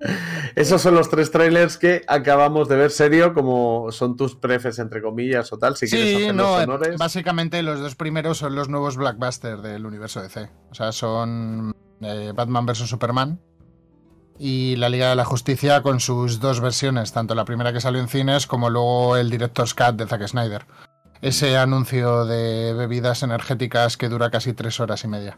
Esos 0.56 0.82
son 0.82 0.96
los 0.96 1.10
tres 1.10 1.30
trailers 1.32 1.78
que 1.78 2.04
acabamos 2.08 2.68
de 2.68 2.76
ver 2.76 2.92
serio, 2.92 3.34
como 3.34 3.92
son 3.92 4.18
tus 4.18 4.36
prefes, 4.36 4.80
entre 4.80 5.02
comillas, 5.02 5.52
o 5.54 5.58
tal, 5.60 5.76
si 5.78 5.88
quieres 5.88 6.10
Sí, 6.10 6.16
hacer 6.24 6.36
no, 6.36 6.44
los 6.58 6.64
honores. 6.64 6.98
básicamente 6.98 7.62
los 7.62 7.80
dos 7.80 7.96
primeros 7.96 8.40
son 8.40 8.56
los 8.56 8.68
nuevos 8.70 8.98
blockbusters 8.98 9.62
del 9.62 9.86
universo 9.86 10.22
DC. 10.22 10.50
O 10.72 10.76
sea, 10.76 10.92
son 10.92 11.76
eh, 12.02 12.32
Batman 12.36 12.66
vs. 12.66 12.90
Superman 12.90 13.40
y 14.40 14.76
la 14.78 14.90
Liga 14.90 15.10
de 15.10 15.16
la 15.16 15.26
Justicia 15.26 15.82
con 15.84 16.00
sus 16.00 16.40
dos 16.40 16.62
versiones, 16.62 17.12
tanto 17.12 17.36
la 17.36 17.46
primera 17.46 17.74
que 17.74 17.82
salió 17.82 18.00
en 18.02 18.08
cines 18.08 18.48
como 18.48 18.70
luego 18.70 19.18
el 19.18 19.30
Director's 19.30 19.74
Cut 19.74 19.96
de 19.98 20.08
Zack 20.08 20.26
Snyder. 20.28 20.66
Ese 21.22 21.58
anuncio 21.58 22.26
de 22.26 22.74
bebidas 22.74 23.22
energéticas 23.24 23.98
que 23.98 24.08
dura 24.08 24.32
casi 24.32 24.54
tres 24.54 24.80
horas 24.80 25.04
y 25.04 25.10
media. 25.10 25.36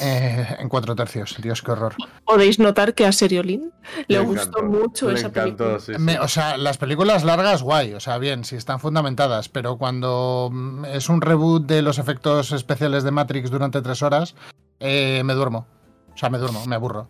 Eh, 0.00 0.46
en 0.58 0.68
cuatro 0.68 0.94
tercios. 0.94 1.36
Dios, 1.42 1.62
qué 1.62 1.72
horror. 1.72 1.94
Podéis 2.24 2.58
notar 2.58 2.94
que 2.94 3.06
a 3.06 3.12
Seriolin 3.12 3.72
le, 4.08 4.18
Le 4.18 4.24
gustó 4.24 4.60
encantó, 4.60 4.62
mucho 4.64 5.08
le 5.10 5.14
esa 5.18 5.28
encantó, 5.28 5.64
película. 5.64 5.80
sí, 5.80 5.92
sí. 5.94 6.00
Me- 6.00 6.18
o 6.20 6.28
sea, 6.28 6.56
las 6.56 6.78
películas 6.78 7.24
largas, 7.24 7.62
guay. 7.62 7.94
O 7.94 8.00
sea, 8.00 8.18
bien, 8.18 8.44
si 8.44 8.56
están 8.56 8.80
fundamentadas, 8.80 9.48
pero 9.48 9.76
cuando 9.76 10.48
mm, 10.52 10.84
es 10.86 11.08
un 11.08 11.20
reboot 11.20 11.66
de 11.66 11.82
los 11.82 11.98
efectos 11.98 12.52
especiales 12.52 13.04
de 13.04 13.10
Matrix 13.10 13.50
durante 13.50 13.82
tres 13.82 14.02
horas, 14.02 14.34
eh, 14.80 15.22
me 15.24 15.34
duermo. 15.34 15.66
O 16.14 16.16
sea, 16.16 16.30
me 16.30 16.38
duermo, 16.38 16.64
me 16.66 16.74
aburro. 16.76 17.08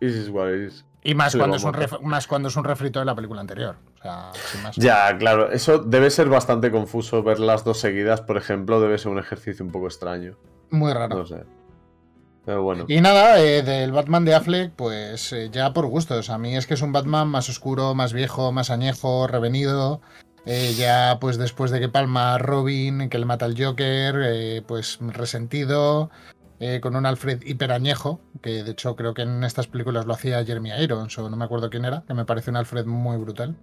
This 0.00 0.14
is 0.14 0.28
what 0.28 0.48
it 0.52 0.68
is. 0.68 0.84
Y 1.04 1.14
más 1.14 1.32
Sí, 1.32 1.38
cuando, 1.38 1.56
es 1.56 1.64
un 1.64 1.72
ref- 1.72 2.00
más 2.02 2.26
cuando 2.26 2.48
es 2.48 2.56
un 2.56 2.64
refrito 2.64 2.98
de 2.98 3.04
la 3.04 3.14
película 3.14 3.40
anterior. 3.40 3.76
O 3.98 4.02
sea, 4.02 4.30
sin 4.50 4.62
más. 4.62 4.76
Ya, 4.76 5.16
claro, 5.16 5.50
eso 5.50 5.78
debe 5.78 6.10
ser 6.10 6.28
bastante 6.28 6.70
confuso 6.70 7.22
ver 7.22 7.38
las 7.38 7.64
dos 7.64 7.78
seguidas, 7.78 8.20
por 8.20 8.36
ejemplo, 8.36 8.80
debe 8.80 8.98
ser 8.98 9.12
un 9.12 9.18
ejercicio 9.18 9.64
un 9.64 9.70
poco 9.70 9.86
extraño. 9.86 10.36
Muy 10.70 10.92
raro. 10.92 11.16
No 11.18 11.26
sé. 11.26 11.44
Pero 12.48 12.62
bueno. 12.62 12.86
Y 12.88 13.02
nada, 13.02 13.38
eh, 13.42 13.62
del 13.62 13.92
Batman 13.92 14.24
de 14.24 14.34
Affleck, 14.34 14.72
pues 14.72 15.34
eh, 15.34 15.50
ya 15.52 15.74
por 15.74 15.84
gustos. 15.84 16.30
A 16.30 16.38
mí 16.38 16.56
es 16.56 16.66
que 16.66 16.72
es 16.72 16.80
un 16.80 16.92
Batman 16.92 17.28
más 17.28 17.50
oscuro, 17.50 17.94
más 17.94 18.14
viejo, 18.14 18.52
más 18.52 18.70
añejo, 18.70 19.26
revenido. 19.26 20.00
Eh, 20.46 20.72
ya 20.78 21.18
pues 21.20 21.36
después 21.36 21.70
de 21.70 21.78
que 21.78 21.90
palma 21.90 22.32
a 22.32 22.38
Robin, 22.38 23.10
que 23.10 23.18
le 23.18 23.26
mata 23.26 23.44
al 23.44 23.62
Joker, 23.62 24.14
eh, 24.24 24.62
pues 24.66 24.98
resentido, 24.98 26.08
eh, 26.58 26.80
con 26.80 26.96
un 26.96 27.04
Alfred 27.04 27.42
hiperañejo, 27.44 28.18
que 28.40 28.64
de 28.64 28.70
hecho 28.70 28.96
creo 28.96 29.12
que 29.12 29.20
en 29.20 29.44
estas 29.44 29.66
películas 29.66 30.06
lo 30.06 30.14
hacía 30.14 30.42
Jeremy 30.42 30.70
Irons 30.80 31.18
o 31.18 31.28
no 31.28 31.36
me 31.36 31.44
acuerdo 31.44 31.68
quién 31.68 31.84
era, 31.84 32.02
que 32.06 32.14
me 32.14 32.24
parece 32.24 32.48
un 32.48 32.56
Alfred 32.56 32.86
muy 32.86 33.18
brutal. 33.18 33.56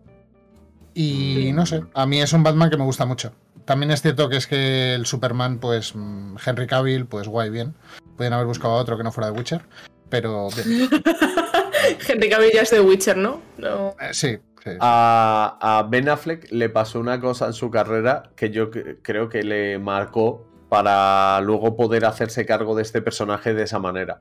Y 0.94 1.54
no 1.56 1.66
sé, 1.66 1.84
a 1.96 2.06
mí 2.06 2.22
es 2.22 2.34
un 2.34 2.44
Batman 2.44 2.70
que 2.70 2.78
me 2.78 2.86
gusta 2.86 3.08
mucho. 3.08 3.34
También 3.66 3.90
es 3.90 4.04
cierto 4.04 4.30
que 4.30 4.38
es 4.38 4.46
que 4.46 4.94
el 4.94 5.08
Superman, 5.08 5.58
pues 5.58 5.96
mm, 5.96 6.36
Henry 6.46 6.68
Cavill, 6.68 7.08
pues 7.08 7.28
guay, 7.28 7.50
bien. 7.50 7.74
Podrían 8.16 8.34
haber 8.34 8.48
buscado 8.48 8.74
a 8.76 8.78
otro 8.78 8.98
que 8.98 9.04
no 9.04 9.12
fuera 9.12 9.32
de 9.32 9.38
Witcher, 9.38 9.62
pero 10.10 10.48
bien. 10.66 10.90
Henry 12.08 12.30
Cavill 12.30 12.52
ya 12.54 12.62
es 12.62 12.72
de 12.72 12.80
Witcher, 12.82 13.18
¿no? 13.18 13.42
No. 13.58 13.96
Eh, 14.00 14.14
sí, 14.14 14.38
sí. 14.64 14.72
A, 14.80 15.58
a 15.62 15.84
Ben 15.84 16.10
Affleck 16.10 16.48
le 16.52 16.70
pasó 16.70 17.00
una 17.00 17.20
cosa 17.20 17.48
en 17.48 17.54
su 17.54 17.70
carrera 17.70 18.32
que 18.36 18.50
yo 18.52 18.72
cre- 18.72 18.98
creo 19.02 19.30
que 19.30 19.44
le 19.44 19.78
marcó 19.80 20.48
para 20.70 21.40
luego 21.42 21.76
poder 21.76 22.06
hacerse 22.06 22.46
cargo 22.46 22.76
de 22.76 22.82
este 22.82 23.02
personaje 23.02 23.54
de 23.54 23.64
esa 23.64 23.80
manera. 23.80 24.20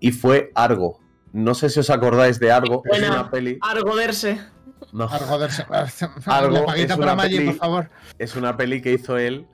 Y 0.00 0.12
fue 0.12 0.50
Argo. 0.54 1.00
No 1.32 1.54
sé 1.54 1.68
si 1.70 1.80
os 1.80 1.90
acordáis 1.90 2.38
de 2.40 2.50
Argo. 2.50 2.82
Es 2.84 2.90
Buena. 2.98 3.12
una 3.20 3.30
peli. 3.30 3.58
Argoderse. 3.60 4.40
No. 4.92 5.04
Argoderse. 5.04 5.64
Argo 6.26 6.50
La 6.58 6.64
paguita 6.66 6.94
es 6.94 6.98
para 6.98 7.12
una 7.12 7.22
Maggi, 7.22 7.36
peli- 7.36 7.46
por 7.48 7.56
favor. 7.56 7.90
Es 8.18 8.34
una 8.36 8.56
peli 8.56 8.80
que 8.82 8.92
hizo 8.92 9.16
él, 9.18 9.46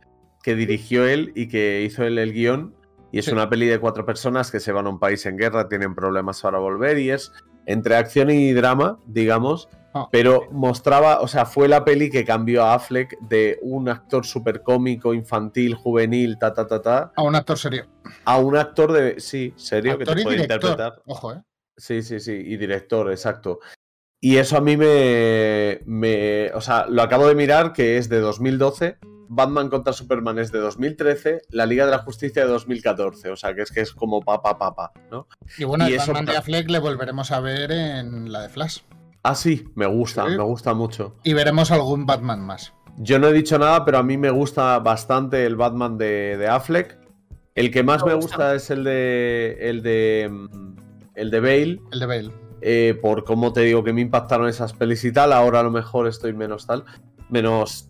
que 0.43 0.55
dirigió 0.55 1.07
él 1.07 1.33
y 1.35 1.49
que 1.49 1.83
hizo 1.83 2.05
él 2.05 2.19
el 2.19 2.33
guion. 2.33 2.75
Y 3.13 3.19
es 3.21 3.27
Sí. 3.27 3.31
una 3.33 3.49
peli 3.49 3.67
de 3.67 3.79
cuatro 3.79 4.05
personas 4.05 4.51
que 4.51 4.59
se 4.59 4.73
van 4.73 4.87
a 4.87 4.91
un 4.91 4.99
país 4.99 5.25
en 5.27 5.37
guerra, 5.37 5.69
tienen 5.69 5.95
problemas 5.95 6.41
para 6.43 6.59
volver 6.59 6.99
y 6.99 7.11
es 7.11 7.31
entre 7.67 7.95
acción 7.95 8.31
y 8.31 8.53
drama, 8.53 8.99
digamos. 9.07 9.69
Ah. 9.95 10.09
Pero 10.11 10.49
mostraba, 10.51 11.21
o 11.21 11.29
sea, 11.29 11.45
fue 11.45 11.69
la 11.69 11.85
peli 11.85 12.09
que 12.09 12.25
cambió 12.25 12.65
a 12.65 12.73
Affleck 12.75 13.19
de 13.21 13.59
un 13.61 13.91
actor 13.91 14.25
súper 14.25 14.63
cómico, 14.63 15.13
infantil, 15.13 15.75
juvenil, 15.75 16.39
ta, 16.39 16.55
ta, 16.55 16.67
ta, 16.67 16.81
ta, 16.81 17.13
A 17.15 17.23
un 17.23 17.37
actor 17.37 17.59
serio. 17.59 17.85
a 18.25 18.39
un 18.39 18.57
actor 18.57 18.91
de, 18.91 19.21
sí, 19.21 19.53
serio, 19.57 19.99
que 19.99 20.05
Actor 20.05 20.15
te 20.17 20.21
y 20.23 20.25
puede 20.25 20.37
director. 20.39 20.71
interpretar. 20.71 21.03
Ojo, 21.07 21.35
eh. 21.35 21.43
Sí, 21.77 22.03
sí, 22.03 22.21
sí, 22.21 22.33
y 22.33 22.57
director, 22.57 23.11
exacto. 23.11 23.61
Y 24.25 24.37
eso 24.37 24.57
a 24.57 24.61
mí 24.61 24.77
me, 24.77 25.81
me. 25.85 26.53
O 26.55 26.61
sea, 26.61 26.87
lo 26.87 27.03
acabo 27.03 27.27
de 27.27 27.35
mirar 27.35 27.73
que 27.73 27.99
es 27.99 28.09
de 28.09 28.21
2012. 28.21 28.97
Batman 29.29 29.69
contra 29.69 29.93
Superman 29.93 30.39
es 30.39 30.53
de 30.53 30.59
2013, 30.61 31.41
la 31.51 31.67
Liga 31.67 31.87
de 31.87 31.91
la 31.91 31.99
Justicia 31.99 32.43
de 32.45 32.49
2014, 32.51 33.31
o 33.31 33.37
sea 33.37 33.55
que 33.55 33.63
es 33.63 33.73
que 33.73 33.81
es 33.81 33.93
como 33.93 34.21
papa 34.21 34.59
papa, 34.59 34.93
¿no? 35.11 35.27
Y 35.59 35.65
bueno, 35.65 35.89
Y 35.89 35.95
el 35.95 36.01
eso- 36.01 36.09
Batman 36.13 36.27
de 36.27 36.37
Affleck 36.37 36.69
le 36.71 36.79
volveremos 36.79 37.31
a 37.33 37.41
ver 37.41 37.73
en 37.73 38.31
la 38.31 38.43
de 38.43 38.49
Flash. 38.51 38.81
Ah, 39.23 39.35
sí, 39.35 39.65
me 39.75 39.87
gusta, 39.87 40.27
Sí. 40.29 40.37
me 40.37 40.43
gusta 40.43 40.75
mucho. 40.75 41.17
Y 41.25 41.33
veremos 41.33 41.71
algún 41.71 42.05
Batman 42.05 42.45
más. 42.45 42.75
Yo 42.99 43.19
no 43.19 43.29
he 43.29 43.33
dicho 43.33 43.59
nada, 43.59 43.85
pero 43.87 43.99
a 43.99 44.03
mí 44.03 44.19
me 44.19 44.31
gusta 44.31 44.79
bastante 44.81 45.47
el 45.47 45.57
Batman 45.57 45.97
de, 45.97 46.37
de 46.37 46.47
Affleck. 46.49 46.99
El 47.55 47.71
que 47.71 47.83
más 47.83 48.05
me 48.05 48.13
gusta 48.15 48.55
es 48.55 48.69
el 48.71 48.85
de. 48.85 49.57
el 49.63 49.83
de. 49.83 50.29
mm, 50.31 50.77
el 51.15 51.31
de 51.31 51.41
Bale. 51.41 51.81
El 51.91 52.01
de 52.01 52.07
Bale. 52.07 52.33
Eh, 52.63 52.99
por 53.01 53.25
cómo 53.25 53.53
te 53.53 53.61
digo 53.63 53.83
que 53.85 53.93
me 53.93 54.01
impactaron 54.01 54.49
esas 54.49 54.73
pelis 54.73 55.05
y 55.05 55.13
tal. 55.13 55.33
Ahora 55.33 55.61
a 55.61 55.63
lo 55.63 55.71
mejor 55.71 56.07
estoy 56.09 56.33
menos 56.33 56.67
tal. 56.67 56.85
Menos. 57.29 57.89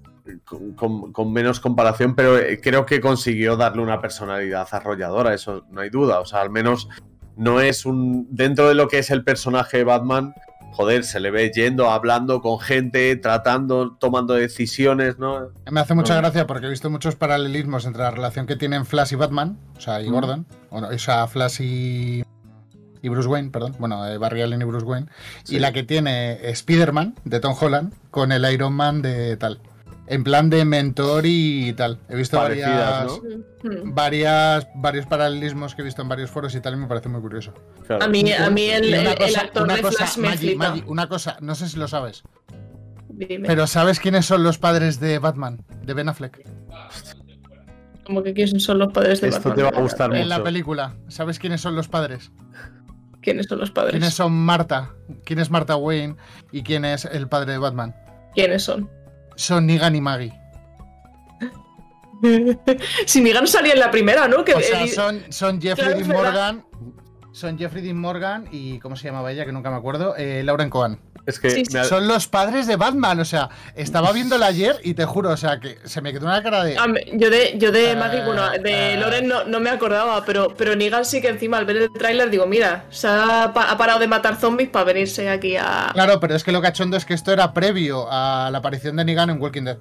Con, 0.76 1.32
menos 1.32 1.58
comparación, 1.58 2.14
pero 2.14 2.38
eh, 2.38 2.60
creo 2.62 2.86
que 2.86 3.00
consiguió 3.00 3.56
darle 3.56 3.82
una 3.82 4.00
personalidad 4.00 4.68
arrolladora, 4.70 5.34
eso 5.34 5.64
no 5.70 5.80
hay 5.80 5.90
duda. 5.90 6.20
O 6.20 6.24
sea, 6.24 6.40
al 6.42 6.50
menos 6.50 6.88
no 7.36 7.60
es 7.60 7.84
un. 7.84 8.28
Dentro 8.30 8.68
de 8.68 8.74
lo 8.76 8.86
que 8.86 8.98
es 8.98 9.10
el 9.10 9.24
personaje 9.24 9.78
de 9.78 9.84
Batman, 9.84 10.32
joder, 10.74 11.02
se 11.02 11.18
le 11.18 11.32
ve 11.32 11.50
yendo, 11.52 11.90
hablando 11.90 12.40
con 12.40 12.60
gente, 12.60 13.16
tratando, 13.16 13.96
tomando 13.96 14.34
decisiones, 14.34 15.18
¿no? 15.18 15.48
Me 15.68 15.80
hace 15.80 15.94
mucha 15.94 16.14
No. 16.14 16.20
gracia 16.20 16.46
porque 16.46 16.66
he 16.66 16.70
visto 16.70 16.88
muchos 16.88 17.16
paralelismos 17.16 17.84
entre 17.84 18.02
la 18.02 18.12
relación 18.12 18.46
que 18.46 18.54
tienen 18.54 18.86
Flash 18.86 19.12
y 19.14 19.16
Batman, 19.16 19.58
o 19.76 19.80
sea, 19.80 20.00
y 20.00 20.08
Mm. 20.08 20.12
Gordon, 20.12 20.46
o, 20.70 20.80
no, 20.80 20.86
o 20.88 20.98
sea, 20.98 21.26
Flash 21.26 21.60
y, 21.62 22.22
y 23.02 23.08
Bruce 23.08 23.28
Wayne, 23.28 23.50
perdón, 23.50 23.74
bueno, 23.78 24.06
eh, 24.06 24.16
Barry 24.16 24.40
Allen 24.42 24.62
y 24.62 24.64
Bruce 24.64 24.86
Wayne, 24.86 25.08
Sí. 25.44 25.56
y 25.56 25.58
la 25.58 25.72
que 25.72 25.82
tiene 25.82 26.38
Spider-Man 26.50 27.16
de 27.24 27.40
Tom 27.40 27.54
Holland 27.60 27.92
con 28.10 28.32
el 28.32 28.50
Iron 28.52 28.72
Man 28.72 29.02
de 29.02 29.36
tal. 29.36 29.60
En 30.08 30.24
plan 30.24 30.50
de 30.50 30.64
mentor 30.64 31.24
y 31.26 31.72
tal. 31.74 31.98
He 32.08 32.16
visto 32.16 32.36
Parecidas, 32.36 33.06
varias, 33.62 33.84
varias, 33.84 34.66
varios 34.74 35.06
paralelismos 35.06 35.74
que 35.74 35.82
he 35.82 35.84
visto 35.84 36.02
en 36.02 36.08
varios 36.08 36.28
foros 36.30 36.54
y 36.54 36.60
tal, 36.60 36.74
y 36.74 36.76
me 36.76 36.86
parece 36.86 37.08
muy 37.08 37.20
curioso. 37.20 37.54
Claro. 37.86 38.04
A 38.04 38.08
mí, 38.08 38.30
a 38.32 38.50
mí 38.50 38.62
el, 38.64 38.92
el- 38.92 39.36
actor 39.36 39.62
una 39.62 39.76
de 39.76 39.82
cosa, 39.82 39.98
Flash 40.06 40.16
me 40.18 40.28
Maggie, 40.28 40.48
flipa. 40.50 40.68
Maggie, 40.68 40.84
una 40.86 41.08
cosa, 41.08 41.36
no 41.40 41.54
sé 41.54 41.68
si 41.68 41.78
lo 41.78 41.86
sabes, 41.88 42.24
Dime. 43.08 43.46
pero 43.46 43.66
¿sabes 43.66 44.00
quiénes 44.00 44.26
son 44.26 44.42
los 44.42 44.58
padres 44.58 44.98
de 45.00 45.18
Batman? 45.18 45.64
De 45.84 45.94
Ben 45.94 46.08
Affleck. 46.08 46.42
Como 48.04 48.22
que 48.24 48.34
quiénes 48.34 48.62
son 48.64 48.78
los 48.80 48.92
padres 48.92 49.20
de 49.20 49.28
Esto 49.28 49.50
Batman. 49.50 49.56
te 49.56 49.62
va 49.62 49.78
a 49.78 49.82
gustar 49.82 50.14
En 50.14 50.28
la 50.28 50.36
mucho. 50.38 50.44
película, 50.44 50.94
¿sabes 51.08 51.38
quiénes 51.38 51.60
son 51.60 51.76
los 51.76 51.88
padres? 51.88 52.32
¿Quiénes 53.22 53.46
son 53.46 53.60
los 53.60 53.70
padres? 53.70 53.92
¿Quiénes 53.92 54.14
son 54.14 54.32
Marta? 54.32 54.90
¿Quién 55.24 55.38
es 55.38 55.50
Marta 55.50 55.76
Wayne? 55.76 56.16
¿Y 56.50 56.62
quién 56.62 56.84
es 56.84 57.04
el 57.04 57.28
padre 57.28 57.52
de 57.52 57.58
Batman? 57.58 57.94
¿Quiénes 58.34 58.64
son? 58.64 58.90
Son 59.36 59.66
Negan 59.66 59.94
y 59.94 60.00
Maggie. 60.00 60.32
si 63.06 63.20
Negan 63.20 63.46
salía 63.46 63.72
en 63.74 63.80
la 63.80 63.90
primera, 63.90 64.28
¿no? 64.28 64.44
Que 64.44 64.54
O 64.54 64.60
sea, 64.60 64.86
son, 64.88 65.22
son 65.30 65.60
Jeffrey 65.60 65.86
Claro, 65.86 66.00
Dean. 66.00 66.08
Morgan. 66.08 66.64
Son 67.32 67.58
Jeffrey 67.58 67.82
Dean 67.82 67.96
Morgan 67.96 68.48
y. 68.52 68.78
¿Cómo 68.80 68.94
se 68.96 69.04
llamaba 69.08 69.32
ella? 69.32 69.44
Que 69.46 69.52
nunca 69.52 69.70
me 69.70 69.76
acuerdo. 69.76 70.14
Eh, 70.16 70.42
Lauren 70.44 70.70
Cohen. 70.70 71.00
Es 71.24 71.38
que 71.38 71.50
Sí, 71.50 71.64
sí. 71.64 71.72
me 71.74 71.80
ha- 71.80 71.84
Son 71.84 72.08
los 72.08 72.26
padres 72.26 72.66
de 72.66 72.76
Batman. 72.76 73.20
O 73.20 73.24
sea, 73.24 73.48
estaba 73.76 74.10
viéndola 74.12 74.46
ayer 74.46 74.76
y 74.82 74.94
te 74.94 75.04
juro, 75.04 75.30
o 75.30 75.36
sea, 75.36 75.60
que 75.60 75.78
se 75.84 76.00
me 76.00 76.12
quedó 76.12 76.26
una 76.26 76.42
cara 76.42 76.64
de. 76.64 76.76
A 76.76 76.86
mí- 76.88 77.00
Yo 77.12 77.30
de, 77.30 77.54
yo 77.58 77.70
de 77.70 77.92
Eh, 77.92 77.96
Maggie, 77.96 78.24
bueno, 78.24 78.50
de 78.50 78.94
eh. 78.94 78.96
Loren 78.96 79.28
no, 79.28 79.44
no 79.44 79.60
me 79.60 79.70
acordaba, 79.70 80.24
pero, 80.24 80.54
pero 80.56 80.74
Negan 80.74 81.04
sí 81.04 81.20
que 81.20 81.28
encima 81.28 81.58
al 81.58 81.64
ver 81.64 81.76
el 81.76 81.92
tráiler 81.92 82.28
digo, 82.30 82.46
mira, 82.46 82.86
se 82.90 83.06
ha, 83.08 83.52
pa- 83.54 83.70
ha 83.70 83.78
parado 83.78 83.98
de 84.00 84.06
matar 84.08 84.36
zombies 84.36 84.68
para 84.70 84.84
venirse 84.86 85.28
aquí 85.30 85.56
a... 85.56 85.90
Claro, 85.92 86.18
pero 86.20 86.34
es 86.34 86.42
que 86.42 86.52
lo 86.52 86.60
cachondo 86.60 86.96
es 86.96 87.04
que 87.04 87.14
esto 87.14 87.32
era 87.32 87.52
previo 87.52 88.06
a 88.10 88.48
la 88.50 88.58
aparición 88.58 88.96
de 88.96 89.04
Negan 89.04 89.30
en 89.30 89.40
Walking 89.40 89.62
Dead. 89.64 89.78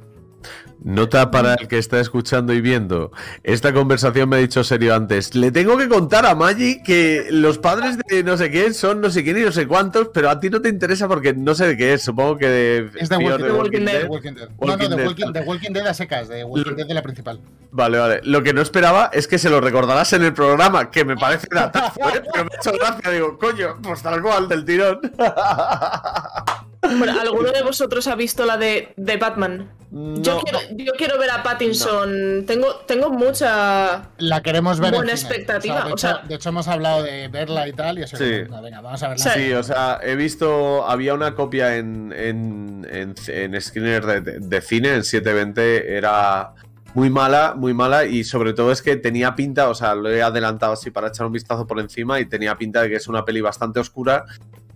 Nota 0.84 1.30
para 1.30 1.54
el 1.54 1.68
que 1.68 1.78
está 1.78 2.00
escuchando 2.00 2.54
y 2.54 2.62
viendo. 2.62 3.12
Esta 3.44 3.72
conversación 3.72 4.30
me 4.30 4.38
ha 4.38 4.40
dicho 4.40 4.64
serio 4.64 4.96
antes. 4.96 5.36
Le 5.36 5.52
tengo 5.52 5.78
que 5.78 5.88
contar 5.88 6.26
a 6.26 6.34
Maggie 6.34 6.82
que 6.84 7.28
los 7.30 7.60
padres 7.60 8.00
de 8.10 8.24
no 8.24 8.36
sé 8.36 8.50
quién 8.50 8.74
son 8.74 9.00
no 9.00 9.12
sé 9.12 9.24
quién 9.24 9.38
y 9.38 9.42
no 9.42 9.52
sé 9.52 9.68
cuántos, 9.68 10.10
pero 10.14 10.30
a 10.32 10.40
ti 10.40 10.50
no 10.50 10.60
te 10.60 10.70
interesa 10.70 11.08
porque 11.08 11.34
no 11.34 11.54
sé 11.54 11.68
de 11.68 11.78
qué 11.78 11.94
es. 11.94 12.02
Supongo 12.02 12.38
que 12.38 12.48
de. 12.48 12.90
Es 12.96 13.10
de 13.10 13.18
Walking, 13.18 13.44
de 13.44 13.52
Walking 13.52 13.86
Dead. 13.86 14.00
Dead. 14.02 14.10
Walking 14.10 14.34
Dead. 14.34 14.50
No, 14.50 14.56
Walking 14.58 14.84
no, 14.84 14.90
de 14.90 14.96
Dead. 14.96 15.08
Walking, 15.08 15.34
de 15.34 15.42
Walking 15.42 15.72
Dead 15.72 15.88
a 15.88 15.94
secas, 15.94 16.28
de 16.28 16.44
Walking 16.44 16.76
Dead 16.76 16.88
de 16.88 16.94
la 16.96 17.04
principal. 17.04 17.40
Vale, 17.72 18.00
vale. 18.00 18.22
Lo 18.24 18.42
que 18.42 18.54
no 18.54 18.62
esperaba 18.62 19.12
es 19.14 19.28
que 19.28 19.38
se 19.38 19.52
lo 19.52 19.62
recordarás 19.62 20.14
en 20.14 20.24
el 20.24 20.34
programa, 20.34 20.90
que 20.90 21.06
me 21.06 21.16
parece 21.16 21.48
datazo, 21.52 22.00
¿eh? 22.10 22.24
pero 22.34 22.46
me 22.46 22.52
ha 22.54 22.58
hecho 22.58 22.72
gracia. 22.72 23.12
Digo, 23.12 23.38
coño, 23.38 23.78
pues 23.84 24.02
tal 24.02 24.22
cual, 24.22 24.48
del 24.48 24.66
tirón. 24.66 25.00
Bueno, 26.82 27.20
¿alguno 27.22 27.52
de 27.52 27.62
vosotros 27.62 28.08
ha 28.08 28.16
visto 28.16 28.46
la 28.46 28.58
de, 28.58 28.94
de 28.98 29.18
Batman? 29.18 29.72
Yo, 29.92 30.40
quiero, 30.40 30.60
yo 30.78 30.94
quiero 30.98 31.20
ver 31.20 31.30
a 31.32 31.44
Pattinson. 31.44 32.46
Tengo, 32.48 32.76
tengo 32.88 33.10
mucha... 33.12 34.10
La 34.18 34.42
queremos 34.42 34.80
ver. 34.80 34.94
en 34.94 35.00
Buena 35.02 35.16
cine. 35.18 35.30
expectativa, 35.30 35.84
de, 35.86 35.94
o 35.94 35.98
sea- 35.98 36.12
hecho, 36.12 36.28
de 36.28 36.36
hecho, 36.36 36.50
hemos 36.50 36.68
hablado 36.68 37.04
de 37.04 37.28
verla 37.28 37.68
y 37.68 37.74
tal. 37.74 38.00
Y 38.00 38.04
eso 38.04 38.18
Sí. 38.18 38.24
que, 38.24 38.42
venga, 38.44 38.62
venga, 38.62 38.82
vamos 38.82 39.04
a 39.04 39.10
verla. 39.10 39.34
Sí, 39.34 39.52
o 39.54 39.64
sea, 39.64 40.00
he 40.02 40.16
visto, 40.16 40.88
había 40.88 41.14
una 41.14 41.36
copia 41.36 41.76
en, 41.78 42.14
en, 42.16 42.88
en, 42.90 43.16
en 43.28 43.62
screener 43.62 44.06
de, 44.06 44.22
de- 44.22 44.40
de 44.40 44.62
cine, 44.62 44.96
en 44.96 45.04
720, 45.04 45.96
era 45.98 46.54
muy 46.94 47.10
mala, 47.10 47.54
muy 47.56 47.74
mala, 47.74 48.06
y 48.06 48.24
sobre 48.24 48.54
todo 48.54 48.72
es 48.72 48.82
que 48.82 48.96
tenía 48.98 49.36
pinta, 49.36 49.70
o 49.70 49.76
sea, 49.76 49.94
lo 49.96 50.10
he 50.10 50.22
adelantado 50.22 50.74
así 50.74 50.90
para 50.92 51.08
echar 51.10 51.26
un 51.26 51.32
vistazo 51.34 51.66
por 51.68 51.80
encima, 51.80 52.20
y 52.20 52.26
tenía 52.26 52.58
pinta 52.58 52.82
de 52.82 52.90
que 52.90 52.96
es 52.96 53.08
una 53.08 53.24
peli 53.24 53.40
bastante 53.42 53.80
oscura, 53.80 54.26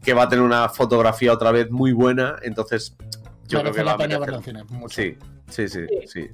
que 0.05 0.13
va 0.13 0.23
a 0.23 0.29
tener 0.29 0.45
una 0.45 0.69
fotografía 0.69 1.33
otra 1.33 1.51
vez 1.51 1.69
muy 1.71 1.91
buena, 1.91 2.35
entonces 2.43 2.95
yo 3.47 3.59
creo 3.61 3.73
que 3.73 3.79
va 3.79 3.85
la 3.85 3.91
a 3.93 3.97
pena 3.97 4.15
merecer- 4.17 4.19
verlo 4.19 4.35
en 4.37 4.43
cine. 4.43 4.63
Mucho. 4.69 4.95
Sí, 5.01 5.17
sí, 5.49 5.67
sí, 5.67 5.81
sí, 6.07 6.29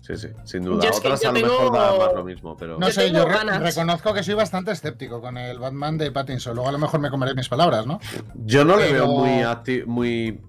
sí, 0.00 0.16
sí, 0.16 0.28
sin 0.44 0.64
duda. 0.64 0.80
Que 0.82 0.88
Otras 0.96 1.22
yo 1.22 1.28
a 1.28 1.32
lo 1.32 1.38
tengo- 1.40 1.48
mejor 1.60 1.72
da 1.72 1.98
más 2.06 2.14
lo 2.14 2.24
mismo, 2.24 2.56
pero... 2.56 2.78
No 2.78 2.86
Yo 2.88 2.92
sé, 2.92 3.10
yo 3.12 3.24
re- 3.24 3.32
ganas. 3.34 3.62
reconozco 3.62 4.12
que 4.12 4.22
soy 4.22 4.34
bastante 4.34 4.72
escéptico 4.72 5.20
con 5.20 5.38
el 5.38 5.58
Batman 5.58 5.96
de 5.98 6.10
Pattinson. 6.10 6.54
Luego 6.54 6.68
a 6.68 6.72
lo 6.72 6.78
mejor 6.78 7.00
me 7.00 7.10
comeré 7.10 7.34
mis 7.34 7.48
palabras, 7.48 7.86
¿no? 7.86 8.00
Yo 8.34 8.64
no 8.64 8.76
le 8.76 8.92
veo 8.92 9.06
muy 9.06 9.42
muy 9.86 10.40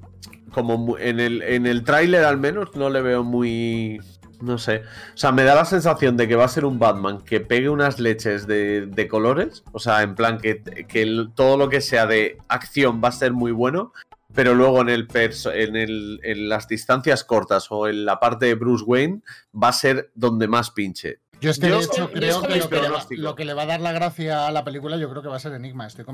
como 0.52 0.98
en 1.00 1.20
el 1.20 1.42
en 1.42 1.66
el 1.66 1.84
tráiler 1.84 2.24
al 2.26 2.38
menos 2.38 2.76
no 2.76 2.90
le 2.92 3.02
veo 3.02 3.24
muy 3.24 4.00
no 4.44 4.58
sé, 4.58 4.84
o 5.14 5.18
sea, 5.18 5.32
me 5.32 5.44
da 5.44 5.56
la 5.56 5.66
sensación 5.66 6.18
de 6.18 6.28
que 6.28 6.36
va 6.36 6.46
a 6.46 6.48
ser 6.50 6.66
un 6.66 6.78
Batman 6.80 7.22
que 7.22 7.40
pegue 7.40 7.70
unas 7.70 8.00
leches 8.00 8.46
de, 8.46 8.86
de 8.88 9.08
colores, 9.08 9.64
o 9.72 9.80
sea, 9.80 10.02
en 10.04 10.16
plan 10.16 10.38
que, 10.40 10.62
que 10.88 11.02
el- 11.02 11.30
todo 11.34 11.58
lo 11.58 11.70
que 11.70 11.82
sea 11.82 12.06
de 12.06 12.38
acción 12.48 13.02
va 13.04 13.08
a 13.10 13.12
ser 13.14 13.32
muy 13.34 13.52
bueno, 13.52 13.94
pero 14.36 14.54
luego 14.56 14.82
en 14.82 14.90
el 14.90 15.08
perso- 15.08 15.52
en 15.54 15.76
el 15.76 16.20
en 16.24 16.50
las 16.50 16.68
distancias 16.68 17.24
cortas 17.24 17.68
o 17.70 17.88
en 17.88 18.04
la 18.06 18.20
parte 18.20 18.48
de 18.48 18.56
Bruce 18.56 18.84
Wayne 18.86 19.22
va 19.54 19.68
a 19.70 19.74
ser 19.74 20.12
donde 20.16 20.48
más 20.48 20.72
pinche. 20.72 21.20
Yo 21.40 21.50
es 21.52 21.60
que 21.60 21.68
Yo- 21.68 21.78
de 21.80 21.84
hecho 21.84 21.98
yo 21.98 22.10
creo 22.12 22.42
que 22.42 22.56
lo 22.58 22.70
que, 22.70 22.76
le 22.82 22.90
va, 22.90 23.06
lo 23.18 23.36
que 23.36 23.44
le 23.46 23.54
va 23.54 23.64
a 23.64 23.66
dar 23.66 23.82
la 23.82 23.92
gracia 23.92 24.48
a 24.48 24.52
la 24.52 24.64
película 24.64 24.96
yo 24.98 25.10
creo 25.10 25.22
que 25.22 25.28
va 25.28 25.36
a 25.36 25.40
ser 25.40 25.52
Enigma. 25.54 25.86
Estoy, 25.86 26.06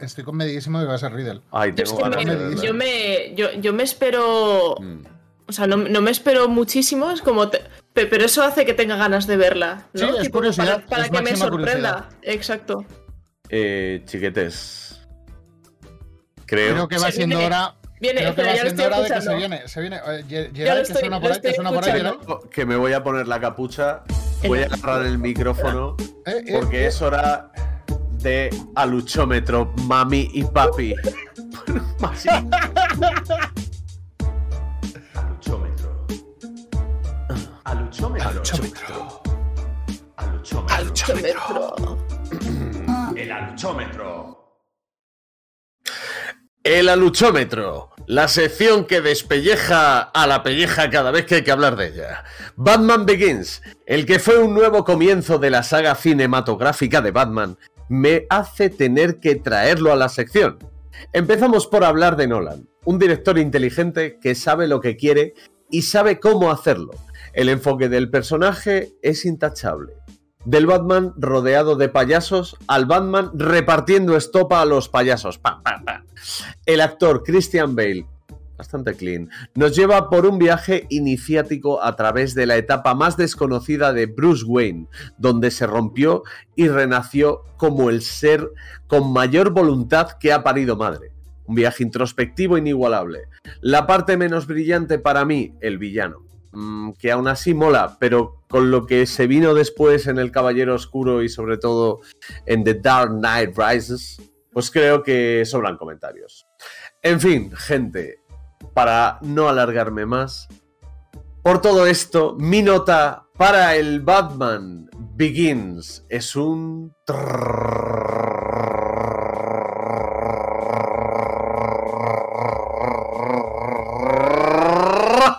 estoy 0.00 0.24
convencidísimo 0.24 0.78
de 0.78 0.86
que 0.86 0.88
va 0.88 0.94
a 0.94 0.98
ser 0.98 1.12
Riddle. 1.12 1.42
Ay, 1.52 1.72
Yo, 1.76 1.82
es 1.84 1.90
tengo 1.94 2.02
que 2.10 2.24
ganas 2.24 2.38
de 2.38 2.56
me, 2.56 2.62
yo, 2.66 2.74
me, 2.74 3.34
yo, 3.36 3.52
yo 3.60 3.72
me 3.74 3.82
espero... 3.82 4.76
Mm. 4.80 5.17
O 5.48 5.52
sea, 5.52 5.66
no, 5.66 5.76
no 5.78 6.00
me 6.02 6.10
espero 6.10 6.48
muchísimo, 6.48 7.10
es 7.10 7.22
como... 7.22 7.48
te- 7.48 7.62
pe- 7.94 8.06
pero 8.06 8.24
eso 8.26 8.42
hace 8.42 8.66
que 8.66 8.74
tenga 8.74 8.96
ganas 8.96 9.26
de 9.26 9.36
verla, 9.36 9.86
¿no? 9.94 10.00
Sí, 10.00 10.06
es 10.16 10.22
Tipo, 10.24 10.38
curiosidad, 10.38 10.84
Para, 10.84 10.86
para 10.86 11.02
es 11.04 11.10
que 11.10 11.22
me 11.22 11.36
sorprenda. 11.36 12.08
Exacto. 12.22 12.84
Eh, 13.48 14.02
chiquetes. 14.04 15.00
Creo, 16.46 16.74
Creo 16.74 16.88
que 16.88 16.98
va 16.98 17.10
siendo 17.10 17.38
hora. 17.40 17.74
Viene, 18.00 18.20
creo 18.20 18.34
que 18.34 18.40
espera, 18.42 18.52
va 18.52 18.62
siendo 18.62 18.84
hora 18.86 19.00
de 19.00 19.08
que 19.10 19.20
se 19.22 19.34
viene. 19.34 19.68
Se 19.68 19.80
viene. 19.80 19.96
eh, 20.06 20.50
Gerard, 20.54 20.86
que 20.86 20.94
suena 20.94 21.20
por 21.20 21.32
ahí, 21.32 21.40
que 21.40 21.48
estoy 21.48 21.54
suena 21.54 21.70
por 21.70 21.84
ahí. 21.84 21.90
escuchando. 21.96 22.20
Gerard. 22.26 22.48
que 22.50 22.66
me 22.66 22.76
voy 22.76 22.92
a 22.92 23.02
poner 23.02 23.26
la 23.26 23.40
capucha, 23.40 24.02
voy 24.46 24.62
a 24.62 24.66
agarrar 24.66 25.06
el 25.06 25.18
micrófono 25.18 25.96
Eh, 26.26 26.44
eh, 26.46 26.58
porque 26.60 26.84
eh. 26.84 26.88
es 26.88 27.02
hora 27.02 27.50
de 28.22 28.50
aluchómetro, 28.76 29.72
mami 29.86 30.30
y 30.32 30.44
papi. 30.44 30.94
Aluchómetro. 38.00 39.22
Aluchómetro. 40.68 41.98
El 43.16 43.32
aluchómetro. 43.32 44.38
El 46.62 46.88
aluchómetro, 46.88 47.90
la 48.06 48.28
sección 48.28 48.84
que 48.84 49.00
despelleja 49.00 50.00
a 50.00 50.26
la 50.28 50.44
pelleja 50.44 50.90
cada 50.90 51.10
vez 51.10 51.26
que 51.26 51.36
hay 51.36 51.42
que 51.42 51.50
hablar 51.50 51.74
de 51.74 51.88
ella. 51.88 52.24
Batman 52.54 53.04
Begins, 53.04 53.62
el 53.86 54.06
que 54.06 54.20
fue 54.20 54.38
un 54.38 54.54
nuevo 54.54 54.84
comienzo 54.84 55.38
de 55.38 55.50
la 55.50 55.64
saga 55.64 55.96
cinematográfica 55.96 57.00
de 57.00 57.10
Batman, 57.10 57.58
me 57.88 58.26
hace 58.30 58.70
tener 58.70 59.18
que 59.18 59.34
traerlo 59.34 59.92
a 59.92 59.96
la 59.96 60.08
sección. 60.08 60.58
Empezamos 61.12 61.66
por 61.66 61.82
hablar 61.82 62.16
de 62.16 62.28
Nolan, 62.28 62.68
un 62.84 62.98
director 63.00 63.38
inteligente 63.38 64.18
que 64.20 64.36
sabe 64.36 64.68
lo 64.68 64.80
que 64.80 64.96
quiere 64.96 65.34
y 65.70 65.82
sabe 65.82 66.20
cómo 66.20 66.52
hacerlo. 66.52 66.92
El 67.38 67.48
enfoque 67.50 67.88
del 67.88 68.10
personaje 68.10 68.94
es 69.00 69.24
intachable. 69.24 69.92
Del 70.44 70.66
Batman 70.66 71.14
rodeado 71.16 71.76
de 71.76 71.88
payasos 71.88 72.56
al 72.66 72.84
Batman 72.84 73.30
repartiendo 73.32 74.16
estopa 74.16 74.60
a 74.60 74.64
los 74.64 74.88
payasos. 74.88 75.38
Pa, 75.38 75.62
pa, 75.62 75.80
pa. 75.86 76.02
El 76.66 76.80
actor 76.80 77.22
Christian 77.22 77.76
Bale, 77.76 78.08
bastante 78.56 78.94
clean, 78.94 79.30
nos 79.54 79.76
lleva 79.76 80.10
por 80.10 80.26
un 80.26 80.40
viaje 80.40 80.86
iniciático 80.88 81.80
a 81.80 81.94
través 81.94 82.34
de 82.34 82.46
la 82.46 82.56
etapa 82.56 82.94
más 82.94 83.16
desconocida 83.16 83.92
de 83.92 84.06
Bruce 84.06 84.44
Wayne, 84.44 84.88
donde 85.16 85.52
se 85.52 85.68
rompió 85.68 86.24
y 86.56 86.66
renació 86.66 87.44
como 87.56 87.88
el 87.88 88.02
ser 88.02 88.50
con 88.88 89.12
mayor 89.12 89.50
voluntad 89.50 90.18
que 90.18 90.32
ha 90.32 90.42
parido 90.42 90.74
madre. 90.74 91.12
Un 91.44 91.54
viaje 91.54 91.84
introspectivo 91.84 92.58
inigualable. 92.58 93.28
La 93.60 93.86
parte 93.86 94.16
menos 94.16 94.48
brillante 94.48 94.98
para 94.98 95.24
mí, 95.24 95.54
el 95.60 95.78
villano. 95.78 96.27
Mm, 96.52 96.92
que 96.92 97.12
aún 97.12 97.28
así 97.28 97.52
mola, 97.52 97.96
pero 98.00 98.42
con 98.48 98.70
lo 98.70 98.86
que 98.86 99.06
se 99.06 99.26
vino 99.26 99.52
después 99.54 100.06
en 100.06 100.18
El 100.18 100.32
Caballero 100.32 100.74
Oscuro 100.74 101.22
y 101.22 101.28
sobre 101.28 101.58
todo 101.58 102.00
en 102.46 102.64
The 102.64 102.74
Dark 102.74 103.10
Knight 103.10 103.56
Rises, 103.56 104.20
pues 104.52 104.70
creo 104.70 105.02
que 105.02 105.44
sobran 105.44 105.76
comentarios. 105.76 106.46
En 107.02 107.20
fin, 107.20 107.52
gente, 107.54 108.20
para 108.72 109.18
no 109.20 109.48
alargarme 109.48 110.06
más, 110.06 110.48
por 111.42 111.60
todo 111.60 111.86
esto, 111.86 112.34
mi 112.38 112.62
nota 112.62 113.26
para 113.36 113.76
el 113.76 114.00
Batman 114.00 114.88
Begins 115.14 116.04
es 116.08 116.34
un... 116.34 116.94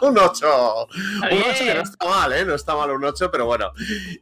un 0.10 0.18
8. 0.18 0.88
Un 1.32 1.38
8 1.38 1.54
que 1.60 1.74
no 1.74 1.82
está 1.82 2.06
mal, 2.06 2.34
¿eh? 2.34 2.46
No 2.46 2.56
está 2.56 2.76
mal 2.76 2.92
un 2.92 3.04
8, 3.04 3.30
pero 3.32 3.46
bueno. 3.46 3.72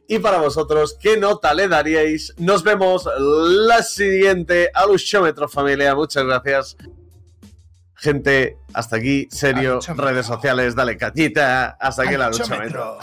Y 0.08 0.18
para 0.18 0.38
vosotros, 0.38 0.96
¿qué 1.00 1.16
nota 1.16 1.54
le 1.54 1.68
daríais? 1.68 2.34
Nos 2.38 2.62
vemos 2.62 3.08
la 3.18 3.82
siguiente 3.82 4.70
Aluchómetro, 4.74 5.48
familia. 5.48 5.94
Muchas 5.94 6.24
gracias. 6.24 6.76
Gente, 7.94 8.58
hasta 8.74 8.96
aquí, 8.96 9.28
serio, 9.30 9.80
redes 9.96 10.26
sociales, 10.26 10.74
dale 10.74 10.96
cañita, 10.96 11.76
hasta 11.80 12.02
aquí 12.02 12.14
el 12.14 12.22
aluchómetro. 12.22 12.98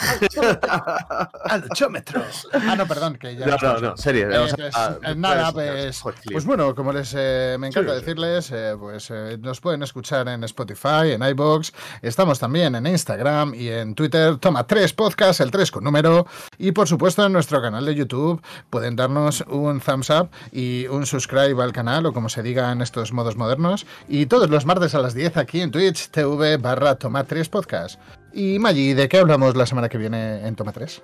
Aluchómetro. 1.45 2.21
Ah, 2.53 2.75
no, 2.75 2.87
perdón, 2.87 3.15
que 3.17 3.35
ya. 3.35 3.45
No, 3.45 3.57
no, 3.61 3.79
no, 3.79 3.97
serio. 3.97 4.29
Eh, 4.31 4.51
pues, 4.55 4.75
a- 4.75 4.97
eh, 5.03 5.15
nada, 5.15 5.51
pues, 5.51 5.71
pues, 5.71 6.01
joder, 6.01 6.19
pues 6.31 6.45
bueno, 6.45 6.73
como 6.75 6.91
les 6.93 7.13
eh, 7.17 7.57
me 7.59 7.67
encanta 7.67 7.93
decirles, 7.93 8.49
eh, 8.51 8.75
pues 8.79 9.11
nos 9.39 9.59
pueden 9.61 9.83
escuchar 9.83 10.27
en 10.27 10.43
Spotify, 10.43 11.11
en 11.11 11.21
iBox, 11.23 11.71
estamos 12.01 12.39
también 12.39 12.75
en 12.75 12.87
Instagram 12.87 13.53
y 13.55 13.69
en 13.69 13.93
Twitter, 13.95 14.37
toma 14.37 14.65
3 14.65 14.93
podcast, 14.93 15.41
el 15.41 15.51
3 15.51 15.71
con 15.71 15.83
número, 15.83 16.25
y 16.57 16.71
por 16.71 16.87
supuesto 16.87 17.25
en 17.25 17.33
nuestro 17.33 17.61
canal 17.61 17.85
de 17.85 17.95
YouTube 17.95 18.41
pueden 18.69 18.95
darnos 18.95 19.41
un 19.47 19.79
thumbs 19.79 20.09
up 20.09 20.29
y 20.51 20.87
un 20.87 21.05
subscribe 21.05 21.61
al 21.61 21.73
canal 21.73 22.05
o 22.05 22.13
como 22.13 22.29
se 22.29 22.41
diga 22.43 22.71
en 22.71 22.81
estos 22.81 23.11
modos 23.11 23.35
modernos, 23.35 23.85
y 24.07 24.25
todos 24.25 24.49
los 24.49 24.65
martes 24.65 24.95
a 24.95 24.99
las 24.99 25.13
10 25.13 25.37
aquí 25.37 25.54
en 25.61 25.71
Twitch 25.71 26.09
TV 26.09 26.57
barra 26.57 26.95
toma 26.95 27.23
3 27.23 27.49
podcast. 27.49 27.99
Y 28.33 28.59
Maggi, 28.59 28.93
¿de 28.93 29.07
qué 29.07 29.19
hablamos 29.19 29.55
la 29.55 29.65
semana 29.65 29.89
que 29.89 29.97
viene 29.97 30.45
en 30.45 30.55
toma 30.55 30.71
3? 30.71 31.01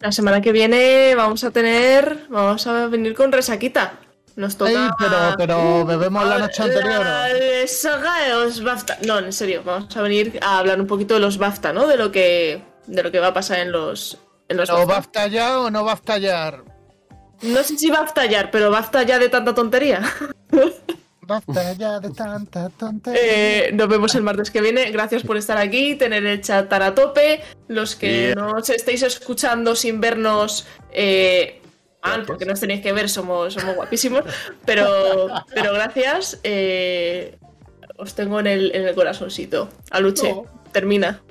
La 0.00 0.10
semana 0.10 0.40
que 0.40 0.50
viene 0.52 1.14
vamos 1.14 1.44
a 1.44 1.50
tener. 1.50 2.26
Vamos 2.28 2.66
a 2.66 2.88
venir 2.88 3.14
con 3.14 3.30
resaquita. 3.30 4.00
Nos 4.34 4.56
toca. 4.56 4.86
Ay, 4.86 4.90
pero, 4.98 5.16
pero 5.36 5.84
bebemos 5.84 6.26
la 6.26 6.38
noche 6.38 6.62
anterior. 6.62 7.04
La 7.04 7.66
saga 7.66 8.22
de 8.24 8.30
los 8.30 8.62
BAFTA. 8.64 8.98
No, 9.06 9.18
en 9.18 9.32
serio, 9.32 9.62
vamos 9.64 9.96
a 9.96 10.02
venir 10.02 10.38
a 10.42 10.58
hablar 10.58 10.80
un 10.80 10.86
poquito 10.86 11.14
de 11.14 11.20
los 11.20 11.38
BAFTA, 11.38 11.72
¿no? 11.72 11.86
De 11.86 11.96
lo 11.96 12.10
que, 12.10 12.64
de 12.86 13.02
lo 13.02 13.12
que 13.12 13.20
va 13.20 13.28
a 13.28 13.34
pasar 13.34 13.60
en 13.60 13.70
los. 13.70 14.18
En 14.48 14.56
los 14.56 14.70
¿O 14.70 14.86
BAFTA. 14.86 14.90
va 14.90 14.96
a 14.96 15.00
estallar 15.00 15.56
o 15.58 15.70
no 15.70 15.84
va 15.84 15.92
a 15.92 15.96
estallar? 15.96 16.64
No 17.42 17.62
sé 17.62 17.76
si 17.76 17.90
va 17.90 18.00
a 18.00 18.04
estallar, 18.04 18.50
pero 18.50 18.70
BAFTA 18.70 19.02
ya 19.02 19.18
de 19.18 19.28
tanta 19.28 19.54
tontería. 19.54 20.02
Basta 21.24 21.72
ya 21.74 22.00
de 22.00 22.10
tanta 22.10 22.68
tontería. 22.70 23.20
Eh, 23.22 23.70
nos 23.72 23.88
vemos 23.88 24.14
el 24.16 24.22
martes 24.22 24.50
que 24.50 24.60
viene. 24.60 24.90
Gracias 24.90 25.22
por 25.22 25.36
estar 25.36 25.56
aquí, 25.56 25.94
tener 25.94 26.26
el 26.26 26.40
chat 26.40 26.68
tan 26.68 26.82
a 26.82 26.94
tope. 26.94 27.40
Los 27.68 27.94
que 27.94 28.32
Yeah. 28.32 28.34
nos 28.34 28.68
estáis 28.70 29.02
escuchando 29.02 29.76
sin 29.76 30.00
vernos, 30.00 30.66
eh, 30.92 31.60
mal, 32.02 32.24
porque 32.26 32.44
nos 32.44 32.58
tenéis 32.60 32.82
que 32.82 32.92
ver, 32.92 33.08
somos, 33.08 33.54
somos 33.54 33.76
guapísimos. 33.76 34.24
Pero, 34.64 35.28
pero 35.54 35.72
gracias. 35.72 36.40
eh, 36.42 37.38
os 37.98 38.14
tengo 38.14 38.40
en 38.40 38.48
el, 38.48 38.74
en 38.74 38.88
el 38.88 38.94
corazoncito. 38.94 39.68
Aluche, 39.90 40.34
termina. 40.72 41.22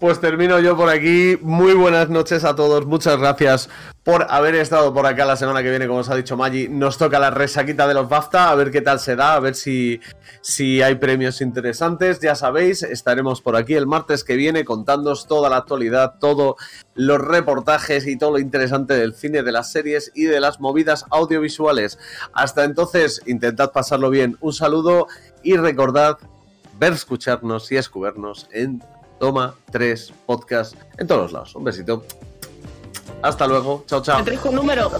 Pues 0.00 0.20
termino 0.20 0.60
yo 0.60 0.76
por 0.76 0.90
aquí. 0.90 1.38
Muy 1.40 1.72
buenas 1.72 2.10
noches 2.10 2.44
a 2.44 2.54
todos. 2.54 2.84
Muchas 2.84 3.18
gracias 3.18 3.70
por 4.04 4.26
haber 4.28 4.54
estado 4.56 4.92
por 4.92 5.06
acá 5.06 5.24
la 5.24 5.36
semana 5.36 5.62
que 5.62 5.70
viene, 5.70 5.86
como 5.86 6.00
os 6.00 6.10
ha 6.10 6.14
dicho 6.14 6.36
Maggi. 6.36 6.68
Nos 6.68 6.98
toca 6.98 7.18
la 7.18 7.30
resaquita 7.30 7.88
de 7.88 7.94
los 7.94 8.06
BAFTA, 8.06 8.50
a 8.50 8.54
ver 8.54 8.70
qué 8.70 8.82
tal 8.82 9.00
se 9.00 9.16
da, 9.16 9.34
a 9.34 9.40
ver 9.40 9.54
si, 9.54 9.98
si 10.42 10.82
hay 10.82 10.96
premios 10.96 11.40
interesantes. 11.40 12.20
Ya 12.20 12.34
sabéis, 12.34 12.82
estaremos 12.82 13.40
por 13.40 13.56
aquí 13.56 13.74
el 13.74 13.86
martes 13.86 14.22
que 14.22 14.36
viene 14.36 14.66
contándoos 14.66 15.26
toda 15.26 15.48
la 15.48 15.56
actualidad, 15.56 16.16
todos 16.20 16.56
los 16.94 17.18
reportajes 17.18 18.06
y 18.06 18.18
todo 18.18 18.32
lo 18.32 18.38
interesante 18.38 18.92
del 18.92 19.14
cine, 19.14 19.42
de 19.42 19.52
las 19.52 19.72
series 19.72 20.12
y 20.14 20.24
de 20.24 20.38
las 20.38 20.60
movidas 20.60 21.06
audiovisuales. 21.10 21.98
Hasta 22.34 22.64
entonces, 22.64 23.22
intentad 23.24 23.72
pasarlo 23.72 24.10
bien. 24.10 24.36
Un 24.40 24.52
saludo 24.52 25.06
y 25.42 25.56
recordad 25.56 26.18
ver, 26.78 26.92
escucharnos 26.92 27.72
y 27.72 27.76
escucharnos 27.76 28.48
en 28.52 28.82
Toma 29.18 29.54
3 29.72 30.12
Podcast 30.26 30.74
en 30.98 31.06
todos 31.06 31.32
lados. 31.32 31.54
Un 31.54 31.64
besito. 31.64 32.04
Hasta 33.24 33.46
luego. 33.46 33.84
Chao, 33.86 34.02
chao. 34.02 34.22
Tres 34.22 34.38
con 34.38 34.54
número. 34.54 34.90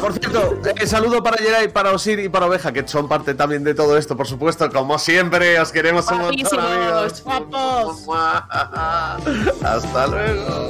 Por 0.00 0.12
cierto, 0.12 0.58
eh, 0.76 0.86
saludo 0.86 1.24
para 1.24 1.38
Geray, 1.38 1.66
para 1.66 1.90
Osir 1.90 2.20
y 2.20 2.28
para 2.28 2.46
Oveja, 2.46 2.72
que 2.72 2.86
son 2.86 3.08
parte 3.08 3.34
también 3.34 3.64
de 3.64 3.74
todo 3.74 3.98
esto, 3.98 4.16
por 4.16 4.28
supuesto. 4.28 4.70
Como 4.70 4.96
siempre, 4.96 5.58
os 5.58 5.72
queremos 5.72 6.08
un 6.12 6.18
montón, 6.18 6.60
amigos. 6.60 7.20
Guapos. 7.24 8.06
Hasta 9.64 10.06
luego. 10.06 10.68